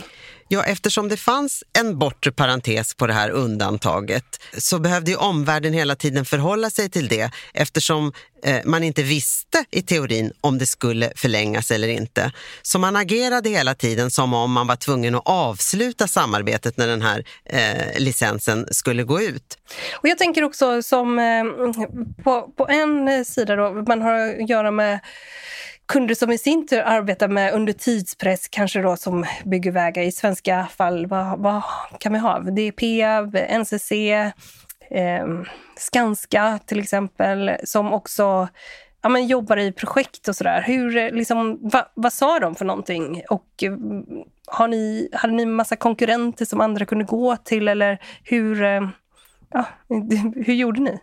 Ja, 0.51 0.63
eftersom 0.63 1.09
det 1.09 1.17
fanns 1.17 1.63
en 1.79 1.99
bortre 1.99 2.31
parentes 2.31 2.93
på 2.93 3.07
det 3.07 3.13
här 3.13 3.29
undantaget 3.29 4.41
så 4.57 4.79
behövde 4.79 5.11
ju 5.11 5.17
omvärlden 5.17 5.73
hela 5.73 5.95
tiden 5.95 6.25
förhålla 6.25 6.69
sig 6.69 6.89
till 6.89 7.07
det 7.07 7.31
eftersom 7.53 8.13
eh, 8.43 8.59
man 8.65 8.83
inte 8.83 9.03
visste 9.03 9.65
i 9.71 9.81
teorin 9.81 10.33
om 10.41 10.57
det 10.57 10.65
skulle 10.65 11.11
förlängas 11.15 11.71
eller 11.71 11.87
inte. 11.87 12.31
Så 12.61 12.79
man 12.79 12.95
agerade 12.95 13.49
hela 13.49 13.75
tiden 13.75 14.11
som 14.11 14.33
om 14.33 14.51
man 14.51 14.67
var 14.67 14.75
tvungen 14.75 15.15
att 15.15 15.21
avsluta 15.25 16.07
samarbetet 16.07 16.77
när 16.77 16.87
den 16.87 17.01
här 17.01 17.23
eh, 17.45 17.99
licensen 17.99 18.67
skulle 18.71 19.03
gå 19.03 19.21
ut. 19.21 19.57
Och 20.01 20.07
Jag 20.09 20.17
tänker 20.17 20.43
också 20.43 20.83
som 20.83 21.19
eh, 21.19 21.43
på, 22.23 22.53
på 22.57 22.67
en 22.67 23.25
sida 23.25 23.55
då, 23.55 23.83
man 23.87 24.01
har 24.01 24.13
att 24.13 24.49
göra 24.49 24.71
med 24.71 24.99
kunder 25.89 26.15
som 26.15 26.31
i 26.31 26.37
sin 26.37 26.67
tur 26.67 26.81
arbetar 26.81 27.27
med 27.27 27.53
under 27.53 27.73
tidspress, 27.73 28.47
kanske 28.47 28.81
då 28.81 28.95
som 28.95 29.25
bygger 29.45 29.71
vägar. 29.71 30.03
I 30.03 30.11
svenska 30.11 30.67
fall, 30.75 31.07
vad, 31.07 31.39
vad 31.39 31.63
kan 31.99 32.13
vi 32.13 32.19
ha? 32.19 32.39
Det 32.39 32.61
är 32.61 32.71
Peab, 32.71 33.35
NCC, 33.35 33.91
eh, 34.89 35.27
Skanska 35.77 36.59
till 36.65 36.79
exempel, 36.79 37.51
som 37.63 37.93
också 37.93 38.47
ja, 39.01 39.09
men 39.09 39.27
jobbar 39.27 39.57
i 39.57 39.71
projekt 39.71 40.27
och 40.27 40.35
sådär. 40.35 40.61
Hur, 40.61 40.97
eh, 40.97 41.11
liksom, 41.11 41.59
va, 41.61 41.85
vad 41.93 42.13
sa 42.13 42.39
de 42.39 42.55
för 42.55 42.65
någonting? 42.65 43.21
Och 43.29 43.63
eh, 43.63 43.71
har 44.47 44.67
ni, 44.67 45.09
hade 45.13 45.33
ni 45.33 45.45
massa 45.45 45.75
konkurrenter 45.75 46.45
som 46.45 46.61
andra 46.61 46.85
kunde 46.85 47.05
gå 47.05 47.37
till 47.37 47.67
eller 47.67 47.99
hur, 48.23 48.63
eh, 48.63 48.89
ja, 49.49 49.65
hur 50.45 50.53
gjorde 50.53 50.81
ni? 50.81 50.99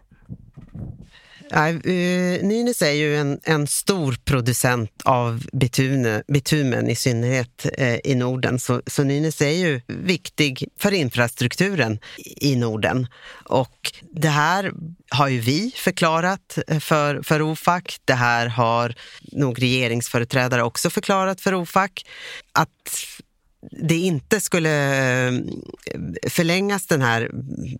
Ja, 1.51 1.69
uh, 1.69 1.77
eh, 1.77 2.43
Nynäs 2.43 2.83
är 2.83 2.93
ju 2.93 3.17
en, 3.17 3.41
en 3.45 3.67
stor 3.67 4.17
producent 4.25 4.91
av 5.05 5.47
bitune, 5.53 6.23
bitumen, 6.29 6.91
i 6.91 6.97
synnerhet 6.97 7.67
uh, 7.81 7.97
i 8.05 8.15
Norden. 8.15 8.59
Så, 8.59 8.83
så 8.87 9.05
Nynäs 9.05 9.43
är 9.43 9.51
ju 9.51 9.81
viktig 9.87 10.69
för 10.79 10.95
infrastrukturen 10.95 11.99
i 12.37 12.57
Norden. 12.57 13.07
Och 13.45 13.93
det 14.13 14.29
här 14.29 14.73
har 15.11 15.29
ju 15.29 15.41
vi 15.41 15.73
förklarat 15.77 16.59
eh, 16.69 16.79
för, 16.79 17.23
för 17.23 17.43
OFAC. 17.43 17.83
Det 18.05 18.15
här 18.15 18.47
har 18.47 18.95
nog 19.33 19.63
regeringsföreträdare 19.63 20.63
också 20.63 20.91
förklarat 20.91 21.41
för 21.41 21.55
OFAC. 21.55 21.91
Att 22.53 23.07
det 23.71 23.97
inte 23.97 24.41
skulle 24.41 24.71
eh, 25.29 25.33
förlängas 26.29 26.87
den 26.87 27.03
här 27.03 27.31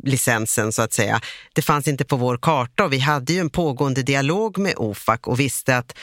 licensen 0.03 0.73
så 0.73 0.83
att 0.83 0.93
säga. 0.93 1.21
Det 1.53 1.63
fanns 1.63 1.89
inte 1.89 2.05
på 2.05 2.17
vår 2.17 2.39
karta 2.43 2.85
och 2.85 2.93
vi 2.93 2.99
hade 2.99 3.33
ju 3.33 3.41
en 3.41 3.51
pågående 3.51 4.03
dialog 4.03 4.59
med 4.59 4.75
OFAC 4.77 5.21
och 5.23 5.41
visste 5.41 5.77
att 5.77 5.95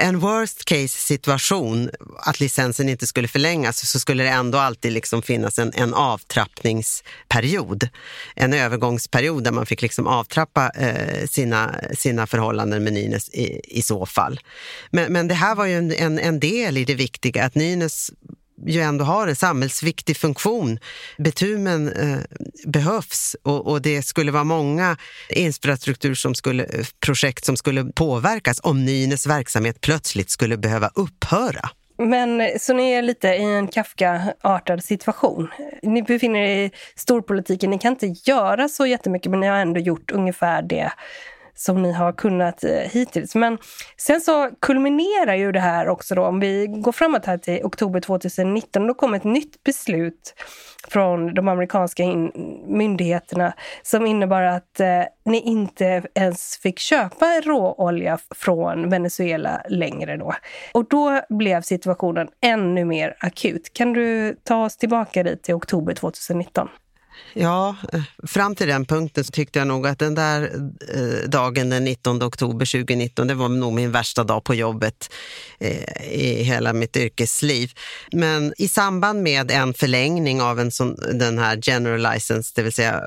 en 0.00 0.18
worst 0.18 0.64
case 0.64 0.88
situation, 0.88 1.90
att 2.18 2.40
licensen 2.40 2.88
inte 2.88 3.06
skulle 3.06 3.28
förlängas, 3.28 3.90
så 3.90 4.00
skulle 4.00 4.22
det 4.22 4.30
ändå 4.30 4.58
alltid 4.58 4.92
liksom 4.92 5.22
finnas 5.22 5.58
en, 5.58 5.72
en 5.74 5.94
avtrappningsperiod. 5.94 7.88
En 8.34 8.52
övergångsperiod 8.52 9.44
där 9.44 9.52
man 9.52 9.66
fick 9.66 9.82
liksom 9.82 10.06
avtrappa 10.06 10.70
eh, 10.70 11.26
sina, 11.26 11.74
sina 11.98 12.26
förhållanden 12.26 12.84
med 12.84 12.92
Nynäs 12.92 13.28
i, 13.28 13.60
i 13.78 13.82
så 13.82 14.06
fall. 14.06 14.40
Men, 14.90 15.12
men 15.12 15.28
det 15.28 15.34
här 15.34 15.54
var 15.54 15.66
ju 15.66 15.74
en, 15.74 15.92
en, 15.92 16.18
en 16.18 16.40
del 16.40 16.76
i 16.76 16.84
det 16.84 16.94
viktiga, 16.94 17.44
att 17.44 17.54
Nynäs 17.54 18.10
ju 18.66 18.80
ändå 18.80 19.04
har 19.04 19.26
en 19.26 19.36
samhällsviktig 19.36 20.16
funktion. 20.16 20.78
Betumen 21.18 21.92
eh, 21.92 22.18
behövs 22.66 23.36
och, 23.42 23.66
och, 23.66 23.82
det 23.82 24.02
skulle 24.02 24.32
vara 24.32 24.44
många 24.44 24.96
infrastruktur 25.28 26.14
som 26.14 26.34
skulle, 26.34 26.64
eh, 26.64 26.86
projekt 27.06 27.44
som 27.44 27.56
skulle 27.56 27.84
påverkas 27.84 28.60
om 28.62 28.84
Nynäs 28.84 29.26
verksamhet 29.26 29.80
plötsligt 29.80 30.30
skulle 30.30 30.56
behöva 30.56 30.90
upphöra. 30.94 31.70
Men 31.98 32.40
eh, 32.40 32.48
så 32.60 32.72
ni 32.72 32.92
är 32.92 33.02
lite 33.02 33.28
i 33.28 33.42
en 33.42 33.68
Kafka-artad 33.68 34.84
situation. 34.84 35.48
Ni 35.82 36.02
befinner 36.02 36.40
er 36.40 36.64
i 36.64 36.70
storpolitiken, 36.96 37.70
ni 37.70 37.78
kan 37.78 37.92
inte 37.92 38.14
göra 38.30 38.68
så 38.68 38.86
jättemycket 38.86 39.30
men 39.30 39.40
ni 39.40 39.46
har 39.46 39.56
ändå 39.56 39.80
gjort 39.80 40.10
ungefär 40.10 40.62
det 40.62 40.92
som 41.54 41.82
ni 41.82 41.92
har 41.92 42.12
kunnat 42.12 42.64
eh, 42.64 42.70
hittills. 42.70 43.34
Men 43.34 43.58
sen 43.96 44.20
så 44.20 44.50
kulminerar 44.60 45.34
ju 45.34 45.52
det 45.52 45.60
här 45.60 45.88
också 45.88 46.14
då, 46.14 46.24
om 46.24 46.40
vi 46.40 46.66
går 46.66 46.92
framåt 46.92 47.26
här 47.26 47.38
till 47.38 47.64
oktober 47.64 48.00
2019, 48.00 48.86
då 48.86 48.94
kom 48.94 49.14
ett 49.14 49.24
nytt 49.24 49.64
beslut 49.64 50.34
från 50.88 51.34
de 51.34 51.48
amerikanska 51.48 52.04
myndigheterna 52.66 53.52
som 53.82 54.06
innebar 54.06 54.42
att 54.42 54.80
eh, 54.80 55.02
ni 55.24 55.40
inte 55.40 56.02
ens 56.14 56.58
fick 56.62 56.78
köpa 56.78 57.26
råolja 57.40 58.18
från 58.34 58.90
Venezuela 58.90 59.62
längre 59.68 60.16
då. 60.16 60.34
Och 60.74 60.88
då 60.88 61.20
blev 61.28 61.62
situationen 61.62 62.28
ännu 62.40 62.84
mer 62.84 63.16
akut. 63.20 63.72
Kan 63.72 63.92
du 63.92 64.36
ta 64.44 64.64
oss 64.64 64.76
tillbaka 64.76 65.22
dit 65.22 65.42
till 65.42 65.54
oktober 65.54 65.94
2019? 65.94 66.68
Ja, 67.32 67.76
eh, 67.92 68.02
fram 68.26 68.54
till 68.54 68.68
den 68.68 68.84
punkten 68.84 69.24
så 69.24 69.32
tyckte 69.32 69.58
jag 69.58 69.68
nog 69.68 69.86
att 69.86 69.98
den 69.98 70.14
där 70.14 70.42
eh, 70.94 71.28
dagen 71.28 71.70
den 71.70 71.84
19 71.84 72.22
oktober 72.22 72.66
2019, 72.66 73.26
det 73.26 73.34
var 73.34 73.48
nog 73.48 73.72
min 73.72 73.92
värsta 73.92 74.24
dag 74.24 74.44
på 74.44 74.54
jobbet 74.54 75.12
eh, 75.58 76.12
i 76.12 76.42
hela 76.42 76.72
mitt 76.72 76.96
yrkesliv. 76.96 77.72
Men 78.12 78.54
i 78.58 78.68
samband 78.68 79.22
med 79.22 79.50
en 79.50 79.74
förlängning 79.74 80.42
av 80.42 80.60
en 80.60 80.70
sån, 80.70 80.96
den 81.12 81.38
här 81.38 81.58
general 81.62 82.12
license, 82.12 82.52
det 82.54 82.62
vill 82.62 82.72
säga 82.72 83.02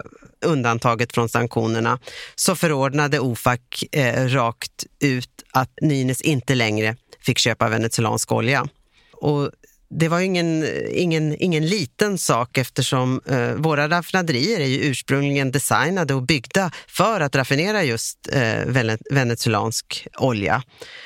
undantaget 0.45 1.13
från 1.13 1.30
sanktionerna, 1.30 1.99
så 2.36 2.56
förordnade 2.56 3.19
OFAC 3.19 3.60
eh, 3.91 4.28
rakt 4.28 4.86
ut 4.99 5.30
att 5.52 5.69
Nynäs 5.82 6.21
inte 6.21 6.56
längre 6.56 6.95
fick 7.21 7.38
köpa 7.38 7.69
venezuelansk 7.69 8.32
olja. 8.32 8.67
Och 9.13 9.52
det 9.99 10.08
var 10.08 10.19
ingen, 10.19 10.65
ingen, 10.91 11.36
ingen 11.41 11.67
liten 11.67 12.17
sak 12.17 12.58
eftersom 12.58 13.21
eh, 13.25 13.53
våra 13.53 13.89
raffinaderier 13.89 14.60
är 14.60 14.65
ju 14.65 14.77
ursprungligen 14.77 15.51
designade 15.51 16.13
och 16.13 16.23
byggda 16.23 16.71
för 16.88 17.21
att 17.21 17.36
raffinera 17.36 17.84
just 17.84 18.29
eh, 18.32 18.89
venezuelansk 19.12 20.08
olja 20.17 20.63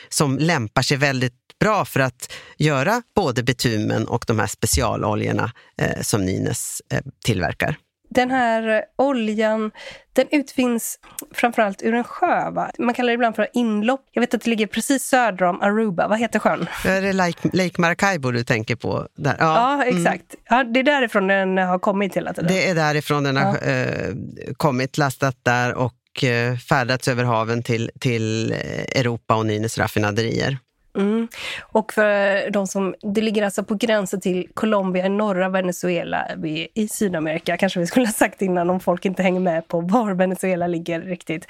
som 0.09 0.37
lämpar 0.37 0.81
sig 0.81 0.97
väldigt 0.97 1.33
bra 1.59 1.85
för 1.85 1.99
att 1.99 2.33
göra 2.57 3.01
både 3.15 3.43
bitumen 3.43 4.07
och 4.07 4.25
de 4.27 4.39
här 4.39 4.47
specialoljorna 4.47 5.51
eh, 5.81 6.01
som 6.01 6.25
Nines 6.25 6.81
eh, 6.91 7.01
tillverkar. 7.25 7.77
Den 8.09 8.31
här 8.31 8.83
oljan, 8.95 9.71
den 10.13 10.27
utvinns 10.31 10.99
framförallt 11.31 11.81
ur 11.81 11.93
en 11.93 12.03
sjö. 12.03 12.51
Va? 12.51 12.71
Man 12.79 12.93
kallar 12.93 13.07
det 13.07 13.13
ibland 13.13 13.35
för 13.35 13.47
inlopp. 13.53 14.05
Jag 14.11 14.21
vet 14.21 14.33
att 14.33 14.41
det 14.41 14.49
ligger 14.49 14.67
precis 14.67 15.03
söder 15.03 15.43
om 15.43 15.61
Aruba. 15.61 16.07
Vad 16.07 16.19
heter 16.19 16.39
sjön? 16.39 16.67
Är 16.85 17.01
det 17.01 17.13
Lake, 17.13 17.49
Lake 17.53 17.81
Maracaibo 17.81 18.31
du 18.31 18.43
tänker 18.43 18.75
på? 18.75 19.07
Där? 19.15 19.35
Ja, 19.39 19.77
ja 19.79 19.83
mm. 19.83 19.97
exakt. 19.97 20.35
Mm. 20.35 20.45
Ja, 20.49 20.63
det 20.73 20.79
är 20.79 20.83
därifrån 20.83 21.27
den 21.27 21.57
har 21.57 21.79
kommit 21.79 22.17
hela 22.17 22.33
tiden. 22.33 22.47
Det 22.47 22.69
är 22.69 22.75
därifrån 22.75 23.23
den 23.23 23.37
har 23.37 23.57
ja. 23.61 23.71
eh, 23.71 24.13
kommit, 24.57 24.97
lastat 24.97 25.37
där 25.43 25.73
och 25.73 26.23
eh, 26.23 26.57
färdats 26.57 27.07
över 27.07 27.23
haven 27.23 27.63
till, 27.63 27.91
till 27.99 28.51
eh, 28.51 28.99
Europa 28.99 29.35
och 29.35 29.45
Nynäs 29.45 29.77
raffinaderier. 29.77 30.57
Mm. 30.95 31.27
Och 31.61 31.93
för 31.93 32.49
de 32.51 32.67
som, 32.67 32.95
det 33.01 33.21
ligger 33.21 33.43
alltså 33.43 33.63
på 33.63 33.75
gränsen 33.75 34.21
till 34.21 34.47
Colombia 34.53 35.05
i 35.05 35.09
norra 35.09 35.49
Venezuela 35.49 36.27
i 36.73 36.87
Sydamerika, 36.87 37.57
kanske 37.57 37.79
vi 37.79 37.87
skulle 37.87 38.05
ha 38.05 38.13
sagt 38.13 38.41
innan 38.41 38.69
om 38.69 38.79
folk 38.79 39.05
inte 39.05 39.23
hänger 39.23 39.39
med 39.39 39.67
på 39.67 39.81
var 39.81 40.13
Venezuela 40.13 40.67
ligger 40.67 41.01
riktigt. 41.01 41.47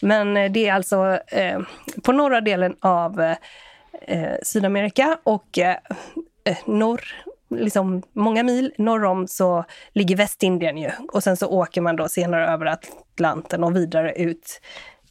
Men 0.00 0.36
eh, 0.36 0.50
det 0.50 0.68
är 0.68 0.74
alltså 0.74 1.18
eh, 1.26 1.60
på 2.02 2.12
norra 2.12 2.40
delen 2.40 2.76
av 2.80 3.20
eh, 3.20 3.36
eh, 4.02 4.36
Sydamerika 4.42 5.18
och 5.22 5.58
eh, 5.58 5.76
eh, 6.44 6.56
norr, 6.66 7.00
liksom 7.50 8.02
många 8.12 8.42
mil 8.42 8.72
norr 8.78 9.04
om 9.04 9.26
så 9.26 9.64
ligger 9.92 10.16
Västindien 10.16 10.78
ju. 10.78 10.90
Och 11.12 11.22
sen 11.22 11.36
så 11.36 11.48
åker 11.48 11.80
man 11.80 11.96
då 11.96 12.08
senare 12.08 12.48
över 12.48 12.66
Atlanten 12.66 13.64
och 13.64 13.76
vidare 13.76 14.12
ut 14.12 14.60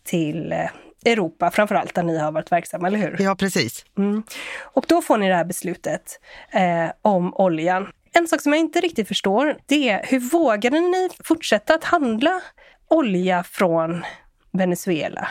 till 0.03 0.51
eh, 0.51 0.69
Europa 1.05 1.51
framförallt, 1.51 1.95
där 1.95 2.03
ni 2.03 2.17
har 2.17 2.31
varit 2.31 2.51
verksamma, 2.51 2.88
eller 2.88 2.99
hur? 2.99 3.15
Ja, 3.19 3.36
precis. 3.36 3.86
Mm. 3.97 4.23
Och 4.63 4.86
då 4.88 5.01
får 5.01 5.17
ni 5.17 5.27
det 5.27 5.36
här 5.36 5.45
beslutet 5.45 6.19
eh, 6.51 6.91
om 7.01 7.33
oljan. 7.33 7.88
En 8.13 8.27
sak 8.27 8.41
som 8.41 8.53
jag 8.53 8.60
inte 8.60 8.79
riktigt 8.79 9.07
förstår, 9.07 9.57
det 9.65 9.89
är 9.89 10.05
hur 10.05 10.19
vågade 10.19 10.79
ni 10.79 11.10
fortsätta 11.23 11.73
att 11.73 11.83
handla 11.83 12.41
olja 12.88 13.43
från 13.43 14.03
Venezuela? 14.51 15.27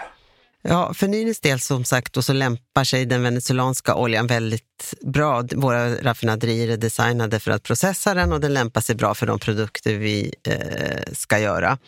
Ja, 0.68 0.94
för 0.94 1.08
Nynäs 1.08 1.40
del 1.40 1.60
som 1.60 1.84
sagt 1.84 2.16
och 2.16 2.24
så 2.24 2.32
lämpar 2.32 2.84
sig 2.84 3.06
den 3.06 3.22
venezuelanska 3.22 3.94
oljan 3.94 4.26
väldigt 4.26 4.94
bra. 5.00 5.44
Våra 5.52 5.94
raffinaderier 5.94 6.68
är 6.68 6.76
designade 6.76 7.40
för 7.40 7.50
att 7.50 7.62
processa 7.62 8.14
den 8.14 8.32
och 8.32 8.40
den 8.40 8.54
lämpar 8.54 8.80
sig 8.80 8.96
bra 8.96 9.14
för 9.14 9.26
de 9.26 9.38
produkter 9.38 9.94
vi 9.94 10.34
eh, 10.48 11.12
ska 11.12 11.38
göra. 11.38 11.78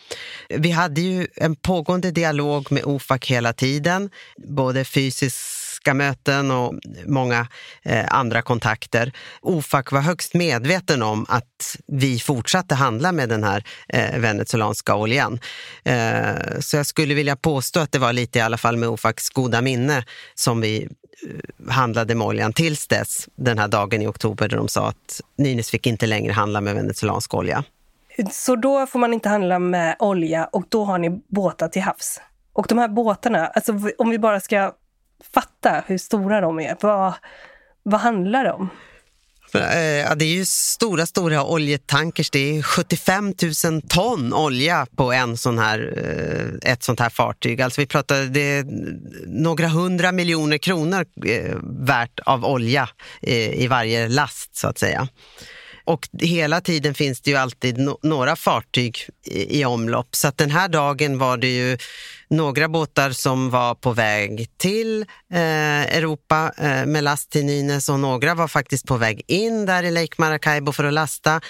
Vi 0.49 0.71
hade 0.71 1.01
ju 1.01 1.27
en 1.35 1.55
pågående 1.55 2.11
dialog 2.11 2.71
med 2.71 2.83
OFAC 2.85 3.25
hela 3.25 3.53
tiden, 3.53 4.09
både 4.47 4.85
fysiskt 4.85 5.58
politiska 5.79 5.93
möten 5.93 6.51
och 6.51 6.73
många 7.05 7.47
eh, 7.83 8.05
andra 8.09 8.41
kontakter. 8.41 9.11
OFAC 9.41 9.91
var 9.91 10.01
högst 10.01 10.33
medveten 10.33 11.03
om 11.03 11.25
att 11.29 11.77
vi 11.87 12.19
fortsatte 12.19 12.75
handla 12.75 13.11
med 13.11 13.29
den 13.29 13.43
här 13.43 13.63
eh, 13.87 14.19
venezuelanska 14.19 14.95
oljan. 14.95 15.39
Eh, 15.83 16.59
så 16.59 16.77
jag 16.77 16.85
skulle 16.85 17.15
vilja 17.15 17.35
påstå 17.35 17.79
att 17.79 17.91
det 17.91 17.99
var 17.99 18.13
lite 18.13 18.39
i 18.39 18.41
alla 18.41 18.57
fall 18.57 18.77
med 18.77 18.89
OFACs 18.89 19.29
goda 19.29 19.61
minne 19.61 20.03
som 20.35 20.61
vi 20.61 20.83
eh, 20.83 21.71
handlade 21.71 22.15
med 22.15 22.27
oljan 22.27 22.53
tills 22.53 22.87
dess, 22.87 23.27
den 23.35 23.57
här 23.57 23.67
dagen 23.67 24.01
i 24.01 24.07
oktober 24.07 24.49
där 24.49 24.57
de 24.57 24.67
sa 24.67 24.89
att 24.89 25.21
Nynäs 25.37 25.69
fick 25.69 25.87
inte 25.87 26.07
längre 26.07 26.33
handla 26.33 26.61
med 26.61 26.75
venezuelansk 26.75 27.33
olja. 27.33 27.63
Så 28.31 28.55
då 28.55 28.85
får 28.87 28.99
man 28.99 29.13
inte 29.13 29.29
handla 29.29 29.59
med 29.59 29.95
olja 29.99 30.49
och 30.51 30.65
då 30.69 30.85
har 30.85 30.99
ni 30.99 31.21
båtar 31.27 31.69
till 31.69 31.81
havs? 31.81 32.21
Och 32.53 32.65
de 32.69 32.77
här 32.77 32.87
båtarna, 32.87 33.47
alltså 33.47 33.73
om 33.97 34.09
vi 34.09 34.19
bara 34.19 34.39
ska 34.39 34.73
fatta 35.33 35.83
hur 35.87 35.97
stora 35.97 36.41
de 36.41 36.59
är. 36.59 36.77
Vad, 36.81 37.13
vad 37.83 38.01
handlar 38.01 38.43
det 38.43 38.51
om? 38.51 38.69
Eh, 39.53 39.79
ja, 39.79 40.15
det 40.15 40.25
är 40.25 40.33
ju 40.33 40.45
stora, 40.45 41.05
stora 41.05 41.45
oljetankers. 41.45 42.29
Det 42.29 42.57
är 42.57 42.63
75 42.63 43.33
000 43.65 43.81
ton 43.81 44.33
olja 44.33 44.87
på 44.95 45.11
en 45.11 45.37
sån 45.37 45.59
här, 45.59 45.93
eh, 45.97 46.71
ett 46.71 46.83
sånt 46.83 46.99
här 46.99 47.09
fartyg. 47.09 47.61
Alltså 47.61 47.81
vi 47.81 47.87
pratar 47.87 48.23
det 48.23 48.57
är 48.57 48.65
några 49.27 49.67
hundra 49.67 50.11
miljoner 50.11 50.57
kronor 50.57 51.05
eh, 51.25 51.55
värt 51.63 52.19
av 52.19 52.45
olja 52.45 52.89
i 53.21 53.67
varje 53.67 54.07
last, 54.07 54.57
så 54.57 54.67
att 54.67 54.77
säga. 54.77 55.07
Och 55.89 56.09
hela 56.21 56.61
tiden 56.61 56.93
finns 56.93 57.21
det 57.21 57.31
ju 57.31 57.37
alltid 57.37 57.89
några 58.01 58.35
fartyg 58.35 58.97
i, 59.25 59.59
i 59.59 59.65
omlopp. 59.65 60.15
Så 60.15 60.27
att 60.27 60.37
den 60.37 60.51
här 60.51 60.67
dagen 60.67 61.17
var 61.17 61.37
det 61.37 61.47
ju 61.47 61.77
några 62.29 62.67
båtar 62.69 63.11
som 63.11 63.49
var 63.49 63.75
på 63.75 63.91
väg 63.91 64.57
till 64.57 65.01
eh, 65.33 65.97
Europa 65.97 66.51
eh, 66.57 66.85
med 66.85 67.03
last 67.03 67.29
till 67.29 67.45
Nynäs 67.45 67.89
och 67.89 67.99
några 67.99 68.35
var 68.35 68.47
faktiskt 68.47 68.87
på 68.87 68.97
väg 68.97 69.21
in 69.27 69.65
där 69.65 69.83
i 69.83 69.91
Lake 69.91 70.15
Maracaibo 70.17 70.71
för 70.71 70.83
att 70.83 70.93
lasta. 70.93 71.41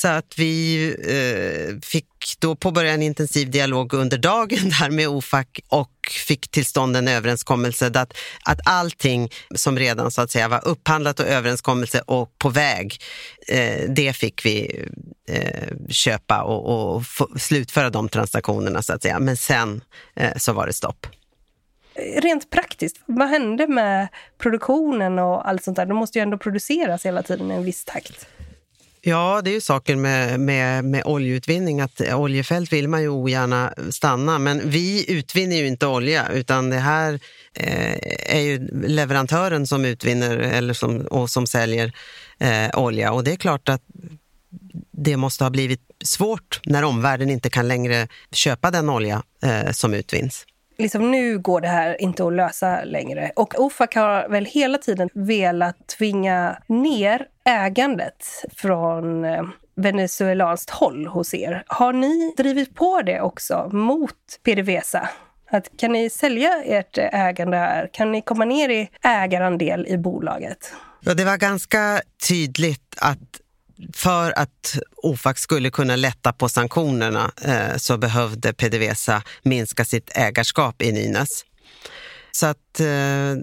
Så 0.00 0.08
att 0.08 0.38
vi 0.38 0.86
eh, 0.88 1.80
fick 1.88 2.06
då 2.38 2.56
påbörja 2.56 2.92
en 2.92 3.02
intensiv 3.02 3.50
dialog 3.50 3.94
under 3.94 4.18
dagen 4.18 4.58
där 4.80 4.90
med 4.90 5.08
OFAC 5.08 5.46
och 5.68 5.90
fick 6.26 6.50
till 6.50 6.64
stånd 6.64 6.96
en 6.96 7.08
överenskommelse 7.08 7.86
att, 7.86 8.16
att 8.44 8.58
allting 8.64 9.30
som 9.54 9.78
redan 9.78 10.10
så 10.10 10.20
att 10.22 10.30
säga 10.30 10.48
var 10.48 10.68
upphandlat 10.68 11.20
och 11.20 11.26
överenskommelse 11.26 12.02
och 12.06 12.38
på 12.38 12.48
väg, 12.48 12.96
eh, 13.48 13.90
det 13.90 14.12
fick 14.12 14.44
vi 14.46 14.84
eh, 15.28 15.68
köpa 15.88 16.42
och, 16.42 16.96
och 16.96 17.02
slutföra 17.40 17.90
de 17.90 18.08
transaktionerna 18.08 18.82
så 18.82 18.92
att 18.92 19.02
säga. 19.02 19.18
Men 19.18 19.36
sen 19.36 19.80
eh, 20.16 20.36
så 20.36 20.52
var 20.52 20.66
det 20.66 20.72
stopp. 20.72 21.06
Rent 22.22 22.50
praktiskt, 22.50 22.96
vad 23.06 23.28
hände 23.28 23.66
med 23.66 24.08
produktionen 24.38 25.18
och 25.18 25.48
allt 25.48 25.64
sånt 25.64 25.76
där? 25.76 25.86
De 25.86 25.96
måste 25.96 26.18
ju 26.18 26.22
ändå 26.22 26.38
produceras 26.38 27.06
hela 27.06 27.22
tiden 27.22 27.50
i 27.50 27.54
en 27.54 27.64
viss 27.64 27.84
takt. 27.84 28.26
Ja, 29.00 29.40
det 29.44 29.50
är 29.50 29.54
ju 29.54 29.60
saken 29.60 30.00
med, 30.00 30.40
med, 30.40 30.84
med 30.84 31.02
oljeutvinning 31.04 31.80
att 31.80 32.00
oljefält 32.00 32.72
vill 32.72 32.88
man 32.88 33.02
ju 33.02 33.08
ogärna 33.08 33.74
stanna. 33.90 34.38
Men 34.38 34.70
vi 34.70 35.12
utvinner 35.12 35.56
ju 35.56 35.66
inte 35.66 35.86
olja 35.86 36.28
utan 36.32 36.70
det 36.70 36.78
här 36.78 37.20
eh, 37.54 38.36
är 38.36 38.40
ju 38.40 38.68
leverantören 38.86 39.66
som 39.66 39.84
utvinner 39.84 40.36
eller 40.36 40.74
som, 40.74 41.00
och 41.00 41.30
som 41.30 41.46
säljer 41.46 41.92
eh, 42.38 42.78
olja. 42.80 43.12
Och 43.12 43.24
det 43.24 43.32
är 43.32 43.36
klart 43.36 43.68
att 43.68 43.82
det 44.90 45.16
måste 45.16 45.44
ha 45.44 45.50
blivit 45.50 45.80
svårt 46.04 46.60
när 46.64 46.84
omvärlden 46.84 47.30
inte 47.30 47.50
kan 47.50 47.68
längre 47.68 48.08
köpa 48.32 48.70
den 48.70 48.90
olja 48.90 49.22
eh, 49.42 49.70
som 49.70 49.94
utvinns 49.94 50.44
liksom 50.78 51.10
nu 51.10 51.38
går 51.38 51.60
det 51.60 51.68
här 51.68 52.02
inte 52.02 52.26
att 52.26 52.32
lösa 52.32 52.84
längre. 52.84 53.30
Och 53.36 53.54
OFAC 53.60 53.94
har 53.94 54.28
väl 54.28 54.44
hela 54.44 54.78
tiden 54.78 55.08
velat 55.14 55.86
tvinga 55.86 56.58
ner 56.66 57.26
ägandet 57.44 58.26
från 58.56 59.24
eh, 59.24 59.42
venezuelanskt 59.74 60.70
håll 60.70 61.06
hos 61.06 61.34
er. 61.34 61.64
Har 61.66 61.92
ni 61.92 62.34
drivit 62.36 62.74
på 62.74 63.02
det 63.02 63.20
också 63.20 63.68
mot 63.72 64.14
PDVSA? 64.44 65.08
Att 65.50 65.70
kan 65.76 65.92
ni 65.92 66.10
sälja 66.10 66.62
ert 66.64 66.98
eh, 66.98 67.26
ägande 67.26 67.56
här? 67.56 67.90
Kan 67.92 68.12
ni 68.12 68.22
komma 68.22 68.44
ner 68.44 68.68
i 68.68 68.90
ägarandel 69.02 69.86
i 69.86 69.98
bolaget? 69.98 70.72
Ja, 71.00 71.14
det 71.14 71.24
var 71.24 71.36
ganska 71.36 72.00
tydligt 72.28 72.96
att 73.00 73.40
för 73.92 74.38
att 74.38 74.78
OFAC 74.96 75.38
skulle 75.38 75.70
kunna 75.70 75.96
lätta 75.96 76.32
på 76.32 76.48
sanktionerna 76.48 77.32
eh, 77.44 77.76
så 77.76 77.98
behövde 77.98 78.52
PDVSA 78.52 79.22
minska 79.42 79.84
sitt 79.84 80.10
ägarskap 80.14 80.82
i 80.82 80.92
Nynäs. 80.92 81.44
Så 82.32 82.46
att 82.46 82.80
eh, 82.80 83.34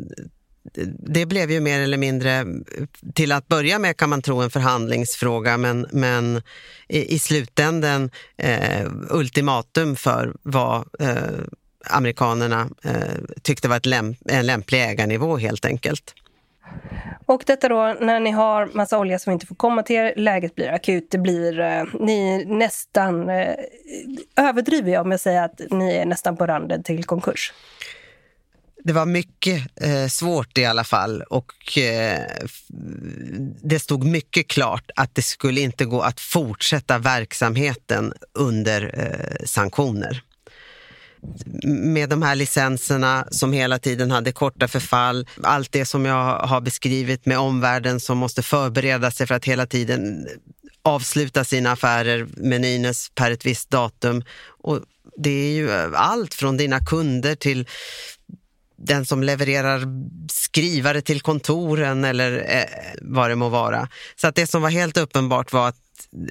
det 1.08 1.26
blev 1.26 1.52
ju 1.52 1.60
mer 1.60 1.80
eller 1.80 1.98
mindre, 1.98 2.46
till 3.14 3.32
att 3.32 3.48
börja 3.48 3.80
med 3.80 3.98
kan 3.98 4.10
man 4.10 4.22
tro 4.22 4.42
en 4.42 4.50
förhandlingsfråga, 4.50 5.58
men, 5.58 5.88
men 5.92 6.42
i, 6.88 7.16
i 7.16 7.20
slutänden 7.20 8.12
eh, 8.38 8.88
ultimatum 9.10 9.96
för 9.96 10.34
vad 10.44 10.88
eh, 11.00 11.18
amerikanerna 11.90 12.70
eh, 12.84 12.94
tyckte 13.42 13.68
var 13.68 13.88
lämp 13.88 14.18
en 14.26 14.46
lämplig 14.46 14.84
ägarnivå 14.84 15.38
helt 15.38 15.66
enkelt. 15.66 16.14
Och 17.26 17.44
detta 17.46 17.70
då 17.70 17.98
när 18.02 18.20
ni 18.20 18.32
har 18.32 18.66
massa 18.66 19.00
olja 19.00 19.20
som 19.20 19.34
inte 19.34 19.46
får 19.46 19.56
komma 19.56 19.84
till 19.84 19.96
er, 19.96 20.14
läget 20.16 20.56
blir 20.56 20.68
akut, 20.68 21.08
det 21.12 21.18
blir, 21.18 21.60
eh, 21.60 21.84
ni 22.00 22.46
nästan, 22.46 23.30
eh, 23.30 23.56
överdriver 24.36 24.92
jag 24.92 25.02
om 25.02 25.12
jag 25.12 25.20
säger 25.20 25.44
att 25.44 25.62
ni 25.70 25.96
är 25.96 26.06
nästan 26.06 26.38
på 26.38 26.48
randen 26.48 26.84
till 26.84 27.04
konkurs? 27.04 27.54
Det 28.84 28.94
var 28.94 29.06
mycket 29.06 29.82
eh, 29.82 30.08
svårt 30.08 30.58
i 30.58 30.66
alla 30.66 30.84
fall 30.84 31.22
och 31.22 31.78
eh, 31.78 32.26
det 33.64 33.80
stod 33.80 34.04
mycket 34.04 34.48
klart 34.48 34.92
att 34.96 35.16
det 35.16 35.22
skulle 35.22 35.62
inte 35.62 35.86
gå 35.86 36.02
att 36.02 36.20
fortsätta 36.20 36.98
verksamheten 36.98 38.14
under 38.34 39.00
eh, 39.00 39.46
sanktioner 39.46 40.24
med 41.64 42.10
de 42.10 42.22
här 42.22 42.36
licenserna 42.36 43.28
som 43.32 43.54
hela 43.54 43.80
tiden 43.80 44.12
hade 44.12 44.32
korta 44.32 44.68
förfall. 44.68 45.28
Allt 45.44 45.72
det 45.72 45.86
som 45.86 46.06
jag 46.06 46.40
har 46.40 46.62
beskrivit 46.62 47.26
med 47.26 47.40
omvärlden 47.40 48.00
som 48.00 48.18
måste 48.18 48.44
förbereda 48.44 49.12
sig 49.12 49.28
för 49.28 49.36
att 49.36 49.46
hela 49.46 49.66
tiden 49.66 50.28
avsluta 50.84 51.44
sina 51.44 51.72
affärer 51.72 52.28
med 52.38 52.62
Nynäs 52.62 53.12
per 53.16 53.32
ett 53.32 53.46
visst 53.46 53.70
datum. 53.70 54.24
Och 54.48 54.80
det 55.18 55.30
är 55.30 55.52
ju 55.52 55.72
eh, 55.72 55.90
allt 55.94 56.34
från 56.34 56.58
dina 56.58 56.80
kunder 56.80 57.36
till 57.36 57.68
den 58.78 59.06
som 59.06 59.24
levererar 59.24 59.82
skrivare 60.32 61.02
till 61.02 61.22
kontoren 61.22 62.06
eller 62.06 62.58
eh, 62.58 62.64
vad 63.02 63.30
det 63.30 63.36
må 63.36 63.50
vara. 63.50 63.90
Så 64.16 64.28
att 64.28 64.36
det 64.36 64.48
som 64.48 64.62
var 64.62 64.70
helt 64.70 64.98
uppenbart 64.98 65.54
var 65.54 65.68
att 65.68 65.85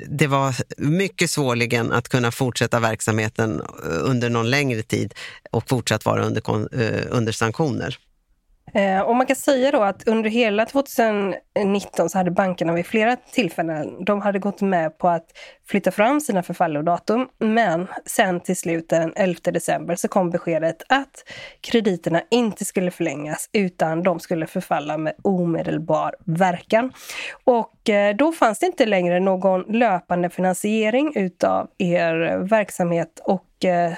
det 0.09 0.27
var 0.27 0.55
mycket 0.77 1.31
svårligen 1.31 1.93
att 1.93 2.09
kunna 2.09 2.31
fortsätta 2.31 2.81
verksamheten 2.81 3.61
eh, 3.61 3.99
under 4.03 4.31
någon 4.31 4.51
längre 4.51 4.83
tid 4.83 5.15
och 5.51 5.69
fortsatt 5.69 6.05
vara 6.05 6.25
under, 6.25 6.43
eh, 6.81 7.05
under 7.11 7.33
sanktioner. 7.33 7.99
Eh, 8.73 9.01
och 9.01 9.17
man 9.17 9.27
kan 9.27 9.37
säga 9.37 9.71
då 9.71 9.83
att 9.83 10.09
under 10.09 10.31
hela 10.31 10.67
2019 10.67 12.11
så 12.11 12.19
hade 12.19 12.31
bankerna 12.31 12.73
vid 12.73 12.87
flera 12.87 13.17
tillfällen, 13.17 14.05
de 14.05 14.21
hade 14.21 14.39
gått 14.39 14.61
med 14.61 14.99
på 14.99 15.09
att 15.09 15.27
flytta 15.67 15.91
fram 15.91 16.21
sina 16.21 16.43
förfallodatum. 16.43 17.29
Men 17.39 17.87
sen 18.07 18.41
till 18.41 18.57
slut 18.57 18.89
den 18.89 19.13
11 19.17 19.41
december 19.45 19.97
så 19.97 20.09
kom 20.09 20.31
beskedet 20.31 20.83
att 20.89 21.25
krediterna 21.61 22.23
inte 22.31 22.65
skulle 22.65 22.91
förlängas 22.91 23.49
utan 23.53 24.03
de 24.03 24.21
skulle 24.21 24.47
förfalla 24.47 24.99
med 24.99 25.15
omedelbar 25.23 26.15
verkan. 26.25 26.93
Och 27.45 27.91
eh, 27.91 28.17
då 28.17 28.33
fanns 28.33 28.59
det 28.59 28.67
inte 28.67 28.87
längre 28.87 29.21
någon 29.21 29.63
löpande 29.63 30.31
finansiering 30.31 31.13
utav 31.15 31.69
er 31.79 32.39
verksamhet 32.49 33.21
och 33.25 33.65
eh, 33.65 33.93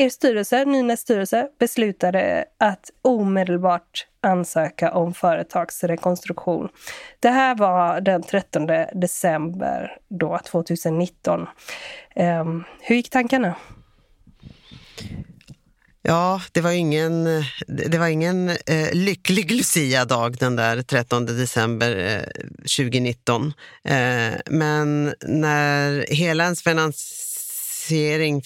er 0.00 0.08
styrelse, 0.08 0.64
Nynäs 0.64 1.00
styrelse, 1.00 1.48
beslutade 1.58 2.44
att 2.58 2.90
omedelbart 3.02 4.06
ansöka 4.20 4.92
om 4.92 5.14
företagsrekonstruktion. 5.14 6.68
Det 7.20 7.28
här 7.28 7.54
var 7.54 8.00
den 8.00 8.22
13 8.22 8.66
december 8.94 9.98
då, 10.08 10.38
2019. 10.46 11.40
Um, 11.40 11.46
ehm, 12.14 12.64
hur 12.80 12.96
gick 12.96 13.10
tankarna? 13.10 13.54
Ja, 16.02 16.42
det 16.52 16.60
var 16.60 16.70
ingen, 16.70 17.24
det 17.66 17.98
var 17.98 18.06
ingen 18.06 18.48
eh, 18.48 18.92
lycklig 18.92 19.50
Lucia-dag 19.50 20.38
den 20.38 20.56
där 20.56 20.82
13 20.82 21.26
december 21.26 21.96
eh, 21.96 22.22
2019. 22.78 23.52
Eh, 23.84 23.94
men 24.46 25.14
när 25.26 26.06
hela 26.14 26.44
ens 26.44 26.62
finans 26.62 27.19
finansiering 27.80 28.42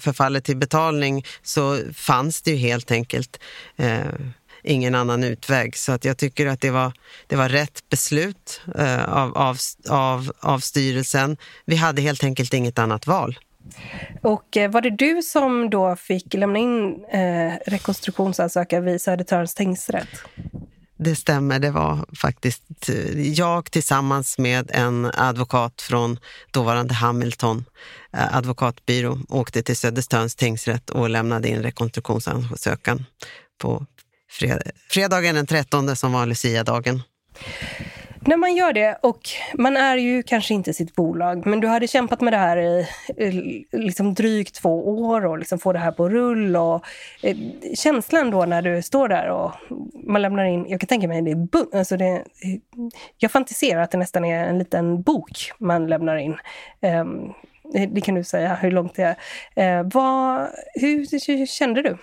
förfaller 0.00 0.40
till 0.40 0.56
betalning 0.56 1.24
så 1.42 1.78
fanns 1.94 2.42
det 2.42 2.50
ju 2.50 2.56
helt 2.56 2.90
enkelt 2.90 3.40
eh, 3.76 3.98
ingen 4.62 4.94
annan 4.94 5.24
utväg. 5.24 5.76
Så 5.76 5.92
att 5.92 6.04
jag 6.04 6.18
tycker 6.18 6.46
att 6.46 6.60
det 6.60 6.70
var, 6.70 6.92
det 7.26 7.36
var 7.36 7.48
rätt 7.48 7.88
beslut 7.90 8.60
eh, 8.78 9.14
av, 9.14 9.38
av, 9.38 9.56
av, 9.88 10.32
av 10.40 10.58
styrelsen. 10.58 11.36
Vi 11.64 11.76
hade 11.76 12.02
helt 12.02 12.24
enkelt 12.24 12.54
inget 12.54 12.78
annat 12.78 13.06
val. 13.06 13.38
Och 14.22 14.56
eh, 14.56 14.70
var 14.70 14.80
det 14.80 14.90
du 14.90 15.22
som 15.22 15.70
då 15.70 15.96
fick 15.96 16.34
lämna 16.34 16.58
in 16.58 17.04
eh, 17.04 17.52
rekonstruktionsansökan 17.66 18.84
vid 18.84 19.00
Södertörns 19.00 19.54
tingsrätt? 19.54 20.22
Det 20.98 21.16
stämmer, 21.16 21.58
det 21.58 21.70
var 21.70 22.06
faktiskt 22.16 22.88
eh, 22.88 23.28
jag 23.32 23.70
tillsammans 23.70 24.38
med 24.38 24.70
en 24.74 25.10
advokat 25.14 25.82
från 25.82 26.18
dåvarande 26.50 26.94
Hamilton 26.94 27.64
eh, 28.12 28.36
advokatbyrå 28.36 29.18
åkte 29.28 29.62
till 29.62 29.76
Söderstörns 29.76 30.34
tingsrätt 30.34 30.90
och 30.90 31.10
lämnade 31.10 31.48
in 31.48 31.62
rekonstruktionsansökan 31.62 33.04
på 33.58 33.86
fredagen 34.90 35.34
den 35.34 35.46
13 35.46 35.96
som 35.96 36.12
var 36.12 36.26
Lucia-dagen. 36.26 37.02
När 38.26 38.36
man 38.36 38.56
gör 38.56 38.72
det, 38.72 38.98
och 39.02 39.20
man 39.54 39.76
är 39.76 39.96
ju 39.96 40.22
kanske 40.22 40.54
inte 40.54 40.74
sitt 40.74 40.94
bolag, 40.94 41.46
men 41.46 41.60
du 41.60 41.68
hade 41.68 41.88
kämpat 41.88 42.20
med 42.20 42.32
det 42.32 42.36
här 42.36 42.56
i 42.56 42.86
liksom 43.72 44.14
drygt 44.14 44.54
två 44.54 44.88
år 44.88 45.26
och 45.26 45.38
liksom 45.38 45.58
få 45.58 45.72
det 45.72 45.78
här 45.78 45.92
på 45.92 46.08
rull. 46.08 46.56
Och, 46.56 46.84
eh, 47.22 47.36
känslan 47.74 48.30
då 48.30 48.44
när 48.44 48.62
du 48.62 48.82
står 48.82 49.08
där 49.08 49.28
och 49.28 49.52
man 50.06 50.22
lämnar 50.22 50.44
in, 50.44 50.66
jag 50.68 50.80
kan 50.80 50.86
tänka 50.86 51.08
mig, 51.08 51.22
det 51.22 51.30
är, 51.30 51.78
alltså 51.78 51.96
det, 51.96 52.24
jag 53.18 53.30
fantiserar 53.30 53.80
att 53.80 53.90
det 53.90 53.98
nästan 53.98 54.24
är 54.24 54.44
en 54.44 54.58
liten 54.58 55.02
bok 55.02 55.52
man 55.58 55.86
lämnar 55.86 56.16
in. 56.16 56.36
Eh, 56.80 57.04
det 57.88 58.00
kan 58.00 58.14
du 58.14 58.24
säga 58.24 58.54
hur 58.54 58.70
långt 58.70 58.94
det 58.94 59.16
är. 59.54 59.78
Eh, 59.78 59.86
vad, 59.92 60.48
hur, 60.74 61.26
hur 61.36 61.46
kände 61.46 61.82
du? 61.82 61.98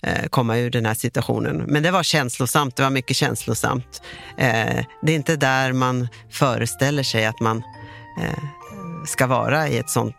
eh, 0.04 0.28
komma 0.30 0.58
ur 0.58 0.70
den 0.70 0.86
här 0.86 0.94
situationen. 0.94 1.64
Men 1.68 1.84
det 1.84 1.92
var 1.92 2.04
känslosamt, 2.04 2.76
det 2.76 2.84
var 2.84 2.90
mycket 2.90 3.18
känslosamt. 3.18 4.02
Eh, 4.38 4.86
det 5.02 5.12
är 5.12 5.16
inte 5.16 5.36
där 5.36 5.74
man 5.74 6.08
föreställer 6.32 7.04
sig 7.04 7.26
att 7.26 7.40
man 7.40 7.64
eh, 8.22 8.44
ska 9.06 9.28
vara 9.28 9.68
i 9.68 9.78
ett 9.78 9.90
sånt 9.90 10.16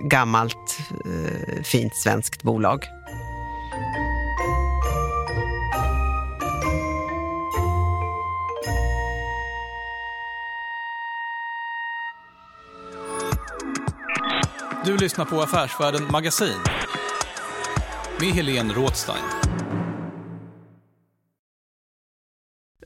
gammalt 0.00 0.78
eh, 1.04 1.62
fint 1.62 1.94
svenskt 1.94 2.42
bolag. 2.42 2.86
Du 14.84 14.96
lyssnar 14.96 15.24
på 15.24 15.40
Affärsvärlden 15.40 16.02
Magasin 16.10 16.58
med 18.20 18.28
Helene 18.28 18.74
Rådstein. 18.74 19.41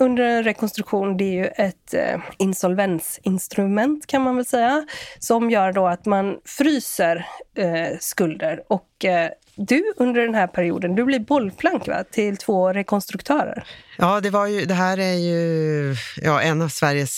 Under 0.00 0.24
en 0.24 0.44
rekonstruktion, 0.44 1.16
det 1.16 1.24
är 1.24 1.32
ju 1.32 1.46
ett 1.46 1.94
eh, 1.94 2.20
insolvensinstrument 2.38 4.06
kan 4.06 4.22
man 4.22 4.36
väl 4.36 4.44
säga, 4.44 4.86
som 5.18 5.50
gör 5.50 5.72
då 5.72 5.86
att 5.86 6.06
man 6.06 6.36
fryser 6.44 7.26
eh, 7.56 7.98
skulder. 8.00 8.62
Och 8.68 9.04
eh, 9.04 9.30
du 9.54 9.92
under 9.96 10.20
den 10.22 10.34
här 10.34 10.46
perioden, 10.46 10.94
du 10.94 11.04
blir 11.04 11.20
bollplank 11.20 11.88
va, 11.88 12.04
till 12.10 12.36
två 12.36 12.72
rekonstruktörer. 12.72 13.64
Ja, 13.98 14.20
det, 14.20 14.30
var 14.30 14.46
ju, 14.46 14.64
det 14.64 14.74
här 14.74 14.98
är 14.98 15.14
ju 15.14 15.94
ja, 16.22 16.40
en 16.40 16.62
av 16.62 16.68
Sveriges 16.68 17.12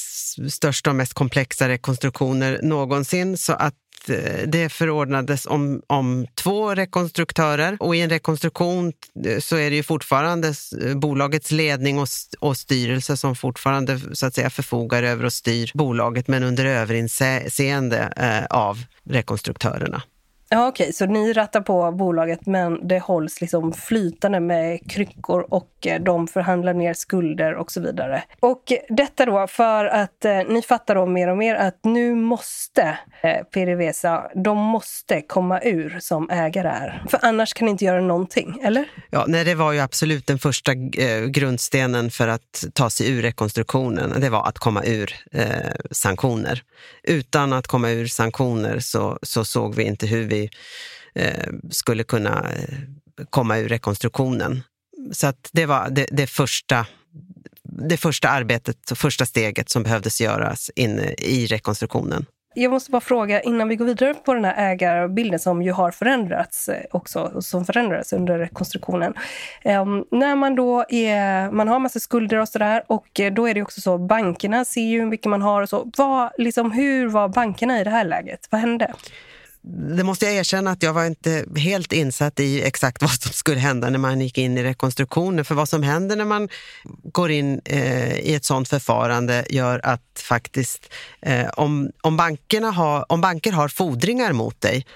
största 0.51 0.91
och 0.91 0.97
mest 0.97 1.15
komplexa 1.15 1.69
rekonstruktioner 1.69 2.61
någonsin. 2.63 3.37
Så 3.37 3.53
att 3.53 3.75
Eh, 4.09 4.47
det 4.47 4.69
förordnades 4.69 5.47
om, 5.47 5.83
om 5.87 6.27
två 6.35 6.75
rekonstruktörer 6.75 7.77
och 7.81 7.97
i 7.97 8.01
en 8.01 8.11
rekonstruktion 8.11 8.93
eh, 9.27 9.39
så 9.39 9.57
är 9.57 9.71
det 9.71 9.77
ju 9.77 9.83
fortfarande 9.83 10.55
eh, 10.83 10.97
bolagets 10.97 11.51
ledning 11.51 11.99
och, 11.99 12.09
och 12.41 12.57
styrelse 12.57 13.17
som 13.17 13.37
fortfarande 13.37 14.01
så 14.13 14.27
att 14.27 14.35
säga 14.35 14.51
förfogar 14.51 15.03
över 15.03 15.25
och 15.25 15.33
styr 15.33 15.71
bolaget 15.75 16.29
men 16.29 16.43
under 16.43 16.65
överinseende 16.65 18.13
av 18.51 18.79
rekonstruktörerna. 19.05 20.03
Ja, 20.53 20.69
Okej, 20.69 20.85
okay. 20.85 20.93
så 20.93 21.07
ni 21.07 21.33
rattar 21.33 21.61
på 21.61 21.93
bolaget 21.93 22.47
men 22.47 22.89
det 22.89 22.99
hålls 22.99 23.41
liksom 23.41 23.73
flytande 23.73 24.41
med 24.41 24.91
kryckor 24.91 25.47
och 25.49 25.87
eh, 25.87 26.03
de 26.03 26.27
förhandlar 26.27 26.75
ner 26.75 26.95
skulder 26.95 27.55
och 27.55 27.73
så 27.73 27.81
vidare. 27.81 28.23
Och 28.41 28.73
detta 28.89 29.27
då 29.27 29.47
för 29.47 29.85
att 29.85 30.25
eh, 30.25 30.39
ni 30.49 30.63
fattar 30.63 30.95
då 30.95 31.07
mer 31.07 31.29
och 31.29 31.37
mer 31.37 31.55
att 31.55 31.79
nu 31.85 32.15
måste 32.15 32.99
eh, 33.23 33.43
PDVSA, 33.43 34.31
de 34.35 34.59
måste 34.59 35.21
komma 35.21 35.61
ur 35.61 35.99
som 36.01 36.31
ägare 36.31 36.69
här, 36.69 37.05
För 37.09 37.19
annars 37.23 37.53
kan 37.55 37.67
ni 37.67 37.71
inte 37.71 37.85
göra 37.85 38.01
någonting, 38.01 38.61
eller? 38.63 38.85
Ja, 39.11 39.25
nej, 39.29 39.45
det 39.45 39.55
var 39.55 39.73
ju 39.73 39.81
absolut 39.81 40.27
den 40.27 40.39
första 40.39 40.73
eh, 40.73 41.25
grundstenen 41.25 42.11
för 42.11 42.29
att 42.29 42.65
ta 42.73 42.91
sig 42.91 43.11
ur 43.11 43.23
rekonstruktionen. 43.23 44.21
Det 44.21 44.31
var 44.31 44.49
att 44.49 44.59
komma 44.59 44.85
ur 44.85 45.15
eh, 45.33 45.47
sanktioner. 45.91 46.63
Utan 47.03 47.53
att 47.53 47.67
komma 47.67 47.91
ur 47.91 48.07
sanktioner 48.07 48.79
så, 48.79 49.19
så 49.23 49.45
såg 49.45 49.75
vi 49.75 49.83
inte 49.83 50.07
hur 50.07 50.25
vi 50.25 50.42
Eh, 51.15 51.49
skulle 51.71 52.05
kunna 52.05 52.51
eh, 52.57 53.25
komma 53.31 53.59
ur 53.59 53.69
rekonstruktionen. 53.69 54.63
Så 55.13 55.27
att 55.27 55.51
det 55.53 55.67
var 55.67 55.91
det, 55.91 56.07
det 56.11 56.27
första 56.27 56.87
det 57.89 57.97
första 57.97 58.29
arbetet, 58.29 58.77
första 58.95 59.27
steget 59.27 59.71
som 59.71 59.83
behövdes 59.83 60.21
göras 60.21 60.71
inne 60.77 61.15
i 61.19 61.47
rekonstruktionen. 61.47 62.27
Jag 62.55 62.71
måste 62.71 62.91
bara 62.91 63.01
fråga 63.01 63.41
innan 63.41 63.69
vi 63.69 63.77
går 63.77 63.85
vidare 63.85 64.15
på 64.15 64.35
den 64.35 64.45
här 64.45 64.73
ägarbilden 64.73 65.39
som 65.39 65.63
ju 65.63 65.73
har 65.73 65.91
förändrats 65.91 66.69
eh, 66.69 66.83
också, 66.91 67.43
som 67.43 67.65
förändrades 67.65 68.13
under 68.13 68.39
rekonstruktionen. 68.39 69.15
Um, 69.65 70.05
när 70.11 70.37
man 70.37 70.55
då 70.55 70.85
är, 70.89 71.51
man 71.51 71.69
har 71.69 71.79
massa 71.79 72.01
skulder 72.01 72.39
och 72.39 72.49
sådär 72.49 72.83
och 72.87 73.21
då 73.33 73.49
är 73.49 73.55
det 73.55 73.63
också 73.63 73.81
så, 73.81 73.99
bankerna 73.99 74.65
ser 74.65 74.81
ju 74.81 75.01
hur 75.01 75.07
mycket 75.07 75.27
man 75.27 75.43
har 75.43 75.63
och 75.63 75.69
så. 75.69 75.91
Vad, 75.97 76.31
liksom, 76.39 76.73
hur 76.73 77.09
var 77.09 77.29
bankerna 77.29 77.81
i 77.81 77.85
det 77.85 77.91
här 77.91 78.05
läget? 78.05 78.49
Vad 78.51 78.61
hände? 78.61 78.95
Det 79.97 80.05
måste 80.05 80.25
jag 80.25 80.35
erkänna 80.35 80.71
att 80.71 80.83
jag 80.83 80.93
var 80.93 81.05
inte 81.05 81.45
helt 81.57 81.93
insatt 81.93 82.41
i 82.41 82.63
exakt 82.63 83.03
vad 83.03 83.11
som 83.11 83.33
skulle 83.33 83.61
hända 83.61 83.91
när 83.91 83.99
man 83.99 84.21
gick 84.21 84.39
in 84.39 84.59
i 84.59 84.63
rekonstruktionen. 84.63 85.45
För 85.45 85.55
vad 85.55 85.69
som 85.69 85.83
händer 85.83 86.17
när 86.17 86.25
man 86.25 86.49
går 87.05 87.31
in 87.31 87.61
eh, 87.65 88.19
i 88.19 88.35
ett 88.35 88.45
sådant 88.45 88.69
förfarande 88.69 89.45
gör 89.51 89.81
att 89.85 90.03
faktiskt 90.17 90.93
eh, 91.21 91.49
om, 91.49 91.91
om, 92.01 92.17
bankerna 92.17 92.71
har, 92.71 93.13
om 93.13 93.21
banker 93.21 93.53
har 93.53 93.69
fordringar 93.69 94.33
mot 94.33 94.61
dig 94.61 94.87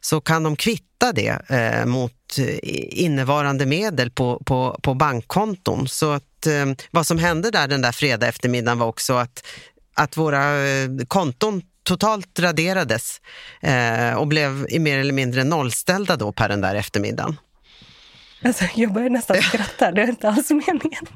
så 0.00 0.20
kan 0.20 0.42
de 0.42 0.56
kvitta 0.56 1.12
det 1.12 1.50
eh, 1.50 1.86
mot 1.86 2.38
eh, 2.38 2.58
innevarande 3.02 3.66
medel 3.66 4.10
på, 4.10 4.42
på, 4.46 4.80
på 4.82 4.94
bankkonton. 4.94 5.88
Så 5.88 6.12
att, 6.12 6.46
eh, 6.46 6.66
vad 6.90 7.06
som 7.06 7.18
hände 7.18 7.50
där 7.50 7.68
den 7.68 7.82
där 7.82 7.92
fredag 7.92 8.26
eftermiddagen 8.28 8.78
var 8.78 8.86
också 8.86 9.14
att 9.14 9.42
att 9.96 10.16
våra 10.16 10.68
eh, 10.68 10.88
konton 11.08 11.62
totalt 11.86 12.38
raderades 12.38 13.20
eh, 13.60 14.14
och 14.14 14.26
blev 14.26 14.66
mer 14.80 14.98
eller 14.98 15.12
mindre 15.12 15.44
nollställda 15.44 16.16
då 16.16 16.32
per 16.32 16.48
den 16.48 16.60
där 16.60 16.74
eftermiddagen. 16.74 17.36
Alltså, 18.44 18.64
jag 18.74 18.92
börjar 18.92 19.10
nästan 19.10 19.36
skratta, 19.36 19.92
det 19.92 20.02
är 20.02 20.08
inte 20.08 20.28
alls 20.28 20.50
meningen. 20.50 21.06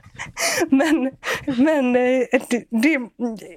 Men, 0.70 1.12
men 1.56 1.96
eh, 1.96 2.40
det, 2.48 2.64
det, 2.70 2.94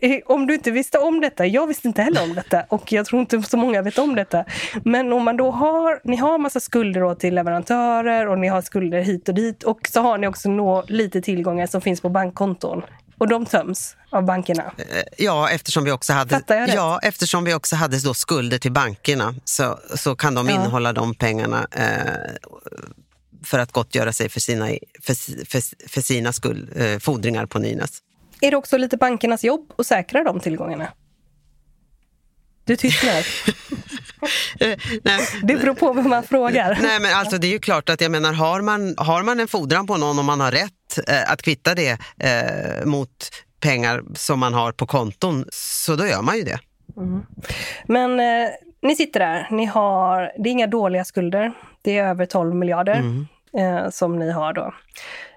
eh, 0.02 0.20
om 0.26 0.48
du 0.48 0.54
inte 0.54 0.72
visste 0.72 0.98
om 0.98 1.22
detta, 1.22 1.46
jag 1.46 1.68
visste 1.68 1.88
inte 1.88 2.02
heller 2.02 2.24
om 2.24 2.34
detta 2.34 2.66
och 2.70 2.92
jag 2.92 3.06
tror 3.06 3.22
inte 3.22 3.42
så 3.42 3.58
många 3.58 3.82
vet 3.82 3.98
om 3.98 4.16
detta. 4.16 4.46
Men 4.84 5.14
om 5.14 5.24
man 5.24 5.38
då 5.38 5.52
har, 5.52 6.00
ni 6.04 6.18
har 6.18 6.38
massa 6.38 6.60
skulder 6.60 7.16
till 7.16 7.36
leverantörer 7.36 8.28
och 8.28 8.40
ni 8.40 8.48
har 8.48 8.62
skulder 8.62 9.02
hit 9.02 9.30
och 9.30 9.36
dit 9.36 9.64
och 9.64 9.88
så 9.88 10.02
har 10.02 10.18
ni 10.18 10.28
också 10.28 10.50
nå, 10.50 10.84
lite 10.88 11.22
tillgångar 11.22 11.68
som 11.68 11.82
finns 11.82 12.02
på 12.02 12.10
bankkonton. 12.10 12.82
Och 13.18 13.28
de 13.28 13.46
töms 13.46 13.96
av 14.10 14.26
bankerna? 14.26 14.72
Eh, 14.78 15.04
ja, 15.18 15.50
eftersom 15.50 15.84
vi 15.84 15.92
också 15.92 16.14
hade, 16.14 16.44
ja, 16.48 17.00
eftersom 17.04 17.44
vi 17.44 17.54
också 17.54 17.76
hade 17.76 18.00
då 18.00 18.14
skulder 18.14 18.58
till 18.58 18.72
bankerna 18.72 19.36
så, 19.44 19.80
så 19.96 20.16
kan 20.16 20.36
de 20.36 20.50
ja. 20.50 20.56
innehålla 20.56 20.94
de 20.94 21.16
pengarna 21.16 21.68
eh, 21.72 22.50
för 23.44 23.60
att 23.60 23.72
gottgöra 23.72 24.14
sig 24.14 24.30
för 24.30 24.40
sina, 24.40 24.66
för, 25.02 25.46
för, 25.46 25.90
för 25.90 26.02
sina 26.02 26.34
skuld, 26.34 26.70
eh, 26.76 27.00
fordringar 27.00 27.46
på 27.46 27.60
Nynäs. 27.60 28.02
Är 28.42 28.52
det 28.52 28.58
också 28.58 28.78
lite 28.78 28.98
bankernas 28.98 29.44
jobb 29.44 29.74
att 29.78 29.88
säkra 29.88 30.24
de 30.24 30.40
tillgångarna? 30.40 30.88
Du 32.66 32.76
tystnar. 32.76 33.28
det 35.44 35.56
beror 35.56 35.74
på 35.74 35.94
vem 35.94 36.10
man 36.10 36.24
frågar. 36.24 36.80
Nej, 36.82 37.00
men 37.00 37.16
alltså, 37.16 37.38
det 37.38 37.48
är 37.48 37.52
ju 37.52 37.60
klart 37.60 37.90
att 37.90 38.02
jag 38.02 38.12
menar, 38.12 38.34
har 38.34 38.62
man, 38.62 38.96
har 38.98 39.24
man 39.24 39.40
en 39.40 39.48
fordran 39.48 39.88
på 39.88 39.98
någon 39.98 40.20
och 40.20 40.26
man 40.26 40.40
har 40.40 40.52
rätt 40.52 41.08
eh, 41.08 41.32
att 41.32 41.42
kvitta 41.42 41.76
det 41.76 41.98
eh, 42.20 42.86
mot 42.86 43.10
pengar 43.60 44.04
som 44.16 44.40
man 44.40 44.54
har 44.54 44.72
på 44.72 44.86
konton, 44.86 45.46
så 45.52 45.96
då 45.96 46.08
gör 46.08 46.22
man 46.22 46.38
ju 46.38 46.44
det. 46.44 46.60
Mm. 46.98 47.26
Men 47.86 48.20
eh, 48.20 48.50
ni 48.82 48.96
sitter 48.96 49.20
där, 49.20 49.48
ni 49.52 49.66
har, 49.66 50.32
det 50.38 50.50
är 50.50 50.52
inga 50.52 50.68
dåliga 50.68 51.04
skulder. 51.04 51.54
Det 51.82 51.98
är 51.98 52.06
över 52.06 52.26
12 52.26 52.56
miljarder 52.56 52.96
mm. 52.96 53.28
eh, 53.58 53.90
som 53.90 54.20
ni 54.20 54.32
har 54.32 54.54
då 54.54 54.74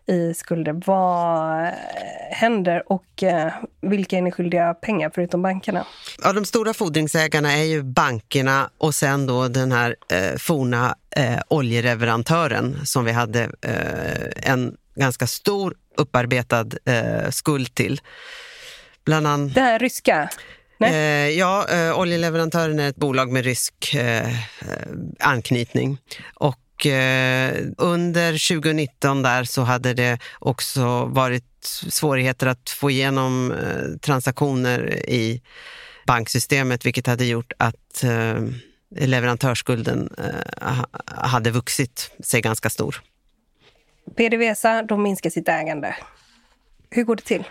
i 0.07 0.35
skulder. 0.35 0.73
Vad 0.87 1.73
händer 2.31 2.93
och 2.93 3.23
eh, 3.23 3.53
vilka 3.81 4.19
är 4.19 4.23
ni 4.23 4.33
skyldiga 4.33 4.75
pengar 4.75 5.11
förutom 5.15 5.43
bankerna? 5.43 5.87
Ja, 6.23 6.33
de 6.33 6.45
stora 6.45 6.75
fordringsägarna 6.75 7.53
är 7.53 7.65
ju 7.65 7.83
bankerna 7.83 8.71
och 8.79 8.95
sen 8.95 9.27
då 9.27 9.49
den 9.49 9.73
här 9.73 9.97
eh, 10.13 10.37
forna 10.39 10.95
eh, 11.17 11.39
oljeleverantören 11.49 12.87
som 12.87 13.05
vi 13.05 13.13
hade 13.13 13.43
eh, 13.63 14.51
en 14.53 14.77
ganska 14.95 15.27
stor 15.27 15.75
upparbetad 15.97 16.67
eh, 16.85 17.31
skuld 17.31 17.75
till. 17.75 18.01
Bland 19.05 19.27
annat... 19.27 19.55
Det 19.55 19.61
här 19.61 19.79
ryska? 19.79 20.31
Eh, 20.81 21.29
ja, 21.29 21.67
eh, 21.69 21.99
oljeleverantören 21.99 22.79
är 22.79 22.89
ett 22.89 22.97
bolag 22.97 23.33
med 23.33 23.45
rysk 23.45 23.95
eh, 23.95 24.29
anknytning. 25.21 25.99
Och 26.35 26.59
och 26.77 26.87
eh, 26.87 27.67
under 27.79 28.49
2019 28.49 29.23
där 29.23 29.45
så 29.45 29.63
hade 29.63 29.95
det 29.95 30.19
också 30.39 31.05
varit 31.05 31.45
svårigheter 31.65 32.47
att 32.47 32.71
få 32.71 32.91
igenom 32.91 33.53
eh, 33.53 33.99
transaktioner 34.01 35.09
i 35.09 35.43
banksystemet, 36.07 36.87
vilket 36.87 37.07
hade 37.07 37.25
gjort 37.25 37.53
att 37.59 38.05
eh, 38.05 38.45
leverantörsskulden 39.07 40.15
eh, 40.19 40.85
hade 41.07 41.51
vuxit 41.51 42.11
sig 42.21 42.41
ganska 42.41 42.71
stor. 42.71 43.03
PDVSA, 44.17 44.83
de 44.83 45.03
minskar 45.03 45.31
sitt 45.31 45.49
ägande. 45.49 45.97
Hur 46.91 47.05
går 47.05 47.17
det 47.17 47.23
till? 47.23 47.45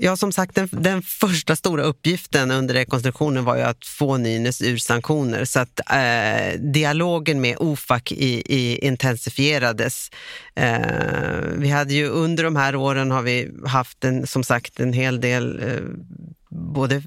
Ja, 0.00 0.16
som 0.16 0.32
sagt, 0.32 0.54
den, 0.54 0.68
den, 0.72 1.02
första 1.02 1.56
stora 1.56 1.82
uppgiften 1.82 2.50
under 2.50 2.74
rekonstruktionen 2.74 3.44
var 3.44 3.56
ju 3.56 3.62
att 3.62 3.86
få 3.86 4.16
Nynäs 4.16 4.62
ur 4.62 4.76
sanktioner. 4.76 5.44
Så 5.44 5.60
att 5.60 5.80
eh, 5.90 6.60
dialogen 6.60 7.40
med 7.40 7.56
OFAC 7.58 8.12
i, 8.12 8.42
i 8.46 8.78
intensifierades. 8.86 10.10
Eh, 10.54 10.78
vi 11.56 11.68
hade 11.68 11.94
ju 11.94 12.08
under 12.08 12.44
de 12.44 12.56
här 12.56 12.76
åren 12.76 13.10
har 13.10 13.22
vi 13.22 13.50
haft 13.66 14.04
en, 14.04 14.26
som 14.26 14.44
sagt 14.44 14.80
en 14.80 14.92
hel 14.92 15.20
del 15.20 15.62
eh, 15.62 15.82
både 16.50 17.02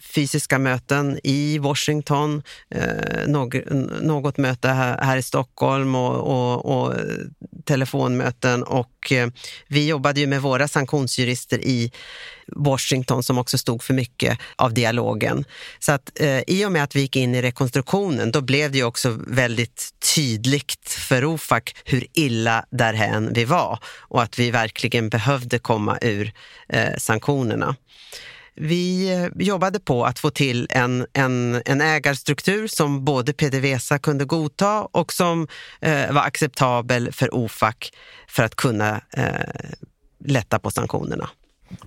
fysiska 0.00 0.58
möten 0.58 1.20
i 1.22 1.58
Washington, 1.58 2.42
eh, 2.70 3.26
något, 4.02 4.36
möte 4.36 4.68
här, 4.68 5.16
i 5.16 5.22
Stockholm 5.22 5.94
och, 5.94 6.16
och, 6.16 6.66
och 6.66 6.94
telefonmöten. 7.64 8.62
Och 8.62 9.12
eh, 9.12 9.28
vi 9.68 9.88
jobbade 9.88 10.20
ju 10.20 10.26
med 10.26 10.42
våra 10.42 10.68
sanktionsjurister 10.68 11.58
i 11.58 11.92
Washington 12.56 13.22
som 13.22 13.38
också 13.38 13.58
stod 13.58 13.82
för 13.82 13.94
mycket 13.94 14.38
av 14.56 14.74
dialogen. 14.74 15.44
Så 15.78 15.92
att 15.92 16.20
eh, 16.20 16.42
i 16.46 16.64
och 16.64 16.72
med 16.72 16.82
att 16.82 16.96
vi 16.96 17.00
gick 17.00 17.16
in 17.16 17.34
i 17.34 17.42
rekonstruktionen, 17.42 18.30
då 18.30 18.40
blev 18.40 18.72
det 18.72 18.78
ju 18.78 18.84
också 18.84 19.18
väldigt 19.26 19.90
tydligt 20.14 20.88
för 20.88 21.24
OFAC 21.24 21.62
hur 21.84 22.06
illa 22.12 22.64
därhän 22.70 23.32
vi 23.32 23.44
var 23.44 23.78
och 23.84 24.22
att 24.22 24.38
vi 24.38 24.50
verkligen 24.50 25.08
behövde 25.08 25.58
komma 25.58 25.98
ur 26.00 26.32
eh, 26.68 26.96
sanktionerna. 26.98 27.76
Vi 28.56 29.30
jobbade 29.36 29.80
på 29.80 30.04
att 30.04 30.18
få 30.18 30.30
till 30.30 30.66
en, 30.70 31.06
en, 31.12 31.62
en 31.64 31.80
ägarstruktur 31.80 32.66
som 32.66 33.04
både 33.04 33.32
PDVSA 33.32 33.98
kunde 33.98 34.24
godta 34.24 34.82
och 34.82 35.12
som 35.12 35.48
eh, 35.80 36.12
var 36.12 36.22
acceptabel 36.22 37.12
för 37.12 37.34
OFAC 37.34 37.74
för 38.28 38.42
att 38.42 38.54
kunna 38.54 39.00
eh, 39.12 39.70
lätta 40.24 40.58
på 40.58 40.70
sanktionerna. 40.70 41.30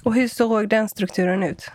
Och 0.04 0.16
hur 0.16 0.28
såg 0.28 0.70
den 0.70 0.90
strukturen 0.90 1.44
ut? 1.44 1.72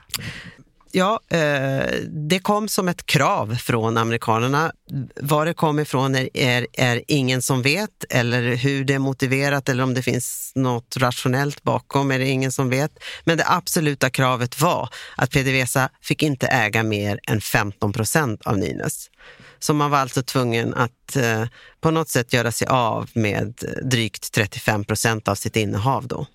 Ja, 0.96 1.20
eh, 1.28 1.94
det 2.28 2.38
kom 2.38 2.68
som 2.68 2.88
ett 2.88 3.06
krav 3.06 3.56
från 3.56 3.96
amerikanerna. 3.96 4.72
Var 5.20 5.46
det 5.46 5.54
kom 5.54 5.78
ifrån 5.78 6.14
är, 6.14 6.28
är, 6.34 6.66
är, 6.72 7.02
ingen 7.08 7.42
som 7.42 7.62
vet 7.62 8.04
eller 8.10 8.54
hur 8.54 8.84
det 8.84 8.94
är 8.94 8.98
motiverat 8.98 9.68
eller 9.68 9.82
om 9.82 9.94
det 9.94 10.02
finns 10.02 10.52
något 10.54 10.96
rationellt 10.96 11.62
bakom 11.62 12.10
är 12.10 12.18
det 12.18 12.28
ingen 12.28 12.52
som 12.52 12.70
vet. 12.70 12.90
Men 13.24 13.38
det 13.38 13.44
absoluta 13.46 14.10
kravet 14.10 14.60
var 14.60 14.88
att 15.16 15.30
PDVSA 15.30 15.88
fick 16.02 16.22
inte 16.22 16.46
äga 16.46 16.82
mer 16.82 17.20
än 17.28 17.40
15 17.40 17.92
procent 17.92 18.42
av 18.46 18.58
Nynäs. 18.58 19.10
Så 19.58 19.74
man 19.74 19.90
var 19.90 19.98
alltså 19.98 20.22
tvungen 20.22 20.74
att 20.74 21.16
eh, 21.16 21.44
på 21.80 21.90
något 21.90 22.08
sätt 22.08 22.32
göra 22.32 22.52
sig 22.52 22.68
av 22.68 23.10
med 23.14 23.54
drygt 23.82 24.32
35 24.32 24.84
procent 24.84 25.28
av 25.28 25.34
sitt 25.34 25.56
innehav 25.56 26.06
då. 26.06 26.26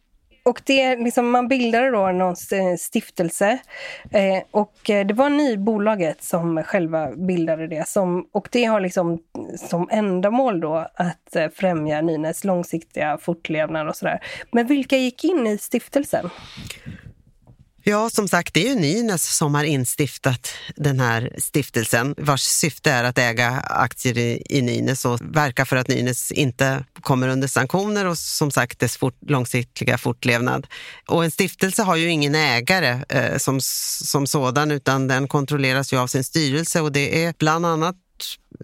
Och 0.43 0.61
det, 0.65 0.95
liksom, 0.95 1.29
man 1.29 1.47
bildade 1.47 1.91
då 1.91 2.11
någon 2.11 2.35
eh, 2.51 2.75
stiftelse 2.79 3.59
eh, 4.11 4.43
och 4.51 4.89
eh, 4.89 5.07
det 5.07 5.13
var 5.13 5.29
Nybolaget 5.29 6.23
som 6.23 6.63
själva 6.63 7.11
bildade 7.11 7.67
det. 7.67 7.87
Som, 7.87 8.27
och 8.31 8.49
det 8.51 8.63
har 8.63 8.79
liksom 8.79 9.19
som 9.69 9.87
ändamål 9.91 10.59
då 10.59 10.87
att 10.93 11.35
eh, 11.35 11.47
främja 11.55 12.01
Nynäs 12.01 12.43
långsiktiga 12.43 13.17
fortlevnad 13.17 13.87
och 13.87 13.95
sådär. 13.95 14.19
Men 14.51 14.67
vilka 14.67 14.97
gick 14.97 15.23
in 15.23 15.47
i 15.47 15.57
stiftelsen? 15.57 16.29
Ja, 17.83 18.09
som 18.09 18.27
sagt, 18.27 18.53
det 18.53 18.67
är 18.67 18.69
ju 18.69 18.75
Nynäs 18.75 19.37
som 19.37 19.55
har 19.55 19.63
instiftat 19.63 20.51
den 20.75 20.99
här 20.99 21.35
stiftelsen 21.37 22.15
vars 22.17 22.41
syfte 22.41 22.91
är 22.91 23.03
att 23.03 23.17
äga 23.17 23.49
aktier 23.59 24.17
i, 24.17 24.43
i 24.49 24.61
Nynäs 24.61 25.05
och 25.05 25.19
verka 25.21 25.65
för 25.65 25.75
att 25.75 25.87
Nynäs 25.87 26.31
inte 26.31 26.85
kommer 27.01 27.27
under 27.27 27.47
sanktioner 27.47 28.05
och 28.05 28.17
som 28.17 28.51
sagt 28.51 28.79
dess 28.79 28.97
fort, 28.97 29.17
långsiktiga 29.27 29.97
fortlevnad. 29.97 30.67
Och 31.07 31.23
en 31.23 31.31
stiftelse 31.31 31.83
har 31.83 31.95
ju 31.95 32.09
ingen 32.09 32.35
ägare 32.35 33.03
eh, 33.09 33.37
som, 33.37 33.59
som 33.61 34.27
sådan 34.27 34.71
utan 34.71 35.07
den 35.07 35.27
kontrolleras 35.27 35.93
ju 35.93 35.97
av 35.97 36.07
sin 36.07 36.23
styrelse 36.23 36.81
och 36.81 36.91
det 36.91 37.23
är 37.23 37.33
bland 37.37 37.65
annat 37.65 37.95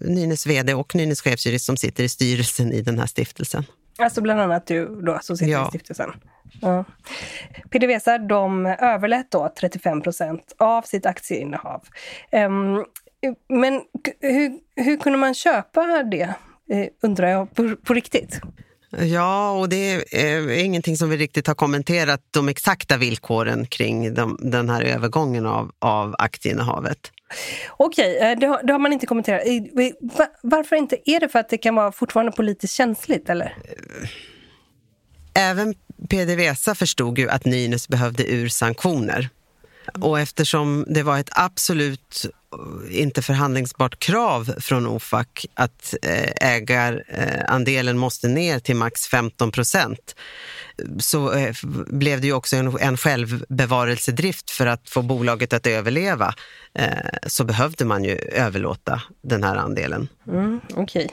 Nynäs 0.01 0.47
vd 0.47 0.74
och 0.74 0.95
Nynäs 0.95 1.22
chefsjurist 1.22 1.66
som 1.66 1.78
sitter 1.78 2.03
i 2.03 2.09
styrelsen 2.09 2.74
i 2.74 2.82
den 2.82 2.99
här 2.99 3.07
stiftelsen. 3.07 3.66
Alltså 3.97 4.22
bland 4.22 4.41
annat 4.41 4.68
du 4.68 5.01
då 5.01 5.20
som 5.22 5.38
sitter 5.38 5.51
ja. 5.51 5.68
i 5.68 5.70
stiftelsen? 5.70 6.11
Ja. 6.62 6.86
PDVSA 7.70 8.18
de 8.18 8.66
överlät 8.66 9.32
då 9.32 9.53
35 9.60 10.01
procent 10.01 10.56
av 10.58 10.82
sitt 10.82 11.06
aktieinnehav. 11.06 11.84
Um, 12.32 12.86
men 13.49 13.82
hur, 14.22 14.60
hur 14.76 14.97
kunde 14.97 15.20
man 15.20 15.34
köpa 15.34 16.03
det, 16.03 16.34
uh, 16.74 16.86
undrar 17.01 17.28
jag, 17.28 17.56
på, 17.56 17.76
på 17.76 17.93
riktigt? 17.93 18.41
Ja, 18.99 19.51
och 19.51 19.70
det 19.70 20.16
är 20.16 20.64
ingenting 20.64 20.97
som 20.97 21.10
vi 21.10 21.18
riktigt 21.18 21.47
har 21.47 21.56
kommenterat, 21.56 22.22
de 22.32 22.49
exakta 22.49 22.97
villkoren 22.97 23.66
kring 23.66 24.14
de, 24.14 24.38
den 24.41 24.70
här 24.70 24.84
övergången 24.84 25.45
av, 25.45 25.72
av 25.80 26.16
aktieinnehavet. 26.18 27.12
Okej, 27.78 28.18
eh, 28.18 28.39
det, 28.39 28.60
det, 28.64 28.74
har 28.74 28.80
man 28.80 28.93
inte 28.93 29.06
kommenterat. 29.06 29.41
Varför 30.41 30.76
inte? 30.76 30.97
Är 31.12 31.20
det 31.20 31.30
för 31.30 31.39
att 31.39 31.49
det 31.49 31.58
kan 31.58 31.76
vara 31.76 31.91
fortfarande 31.91 32.32
politiskt 32.32 32.74
känsligt, 32.74 33.30
eller? 33.30 33.58
Även 35.34 35.74
PDVSA 36.08 36.76
förstod 36.76 37.18
ju 37.18 37.30
att 37.30 37.45
Nynäs 37.45 37.88
behövde 37.88 38.32
ur 38.32 38.49
sanktioner. 38.49 39.30
Och 40.01 40.20
eftersom 40.20 40.86
det 40.88 41.03
var 41.03 41.20
ett 41.20 41.30
absolut 41.32 42.26
eh, 42.53 43.01
inte 43.01 43.22
förhandlingsbart 43.22 43.99
krav 43.99 44.53
från 44.60 44.88
OFAC 44.88 45.28
att 45.53 45.93
eh, 46.01 46.51
ägarandelen 46.51 47.95
eh, 47.95 47.99
måste 47.99 48.28
ner 48.28 48.60
till 48.60 48.76
max 48.76 49.08
15 49.08 49.51
procent 49.51 50.16
så 50.99 51.34
blev 51.88 52.22
det 52.22 52.28
ju 52.28 52.34
också 52.34 52.56
en, 52.56 52.97
självbevarelsedrift 52.97 54.51
för 54.51 54.68
att 54.68 54.89
få 54.89 55.01
bolaget 55.01 55.53
att 55.53 55.68
överleva. 55.68 56.34
Så 57.28 57.43
behövde 57.43 57.86
man 57.86 58.03
ju 58.03 58.16
överlåta 58.18 59.01
den 59.24 59.43
här 59.43 59.56
andelen. 59.56 60.08
Mm, 60.28 60.62
Okej. 60.74 61.10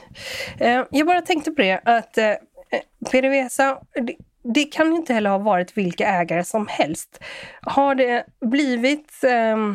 Okay. 0.57 0.85
Jag 0.91 1.07
bara 1.07 1.21
tänkte 1.21 1.51
på 1.51 1.63
det 1.63 1.81
att 1.85 2.19
PDVSA 3.11 3.79
det 4.43 4.65
kan 4.65 4.97
inte 4.97 5.15
heller 5.15 5.31
ha 5.31 5.39
varit 5.39 5.77
vilka 5.77 6.09
ägare 6.09 6.45
som 6.45 6.67
helst. 6.67 7.25
Har 7.63 7.95
det 7.95 8.25
blivit 8.41 9.25
eh, 9.25 9.75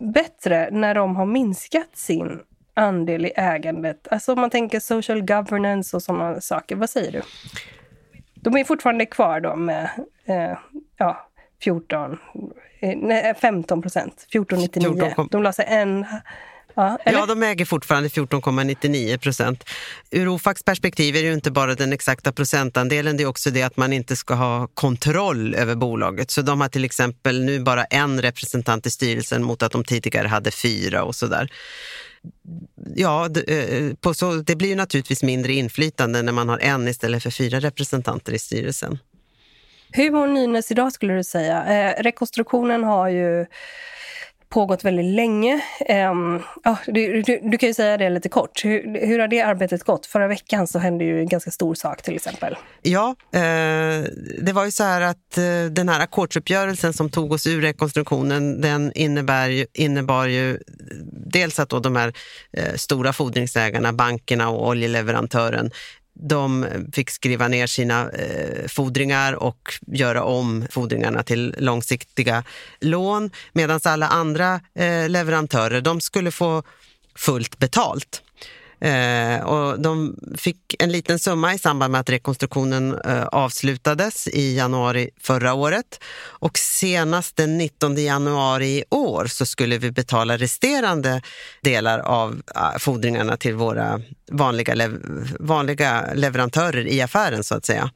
bättre 0.00 0.68
när 0.72 0.94
de 0.94 1.16
har 1.16 1.26
minskat 1.26 1.88
sin 1.92 2.40
andel 2.74 3.26
i 3.26 3.32
ägandet? 3.36 4.08
Alltså 4.10 4.32
om 4.32 4.40
man 4.40 4.50
tänker 4.50 4.80
social 4.80 5.22
governance 5.22 5.96
och 5.96 6.02
sådana 6.02 6.40
saker. 6.40 6.76
Vad 6.76 6.90
säger 6.90 7.12
du? 7.12 7.22
De 8.34 8.56
är 8.56 8.64
fortfarande 8.64 9.06
kvar 9.06 9.40
då 9.40 9.56
med 9.56 9.90
eh, 10.24 10.58
ja, 10.96 11.28
14, 11.62 12.18
eh, 12.80 12.96
nej, 12.96 13.34
15 13.34 13.82
procent, 13.82 14.26
14,99. 14.32 15.28
De 15.30 15.42
la 15.42 15.52
sig 15.52 15.64
en 15.68 16.06
Ja, 16.78 16.98
ja, 17.04 17.26
de 17.26 17.42
äger 17.42 17.64
fortfarande 17.64 18.08
14,99 18.08 19.18
procent. 19.18 19.64
Ur 20.10 20.28
OFACs 20.28 20.62
perspektiv 20.62 21.16
är 21.16 21.22
det 21.22 21.28
ju 21.28 21.34
inte 21.34 21.50
bara 21.50 21.74
den 21.74 21.92
exakta 21.92 22.32
procentandelen, 22.32 23.16
det 23.16 23.22
är 23.22 23.26
också 23.26 23.50
det 23.50 23.62
att 23.62 23.76
man 23.76 23.92
inte 23.92 24.16
ska 24.16 24.34
ha 24.34 24.66
kontroll 24.66 25.54
över 25.54 25.74
bolaget. 25.74 26.30
Så 26.30 26.42
de 26.42 26.60
har 26.60 26.68
till 26.68 26.84
exempel 26.84 27.44
nu 27.44 27.60
bara 27.60 27.84
en 27.84 28.22
representant 28.22 28.86
i 28.86 28.90
styrelsen 28.90 29.44
mot 29.44 29.62
att 29.62 29.72
de 29.72 29.84
tidigare 29.84 30.28
hade 30.28 30.50
fyra 30.50 31.04
och 31.04 31.14
sådär. 31.14 31.52
Ja, 32.94 33.28
det, 33.28 33.40
eh, 33.40 33.94
på 33.94 34.14
så, 34.14 34.32
det 34.34 34.56
blir 34.56 34.68
ju 34.68 34.74
naturligtvis 34.74 35.22
mindre 35.22 35.52
inflytande 35.52 36.22
när 36.22 36.32
man 36.32 36.48
har 36.48 36.58
en 36.58 36.88
istället 36.88 37.22
för 37.22 37.30
fyra 37.30 37.60
representanter 37.60 38.32
i 38.32 38.38
styrelsen. 38.38 38.98
Hur 39.92 40.10
mår 40.10 40.26
Nynäs 40.26 40.70
idag 40.70 40.92
skulle 40.92 41.14
du 41.14 41.24
säga? 41.24 41.64
Eh, 41.64 42.02
rekonstruktionen 42.02 42.84
har 42.84 43.08
ju 43.08 43.46
pågått 44.48 44.84
väldigt 44.84 45.14
länge. 45.14 45.60
Um, 46.10 46.42
ja, 46.64 46.78
du, 46.86 47.22
du, 47.22 47.40
du, 47.42 47.58
kan 47.58 47.68
ju 47.68 47.74
säga 47.74 47.96
det 47.96 48.10
lite 48.10 48.28
kort. 48.28 48.64
Hur, 48.64 49.06
hur, 49.06 49.18
har 49.18 49.28
det 49.28 49.40
arbetet 49.40 49.82
gått? 49.82 50.06
Förra 50.06 50.28
veckan 50.28 50.66
så 50.66 50.78
hände 50.78 51.04
ju 51.04 51.20
en 51.20 51.28
ganska 51.28 51.50
stor 51.50 51.74
sak 51.74 52.02
till 52.02 52.16
exempel. 52.16 52.56
Ja, 52.82 53.16
eh, 53.32 54.04
det 54.42 54.52
var 54.54 54.64
ju 54.64 54.70
så 54.70 54.84
här 54.84 55.00
att 55.00 55.38
eh, 55.38 55.64
den 55.70 55.88
här 55.88 56.00
ackordsuppgörelsen 56.00 56.92
som 56.92 57.10
tog 57.10 57.32
oss 57.32 57.46
ur 57.46 57.62
rekonstruktionen, 57.62 58.60
den 58.60 58.92
innebär 58.92 59.48
ju, 59.48 59.66
innebar 59.74 60.26
ju 60.26 60.50
eh, 60.50 60.58
dels 61.12 61.58
att 61.58 61.68
då 61.68 61.80
de 61.80 61.96
här 61.96 62.12
eh, 62.52 62.74
stora 62.74 63.12
fordringsägarna, 63.12 63.92
bankerna 63.92 64.48
och 64.48 64.68
oljeleverantören 64.68 65.70
de 66.20 66.66
fick 66.92 67.10
skriva 67.10 67.48
ner 67.48 67.66
sina 67.66 68.10
eh, 68.10 68.68
fordringar 68.68 69.32
och 69.32 69.74
göra 69.86 70.24
om 70.24 70.66
fordringarna 70.70 71.22
till 71.22 71.54
långsiktiga 71.58 72.44
lån 72.80 73.30
medan 73.52 73.80
alla 73.84 74.08
andra 74.08 74.60
eh, 74.74 75.08
leverantörer 75.08 75.80
de 75.80 76.00
skulle 76.00 76.30
få 76.30 76.62
fullt 77.14 77.58
betalt. 77.58 78.22
Eh, 78.80 79.40
och 79.40 79.80
de 79.80 80.16
fick 80.36 80.74
en 80.78 80.92
liten 80.92 81.18
summa 81.18 81.54
i 81.54 81.58
samband 81.58 81.92
med 81.92 82.00
att 82.00 82.10
rekonstruktionen 82.10 83.00
eh, 83.04 83.24
avslutades 83.24 84.28
i 84.28 84.56
januari 84.56 85.10
förra 85.20 85.54
året. 85.54 86.00
Och 86.20 86.58
senast 86.58 87.36
den 87.36 87.58
19 87.58 87.96
januari 87.96 88.66
i 88.66 88.84
år 88.90 89.26
så 89.26 89.46
skulle 89.46 89.78
vi 89.78 89.90
betala 89.90 90.36
resterande 90.36 91.22
delar 91.62 91.98
av 91.98 92.42
eh, 92.54 92.78
fordringarna 92.78 93.36
till 93.36 93.54
våra 93.54 94.00
vanliga, 94.30 94.74
lev 94.74 94.98
vanliga 95.40 96.14
leverantörer 96.14 96.86
i 96.86 97.00
affären 97.02 97.44
så 97.44 97.54
att 97.54 97.64
säga. 97.64 97.90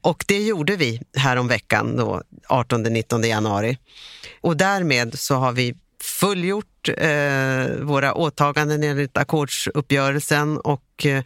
Och 0.00 0.24
det 0.28 0.38
gjorde 0.38 0.76
vi 0.76 1.00
häromveckan, 1.16 2.00
18-19 2.48 3.26
januari. 3.26 3.78
Och 4.40 4.56
därmed 4.56 5.18
så 5.18 5.34
har 5.34 5.52
vi 5.52 5.74
fullgjort 6.08 6.88
eh, 6.96 7.66
våra 7.80 8.14
åtaganden 8.14 8.82
enligt 8.82 9.16
ackordsuppgörelsen 9.16 10.58
och 10.58 11.06
eh, 11.06 11.22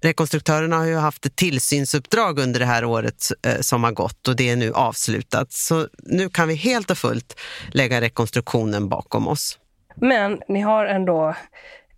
rekonstruktörerna 0.00 0.76
har 0.76 0.86
ju 0.86 0.96
haft 0.96 1.26
ett 1.26 1.36
tillsynsuppdrag 1.36 2.38
under 2.38 2.60
det 2.60 2.66
här 2.66 2.84
året 2.84 3.32
eh, 3.46 3.60
som 3.60 3.84
har 3.84 3.92
gått 3.92 4.28
och 4.28 4.36
det 4.36 4.50
är 4.50 4.56
nu 4.56 4.72
avslutat. 4.72 5.52
Så 5.52 5.88
nu 5.98 6.28
kan 6.28 6.48
vi 6.48 6.54
helt 6.54 6.90
och 6.90 6.98
fullt 6.98 7.40
lägga 7.68 8.00
rekonstruktionen 8.00 8.88
bakom 8.88 9.28
oss. 9.28 9.58
Men 9.96 10.40
ni 10.48 10.60
har 10.60 10.86
ändå 10.86 11.34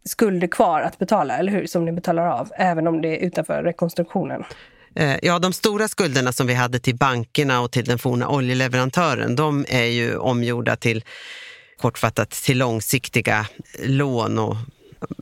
skulder 0.04 0.46
kvar 0.48 0.80
att 0.80 0.98
betala, 0.98 1.38
eller 1.38 1.52
hur? 1.52 1.66
Som 1.66 1.84
ni 1.84 1.92
betalar 1.92 2.26
av, 2.26 2.50
även 2.58 2.86
om 2.86 3.02
det 3.02 3.08
är 3.08 3.26
utanför 3.26 3.62
rekonstruktionen. 3.62 4.44
Eh, 4.96 5.16
ja, 5.22 5.38
de 5.38 5.52
stora 5.52 5.88
skulderna 5.88 6.32
som 6.32 6.46
vi 6.46 6.54
hade 6.54 6.78
till 6.78 6.96
bankerna 6.96 7.60
och 7.60 7.70
till 7.70 7.84
den 7.84 7.98
forna 7.98 8.28
oljeleverantören, 8.28 9.36
de 9.36 9.66
är 9.68 9.84
ju 9.84 10.16
omgjorda 10.16 10.76
till 10.76 11.04
kortfattat 11.84 12.30
till 12.30 12.58
långsiktiga 12.58 13.46
lån 13.78 14.38
och 14.38 14.56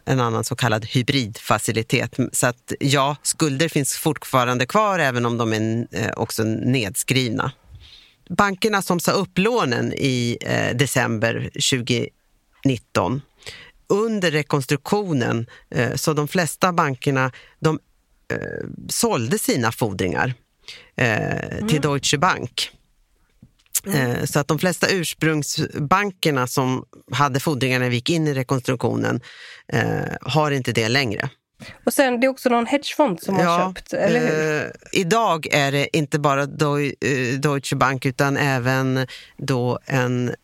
en 0.04 0.20
annan 0.20 0.44
så 0.44 0.56
kallad 0.56 0.84
hybridfacilitet. 0.84 2.16
Så 2.32 2.46
att 2.46 2.72
ja, 2.80 3.16
skulder 3.22 3.68
finns 3.68 3.96
fortfarande 3.96 4.66
kvar 4.66 4.98
även 4.98 5.26
om 5.26 5.38
de 5.38 5.52
är 5.52 5.86
eh, 5.90 6.10
också 6.16 6.44
nedskrivna. 6.44 7.52
Bankerna 8.28 8.82
som 8.82 9.00
sa 9.00 9.12
upp 9.12 9.38
lånen 9.38 9.92
i 9.92 10.38
eh, 10.40 10.76
december 10.76 11.50
2019 11.70 13.22
under 13.88 14.30
rekonstruktionen 14.30 15.46
eh, 15.70 15.94
så 15.94 16.12
de 16.12 16.28
flesta 16.28 16.72
bankerna 16.72 17.32
de 17.60 17.78
sålde 18.88 19.38
sina 19.38 19.72
fordringar 19.72 20.34
till 21.68 21.76
mm. 21.76 21.80
Deutsche 21.80 22.18
Bank 22.18 22.70
Mm. 23.86 24.26
Så 24.26 24.38
att 24.38 24.48
de 24.48 24.58
flesta 24.58 24.88
ursprungsbankerna 24.88 26.46
som 26.46 26.84
hade 27.12 27.40
fordringar 27.40 27.78
när 27.78 27.88
vi 27.88 27.94
gick 27.94 28.10
in 28.10 28.28
i 28.28 28.34
rekonstruktionen 28.34 29.20
har 30.20 30.50
inte 30.50 30.72
det 30.72 30.88
längre. 30.88 31.30
Och 31.84 31.92
sen 31.92 32.20
det 32.20 32.26
är 32.26 32.28
också 32.28 32.48
någon 32.48 32.66
hedgefond 32.66 33.22
som 33.22 33.34
har 33.34 33.42
ja, 33.42 33.72
köpt, 33.74 33.92
eller 33.92 34.20
hur? 34.20 34.64
Eh, 34.64 34.70
idag 34.92 35.46
är 35.50 35.72
det 35.72 35.96
inte 35.96 36.18
bara 36.18 36.46
Deutsche 36.46 37.76
Bank 37.76 38.06
utan 38.06 38.36
även 38.36 39.06
då 39.36 39.78
en 39.86 40.34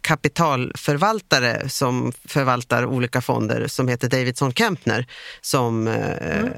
kapitalförvaltare 0.00 1.68
som 1.68 2.12
förvaltar 2.24 2.86
olika 2.86 3.20
fonder 3.20 3.66
som 3.66 3.88
heter 3.88 4.08
Davidson 4.08 4.52
Kempner 4.52 5.06
som 5.40 5.88
eh, 5.88 6.38
mm. 6.38 6.52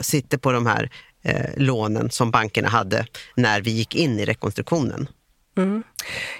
sitter 0.00 0.38
på 0.38 0.52
de 0.52 0.66
här 0.66 0.90
eh, 1.22 1.50
lånen 1.56 2.10
som 2.10 2.30
bankerna 2.30 2.68
hade 2.68 3.06
när 3.36 3.60
vi 3.60 3.70
gick 3.70 3.94
in 3.94 4.18
i 4.18 4.24
rekonstruktionen. 4.24 5.08
Mm. 5.58 5.82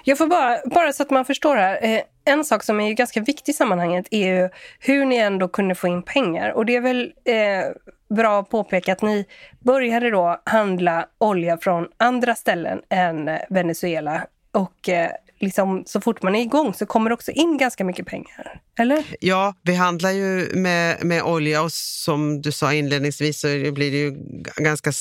Jag 0.03 0.17
får 0.17 0.27
bara, 0.27 0.57
bara 0.65 0.93
så 0.93 1.03
att 1.03 1.09
man 1.09 1.25
förstår 1.25 1.55
här. 1.55 1.79
Eh, 1.81 2.01
en 2.25 2.45
sak 2.45 2.63
som 2.63 2.79
är 2.79 2.87
ju 2.87 2.93
ganska 2.93 3.21
viktig 3.21 3.51
i 3.51 3.55
sammanhanget 3.55 4.07
är 4.11 4.27
ju 4.27 4.49
hur 4.79 5.05
ni 5.05 5.15
ändå 5.15 5.47
kunde 5.47 5.75
få 5.75 5.87
in 5.87 6.03
pengar. 6.03 6.51
Och 6.51 6.65
det 6.65 6.75
är 6.75 6.81
väl 6.81 7.13
eh, 7.25 8.15
bra 8.15 8.39
att 8.39 8.49
påpeka 8.49 8.91
att 8.91 9.01
ni 9.01 9.25
började 9.59 10.09
då 10.09 10.41
handla 10.45 11.05
olja 11.17 11.57
från 11.57 11.87
andra 11.97 12.35
ställen 12.35 12.81
än 12.89 13.27
eh, 13.27 13.39
Venezuela. 13.49 14.25
Och 14.51 14.89
eh, 14.89 15.11
liksom, 15.39 15.83
så 15.85 16.01
fort 16.01 16.21
man 16.21 16.35
är 16.35 16.41
igång 16.41 16.73
så 16.73 16.85
kommer 16.85 17.09
det 17.09 17.13
också 17.13 17.31
in 17.31 17.57
ganska 17.57 17.83
mycket 17.83 18.05
pengar. 18.05 18.61
Eller? 18.79 19.05
Ja, 19.19 19.53
vi 19.61 19.75
handlar 19.75 20.11
ju 20.11 20.55
med, 20.55 21.05
med 21.05 21.23
olja 21.23 21.61
och 21.61 21.71
som 21.71 22.41
du 22.41 22.51
sa 22.51 22.73
inledningsvis 22.73 23.39
så 23.39 23.47
blir 23.47 23.91
det 23.91 23.97
ju 23.97 24.11
ganska 24.55 24.91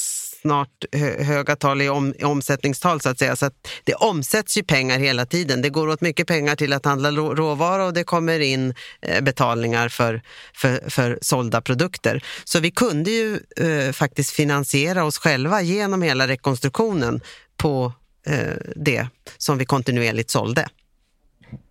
snart 0.41 0.85
höga 1.19 1.57
tal 1.57 1.83
i, 1.83 1.89
om, 1.89 2.15
i 2.19 2.25
omsättningstal 2.25 3.01
så 3.01 3.09
att 3.09 3.19
säga. 3.19 3.37
Så 3.37 3.47
att 3.47 3.69
det 3.85 3.95
omsätts 3.95 4.59
ju 4.59 4.63
pengar 4.63 4.99
hela 4.99 5.27
tiden. 5.27 5.63
Det 5.63 5.69
går 5.71 5.89
åt 5.89 6.01
mycket 6.01 6.27
pengar 6.27 6.57
till 6.57 6.73
att 6.73 6.85
handla 6.85 7.11
råvara 7.11 7.85
och 7.85 7.95
det 7.95 8.05
kommer 8.05 8.41
in 8.41 8.75
eh, 9.03 9.21
betalningar 9.25 9.89
för, 9.89 10.23
för, 10.55 10.91
för 10.91 11.19
sålda 11.23 11.61
produkter. 11.61 12.25
Så 12.45 12.61
vi 12.61 12.71
kunde 12.71 13.11
ju 13.11 13.41
eh, 13.57 13.93
faktiskt 13.93 14.31
finansiera 14.31 15.05
oss 15.05 15.19
själva 15.19 15.63
genom 15.63 16.03
hela 16.03 16.29
rekonstruktionen 16.29 17.21
på 17.57 17.93
eh, 18.27 18.57
det 18.77 19.07
som 19.39 19.59
vi 19.59 19.65
kontinuerligt 19.65 20.31
sålde. 20.31 20.69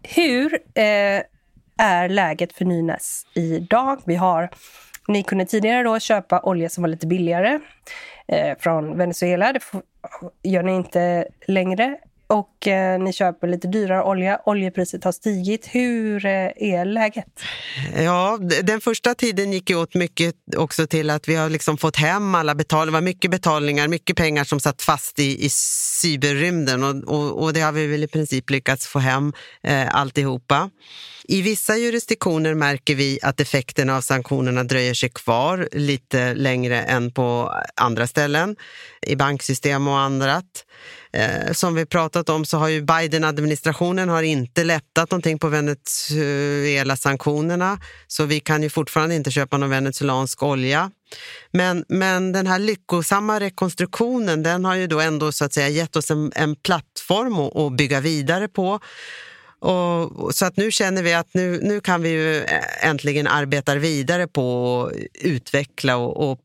Hur 0.04 0.54
eh, 0.54 1.22
är 1.78 2.10
läget 2.10 2.54
för 2.54 2.66
Nynäs 2.66 3.26
idag? 3.36 4.02
Vi 4.06 4.16
har, 4.16 4.50
ni 5.08 5.24
kunde 5.24 5.46
tidigare 5.46 5.84
då 5.84 6.00
köpa 6.00 6.40
olja 6.42 6.70
som 6.70 6.82
var 6.82 6.90
lite 6.90 7.08
billigare 7.08 7.60
eh, 8.28 8.58
från 8.60 8.98
Venezuela. 8.98 9.54
Det 9.54 9.60
får, 9.60 9.82
gör 10.44 10.64
ni 10.64 10.76
inte 10.76 11.28
längre. 11.48 11.98
Och 12.30 12.68
eh, 12.68 13.00
ni 13.00 13.14
köper 13.14 13.48
lite 13.48 13.68
dyrare 13.68 14.04
olja. 14.04 14.40
Oljepriset 14.46 15.04
har 15.04 15.12
stigit. 15.12 15.68
Hur 15.68 16.26
eh, 16.26 16.52
är 16.56 16.86
läget? 16.86 17.42
Ja, 17.96 18.40
den 18.64 18.82
första 18.82 19.16
tiden 19.16 19.54
gick 19.54 19.70
ju 19.70 19.76
åt 19.76 19.96
mycket 19.96 20.36
också 20.58 20.88
till 20.88 21.10
att 21.10 21.28
vi 21.28 21.36
har 21.36 21.50
liksom 21.50 21.78
fått 21.78 21.96
hem 21.96 22.36
alla 22.36 22.56
betalningar. 22.56 22.86
Det 22.86 22.92
var 22.92 23.02
mycket 23.02 23.32
betalningar, 23.32 23.88
mycket 23.88 24.18
pengar 24.18 24.44
som 24.44 24.60
satt 24.60 24.82
fast 24.82 25.20
i, 25.20 25.46
i 25.46 25.50
cyberrymden 26.02 26.84
och, 26.84 27.16
och, 27.16 27.44
och 27.44 27.54
det 27.54 27.62
har 27.62 27.72
vi 27.72 27.88
väl 27.88 28.04
i 28.04 28.08
princip 28.08 28.50
lyckats 28.50 28.88
få 28.88 29.00
hem 29.00 29.34
eh, 29.64 29.96
alltihopa. 29.96 30.70
I 31.30 31.42
vissa 31.42 31.78
jurisdiktioner 31.78 32.54
märker 32.54 32.96
vi 32.96 33.20
att 33.22 33.40
effekterna 33.40 33.98
av 33.98 34.02
sanktionerna 34.02 34.64
dröjer 34.64 34.94
sig 34.94 35.10
kvar 35.10 35.70
lite 35.72 36.34
längre 36.34 36.82
än 36.82 37.12
på 37.12 37.54
andra 37.76 38.08
ställen, 38.08 38.56
i 39.02 39.16
banksystem 39.16 39.88
och 39.88 40.00
annat. 40.00 40.66
Eh, 41.14 41.52
som 41.52 41.76
vi 41.76 41.86
pratat 41.86 42.30
om 42.30 42.46
så 42.46 42.58
har 42.58 42.68
ju 42.68 42.82
Biden-administrationen 42.82 44.10
har 44.10 44.24
inte 44.24 44.64
lättat 44.64 45.12
någonting 45.12 45.40
på 45.40 45.50
Venezuela-sanktionerna 45.50 47.80
så 48.08 48.26
vi 48.26 48.40
kan 48.40 48.64
ju 48.64 48.70
fortfarande 48.70 49.16
inte 49.16 49.32
köpa 49.32 49.58
någon 49.58 49.70
venezuelansk 49.70 50.44
olja. 50.44 50.92
Men, 51.52 51.86
men 51.88 52.32
den 52.32 52.48
här 52.48 52.60
lyckosamma 52.60 53.40
rekonstruktionen 53.40 54.44
den 54.44 54.66
har 54.66 54.76
ju 54.76 54.88
då 54.88 55.00
ändå 55.00 55.32
så 55.32 55.46
att 55.46 55.54
säga 55.54 55.70
gett 55.70 55.96
oss 55.96 56.12
en, 56.12 56.32
en 56.36 56.56
plattform 56.56 57.40
att, 57.40 57.56
att 57.56 57.78
bygga 57.78 58.00
vidare 58.00 58.48
på. 58.48 58.80
Och, 59.60 60.36
så 60.36 60.46
att 60.46 60.58
nu 60.58 60.72
känner 60.72 61.04
vi 61.04 61.14
att 61.14 61.34
nu, 61.34 61.60
nu 61.62 61.82
kan 61.82 62.02
vi 62.02 62.10
ju 62.10 62.46
äntligen 62.82 63.28
arbeta 63.28 63.76
vidare 63.76 64.28
på 64.28 64.84
att 64.84 64.94
utveckla 65.22 65.98
och, 65.98 66.32
och 66.32 66.40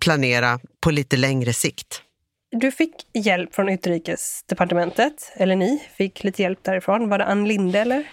planera 0.00 0.60
på 0.80 0.90
lite 0.90 1.16
längre 1.16 1.52
sikt. 1.52 2.02
Du 2.50 2.72
fick 2.72 2.94
hjälp 3.14 3.54
från 3.54 3.68
utrikesdepartementet, 3.68 5.32
eller 5.34 5.56
ni 5.56 5.82
fick 5.96 6.24
lite 6.24 6.42
hjälp 6.42 6.58
därifrån. 6.62 7.08
Var 7.08 7.18
det 7.18 7.24
Ann 7.24 7.48
Linde 7.48 7.78
eller? 7.78 8.04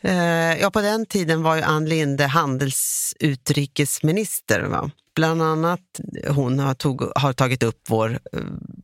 Eh, 0.00 0.60
ja, 0.60 0.70
på 0.70 0.80
den 0.80 1.06
tiden 1.06 1.42
var 1.42 1.56
ju 1.56 1.62
Ann 1.62 1.88
Linde 1.88 2.26
handelsutrikesminister. 2.26 4.60
Va? 4.60 4.90
Bland 5.14 5.42
annat 5.42 5.80
hon 6.28 6.58
har, 6.58 6.74
tog, 6.74 7.02
har 7.16 7.32
tagit 7.32 7.62
upp 7.62 7.80
vår 7.88 8.10
eh, 8.10 8.18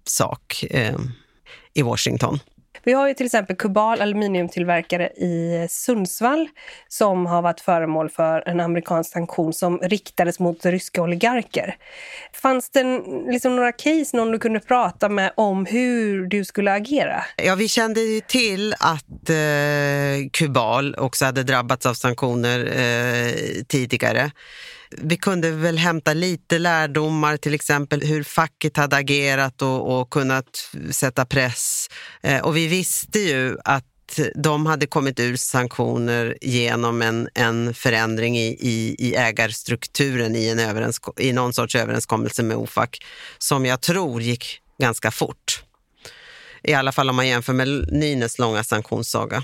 sak 0.04 0.64
eh, 0.70 0.98
i 1.74 1.82
Washington. 1.82 2.38
Vi 2.88 2.94
har 2.94 3.08
ju 3.08 3.14
till 3.14 3.26
exempel 3.26 3.56
Kubal 3.56 4.00
aluminiumtillverkare 4.00 5.08
i 5.08 5.66
Sundsvall 5.70 6.48
som 6.88 7.26
har 7.26 7.42
varit 7.42 7.60
föremål 7.60 8.10
för 8.10 8.48
en 8.48 8.60
amerikansk 8.60 9.12
sanktion 9.12 9.52
som 9.52 9.78
riktades 9.78 10.38
mot 10.38 10.66
ryska 10.66 11.02
oligarker. 11.02 11.76
Fanns 12.32 12.70
det 12.70 13.00
liksom 13.30 13.56
några 13.56 13.72
case, 13.72 14.16
någon 14.16 14.32
du 14.32 14.38
kunde 14.38 14.60
prata 14.60 15.08
med 15.08 15.32
om 15.34 15.66
hur 15.66 16.26
du 16.26 16.44
skulle 16.44 16.72
agera? 16.72 17.24
Ja, 17.36 17.54
vi 17.54 17.68
kände 17.68 18.00
ju 18.00 18.20
till 18.20 18.74
att 18.78 19.30
eh, 19.30 20.30
Kubal 20.32 20.94
också 20.94 21.24
hade 21.24 21.42
drabbats 21.42 21.86
av 21.86 21.94
sanktioner 21.94 22.58
eh, 22.60 23.32
tidigare. 23.68 24.30
Vi 24.90 25.16
kunde 25.16 25.50
väl 25.50 25.78
hämta 25.78 26.14
lite 26.14 26.58
lärdomar, 26.58 27.36
till 27.36 27.54
exempel 27.54 28.00
hur 28.00 28.22
facket 28.22 28.76
hade 28.76 28.96
agerat 28.96 29.62
och, 29.62 30.00
och 30.00 30.10
kunnat 30.10 30.70
sätta 30.90 31.24
press. 31.24 31.88
Eh, 32.22 32.44
och 32.44 32.56
vi 32.56 32.66
visste 32.66 33.18
ju 33.18 33.56
att 33.64 33.84
de 34.34 34.66
hade 34.66 34.86
kommit 34.86 35.20
ur 35.20 35.36
sanktioner 35.36 36.36
genom 36.40 37.02
en, 37.02 37.28
en 37.34 37.74
förändring 37.74 38.38
i, 38.38 38.56
i, 38.60 38.96
i 38.98 39.14
ägarstrukturen 39.14 40.36
i, 40.36 40.48
en 40.48 40.92
i 41.18 41.32
någon 41.32 41.52
sorts 41.52 41.76
överenskommelse 41.76 42.42
med 42.42 42.56
OFAC 42.56 42.88
som 43.38 43.66
jag 43.66 43.80
tror 43.80 44.22
gick 44.22 44.60
ganska 44.78 45.10
fort. 45.10 45.62
I 46.62 46.74
alla 46.74 46.92
fall 46.92 47.10
om 47.10 47.16
man 47.16 47.28
jämför 47.28 47.52
med 47.52 47.68
Nynäs 47.92 48.38
långa 48.38 48.64
sanktionssaga. 48.64 49.42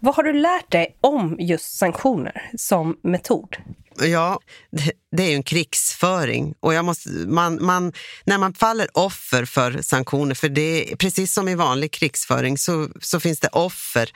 Vad 0.00 0.14
har 0.14 0.22
du 0.22 0.32
lärt 0.32 0.72
dig 0.72 0.96
om 1.00 1.36
just 1.40 1.78
sanktioner 1.78 2.50
som 2.56 2.96
metod? 3.02 3.56
Ja, 3.98 4.40
det, 4.70 4.92
det 5.16 5.22
är 5.22 5.28
ju 5.28 5.34
en 5.34 5.42
krigsföring. 5.42 6.54
Och 6.60 6.74
jag 6.74 6.84
måste, 6.84 7.08
man, 7.08 7.64
man, 7.64 7.92
när 8.24 8.38
man 8.38 8.54
faller 8.54 8.88
offer 8.94 9.44
för 9.44 9.82
sanktioner, 9.82 10.34
för 10.34 10.48
det 10.48 10.96
precis 10.98 11.32
som 11.32 11.48
i 11.48 11.54
vanlig 11.54 11.92
krigsföring 11.92 12.58
så, 12.58 12.88
så 13.00 13.20
finns 13.20 13.40
det 13.40 13.48
offer 13.48 14.10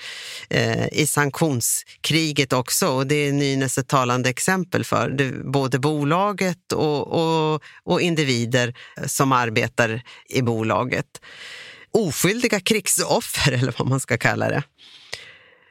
eh, 0.51 0.87
i 0.93 1.07
sanktionskriget 1.07 2.53
också. 2.53 2.89
Och 2.89 3.07
det 3.07 3.15
är 3.15 3.33
Nynäs 3.33 3.79
ett 3.79 3.89
talande 3.89 4.31
exempel 4.31 4.85
för. 4.85 5.11
Det, 5.11 5.31
både 5.31 5.79
bolaget 5.79 6.73
och, 6.73 7.07
och, 7.07 7.63
och 7.85 8.01
individer 8.01 8.75
eh, 8.97 9.07
som 9.07 9.33
arbetar 9.33 10.03
i 10.29 10.43
bolaget. 10.43 11.21
Oskyldiga 11.93 12.61
krigsoffer, 12.61 13.53
eller 13.61 13.75
vad 13.79 13.89
man 13.89 14.01
ska 14.01 14.19
kalla 14.19 14.49
det. 14.49 14.63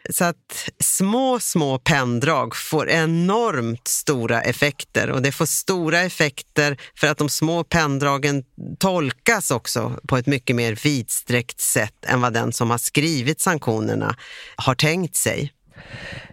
Så 0.10 0.26
att 0.26 0.70
små, 0.80 1.40
små 1.40 1.78
penndrag 1.80 2.56
får 2.56 2.90
enormt 2.90 3.88
stora 3.88 4.42
effekter 4.42 5.10
och 5.10 5.22
det 5.22 5.32
får 5.32 5.46
stora 5.46 6.00
effekter 6.00 6.78
för 6.96 7.08
att 7.08 7.18
de 7.18 7.30
små 7.30 7.64
penndragen 7.64 8.44
tolkas 8.80 9.52
också 9.52 10.00
på 10.08 10.18
ett 10.18 10.28
mycket 10.28 10.56
mer 10.56 10.80
vidsträckt 10.84 11.60
sätt 11.60 12.06
än 12.08 12.22
vad 12.22 12.34
den 12.34 12.54
som 12.54 12.70
har 12.70 12.78
skrivit 12.78 13.42
sanktionerna 13.42 14.16
har 14.56 14.76
tänkt 14.76 15.16
sig. 15.16 15.54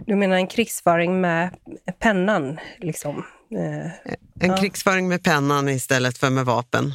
Du 0.06 0.16
menar 0.16 0.36
en 0.36 0.46
krigsföring 0.46 1.20
med 1.20 1.50
pennan? 1.98 2.58
Liksom? 2.78 3.24
Eh, 3.52 3.86
en 4.40 4.50
ja. 4.50 4.56
krigsföring 4.56 5.08
med 5.08 5.22
pennan 5.22 5.68
istället 5.68 6.18
för 6.18 6.30
med 6.30 6.44
vapen. 6.44 6.94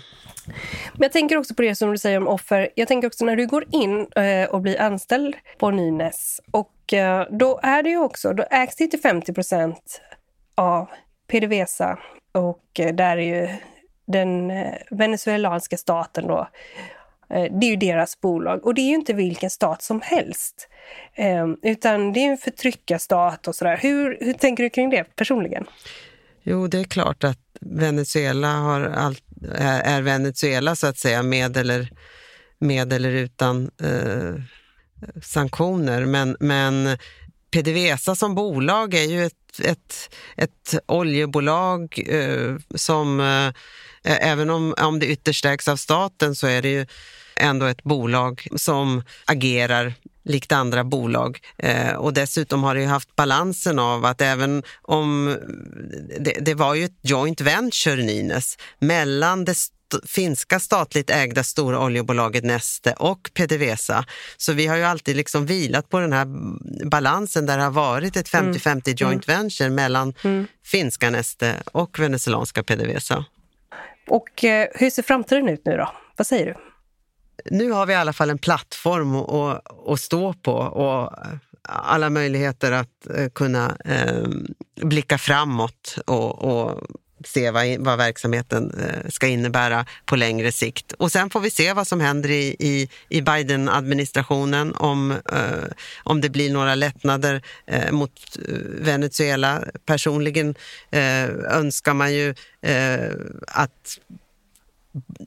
Men 0.94 1.02
jag 1.02 1.12
tänker 1.12 1.38
också 1.38 1.56
på 1.56 1.62
det 1.62 1.76
som 1.76 1.92
du 1.92 1.98
säger 1.98 2.18
om 2.18 2.28
offer. 2.28 2.70
Jag 2.76 2.88
tänker 2.88 3.08
också 3.08 3.26
när 3.26 3.36
du 3.36 3.48
går 3.48 3.66
in 3.72 4.08
eh, 4.16 4.50
och 4.50 4.62
blir 4.62 4.82
anställd 4.82 5.36
på 5.58 5.72
Nynäs 5.72 6.42
och 6.52 6.94
eh, 6.94 7.28
då 7.32 7.60
är 7.64 7.84
det 7.84 7.90
ju 7.90 7.98
också, 7.98 8.34
då 8.34 8.46
ägs 8.52 8.76
det 8.76 8.88
till 8.88 9.00
50 9.00 9.34
procent 9.34 10.02
av 10.56 10.88
PDVSA 11.28 12.00
och 12.32 12.80
eh, 12.80 12.96
där 12.96 13.18
är 13.18 13.42
ju 13.42 13.50
den 14.08 14.52
eh, 14.52 14.74
venezuelanska 14.92 15.78
staten 15.78 16.28
då 16.28 16.48
eh, 17.30 17.54
det 17.60 17.66
är 17.66 17.70
ju 17.70 17.76
deras 17.76 18.22
bolag 18.22 18.66
och 18.66 18.74
det 18.74 18.82
är 18.82 18.90
ju 18.90 18.96
inte 18.96 19.14
vilken 19.14 19.50
stat 19.50 19.82
som 19.82 20.02
helst. 20.02 20.70
Eh, 21.14 21.48
utan 21.62 22.14
det 22.14 22.20
är 22.20 22.32
en 22.32 22.38
förtryckarstat 22.38 23.48
och 23.48 23.56
sådär. 23.56 23.78
Hur, 23.78 24.18
hur 24.22 24.34
tänker 24.34 24.64
du 24.64 24.70
kring 24.70 24.90
det 24.90 25.16
personligen? 25.16 25.66
Jo, 26.50 26.68
det 26.68 26.80
är 26.80 26.84
klart 26.84 27.24
att 27.24 27.40
Venezuela 27.62 28.54
har 28.54 28.82
allt, 28.82 29.24
är 29.56 30.02
Venezuela 30.02 30.76
så 30.76 30.88
att 30.88 30.98
säga 30.98 31.24
med 31.24 31.58
eller, 31.58 31.92
med 32.60 32.94
eller 32.94 33.12
utan 33.12 33.72
eh, 33.84 34.42
sanktioner. 35.24 36.06
Men, 36.06 36.38
men 36.40 36.98
PDVSA 37.52 38.16
som 38.16 38.36
bolag 38.36 38.94
är 38.94 39.04
ju 39.04 39.26
ett, 39.26 39.60
ett, 39.64 40.16
ett 40.38 40.76
oljebolag 40.86 42.04
eh, 42.08 42.56
som, 42.76 43.20
eh, 43.20 43.54
även 44.04 44.50
om, 44.50 44.76
om 44.78 45.00
det 45.00 45.08
ytterst 45.08 45.46
ägs 45.46 45.68
av 45.68 45.76
staten, 45.76 46.36
så 46.36 46.48
är 46.48 46.62
det 46.62 46.70
ju 46.70 46.86
ändå 47.36 47.66
ett 47.66 47.84
bolag 47.84 48.48
som 48.56 49.04
agerar 49.26 49.94
likt 50.28 50.52
andra 50.52 50.84
bolag. 50.84 51.40
Eh, 51.58 51.94
och 51.94 52.14
dessutom 52.14 52.64
har 52.64 52.76
det 52.76 52.82
ju 52.82 52.88
haft 52.88 53.16
balansen 53.16 53.80
av 53.80 54.06
att 54.06 54.22
även 54.22 54.64
om 54.82 55.38
det, 56.20 56.38
det 56.42 56.54
var 56.54 56.76
ju 56.76 56.86
ett 56.86 57.00
joint 57.02 57.42
venture 57.42 58.04
Nynäs 58.04 58.58
mellan 58.80 59.46
det 59.46 59.56
finska 60.06 60.60
statligt 60.60 61.10
ägda 61.10 61.44
stora 61.44 61.80
oljebolaget 61.80 62.44
Neste 62.44 62.94
och 62.94 63.32
PDVSA. 63.34 64.06
Så 64.38 64.54
vi 64.54 64.68
har 64.68 64.78
ju 64.78 64.84
alltid 64.84 65.16
liksom 65.16 65.46
vilat 65.46 65.90
på 65.90 66.00
den 66.00 66.14
här 66.14 66.26
balansen 66.90 67.46
där 67.46 67.58
det 67.58 67.64
har 67.64 67.72
varit 67.72 68.18
ett 68.18 68.30
50-50 68.30 68.70
mm. 68.70 68.82
joint 68.86 69.28
mm. 69.28 69.40
venture 69.40 69.70
mellan 69.70 70.14
mm. 70.24 70.48
finska 70.66 71.10
Neste 71.10 71.56
och 71.66 72.00
venezuelanska 72.00 72.64
PDVSA. 72.64 73.26
Och 74.08 74.44
eh, 74.44 74.68
hur 74.74 74.90
ser 74.90 75.04
framtiden 75.04 75.50
ut 75.50 75.66
nu 75.66 75.78
då? 75.78 75.92
Vad 76.16 76.28
säger 76.28 76.46
du? 76.46 76.67
Nu 77.46 77.72
har 77.72 77.86
vi 77.86 77.94
i 77.94 77.96
alla 77.96 78.14
fall 78.14 78.30
en 78.30 78.38
plattform 78.38 79.16
att, 79.16 80.00
stå 80.00 80.34
på 80.34 80.54
och 80.54 81.14
alla 81.70 82.10
möjligheter 82.10 82.72
att 82.72 83.08
eh, 83.16 83.30
kunna 83.30 83.78
eh, 83.86 84.28
blicka 84.82 85.18
framåt 85.18 85.98
och, 86.06 86.42
och 86.44 86.82
se 87.26 87.52
vad, 87.52 87.78
vad 87.80 87.98
verksamheten 87.98 88.74
eh, 88.80 89.10
ska 89.10 89.28
innebära 89.28 89.86
på 90.06 90.16
längre 90.16 90.52
sikt. 90.52 90.92
Och 90.92 91.12
sen 91.12 91.30
får 91.30 91.40
vi 91.40 91.50
se 91.50 91.74
vad 91.74 91.88
som 91.88 92.02
händer 92.02 92.30
i, 92.30 92.56
i, 92.60 92.90
i 93.10 93.22
Biden-administrationen, 93.22 94.76
om, 94.76 95.12
eh, 95.12 95.72
om 96.04 96.22
det 96.22 96.30
blir 96.30 96.54
några 96.54 96.76
lättnader 96.76 97.42
eh, 97.68 97.92
mot 97.92 98.38
eh, 98.48 98.54
Venezuela. 98.64 99.64
Personligen 99.86 100.56
eh, 100.92 101.30
önskar 101.30 101.94
man 101.94 102.14
ju 102.14 102.36
eh, 102.62 103.12
att 103.48 104.00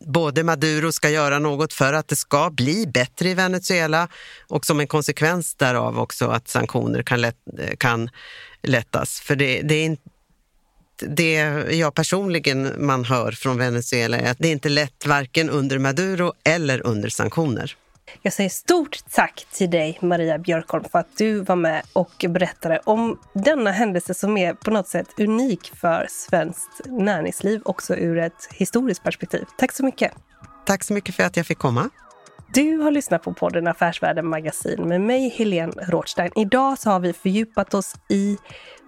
både 0.07 0.45
Maduro 0.45 0.93
ska 0.93 1.11
göra 1.11 1.39
något 1.39 1.73
för 1.73 1.93
att 1.93 2.09
det 2.09 2.17
ska 2.17 2.51
bli 2.51 2.87
bättre 2.87 3.29
i 3.29 3.35
Venezuela 3.35 4.09
och 4.49 4.67
som 4.67 4.81
en 4.81 4.87
konsekvens 4.87 5.55
därav 5.55 5.99
också 5.99 6.27
att 6.27 6.49
sanktioner 6.49 7.03
kan, 7.03 7.21
lätt, 7.21 7.37
kan 7.79 8.11
lättas. 8.63 9.21
För 9.21 9.37
det, 9.37 9.63
det 9.63 9.75
är 9.75 9.85
inte 9.85 10.11
det 11.09 11.35
jag 11.71 11.95
personligen 11.95 12.75
man 12.79 13.05
hör 13.05 13.33
från 13.33 13.59
Venezuela 13.59 14.17
är 14.17 14.31
att 14.31 14.39
det 14.39 14.49
är 14.49 14.53
inte 14.53 14.69
lätt 14.69 15.07
varken 15.07 15.51
under 15.51 15.79
Maduro 15.79 16.33
eller 16.45 16.87
under 16.87 17.09
sanktioner. 17.09 17.77
Jag 18.23 18.33
säger 18.33 18.51
stort 18.51 18.99
tack 19.11 19.47
till 19.53 19.71
dig, 19.71 19.99
Maria 20.03 20.39
Björkholm, 20.39 20.85
för 20.85 20.99
att 20.99 21.17
du 21.17 21.41
var 21.41 21.57
med 21.57 21.83
och 21.93 22.25
berättade 22.29 22.81
om 22.85 23.19
denna 23.35 23.71
händelse 23.71 24.15
som 24.15 24.37
är 24.37 24.55
på 24.55 24.71
något 24.71 24.89
sätt 24.89 25.07
unik 25.19 25.73
för 25.75 26.07
svenskt 26.11 26.81
näringsliv, 26.87 27.61
också 27.65 27.97
ur 27.97 28.19
ett 28.19 28.49
historiskt 28.53 29.03
perspektiv. 29.03 29.45
Tack 29.59 29.73
så 29.73 29.85
mycket. 29.85 30.13
Tack 30.67 30.85
så 30.85 30.93
mycket 30.93 31.15
för 31.15 31.23
att 31.23 31.37
jag 31.37 31.47
fick 31.47 31.59
komma. 31.59 31.91
Du 32.55 32.77
har 32.77 32.91
lyssnat 32.91 33.23
på 33.23 33.35
podden 33.35 33.67
Affärsvärlden 33.67 34.27
Magasin 34.27 34.89
med 34.89 35.01
mig, 35.01 35.29
Helene 35.29 35.73
Rothstein. 35.89 36.33
Idag 36.37 36.79
så 36.79 36.91
har 36.91 37.01
vi 37.01 37.13
fördjupat 37.13 37.75
oss 37.75 37.95
i 38.09 38.39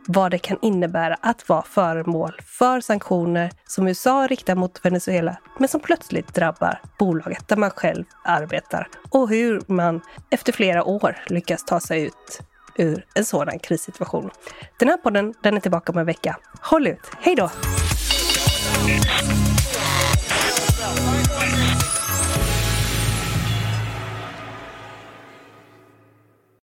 vad 0.07 0.31
det 0.31 0.39
kan 0.39 0.59
innebära 0.63 1.17
att 1.21 1.49
vara 1.49 1.63
föremål 1.63 2.33
för 2.47 2.81
sanktioner 2.81 3.51
som 3.67 3.89
USA 3.89 4.27
riktar 4.31 4.55
mot 4.55 4.85
Venezuela, 4.85 5.37
men 5.59 5.69
som 5.69 5.81
plötsligt 5.81 6.35
drabbar 6.35 6.81
bolaget 6.99 7.49
där 7.49 7.57
man 7.57 7.71
själv 7.71 8.05
arbetar 8.25 8.89
och 9.11 9.29
hur 9.29 9.63
man 9.67 10.01
efter 10.31 10.53
flera 10.53 10.85
år 10.85 11.17
lyckas 11.27 11.65
ta 11.65 11.81
sig 11.81 12.03
ut 12.03 12.41
ur 12.77 13.07
en 13.15 13.25
sådan 13.25 13.59
krissituation. 13.59 14.31
Den 14.79 14.89
här 14.89 14.97
podden 14.97 15.35
den 15.43 15.57
är 15.57 15.61
tillbaka 15.61 15.93
om 15.93 15.99
en 15.99 16.07
vecka. 16.07 16.37
Håll 16.61 16.87
ut! 16.87 17.11
Hej 17.21 17.35
då! 17.35 17.51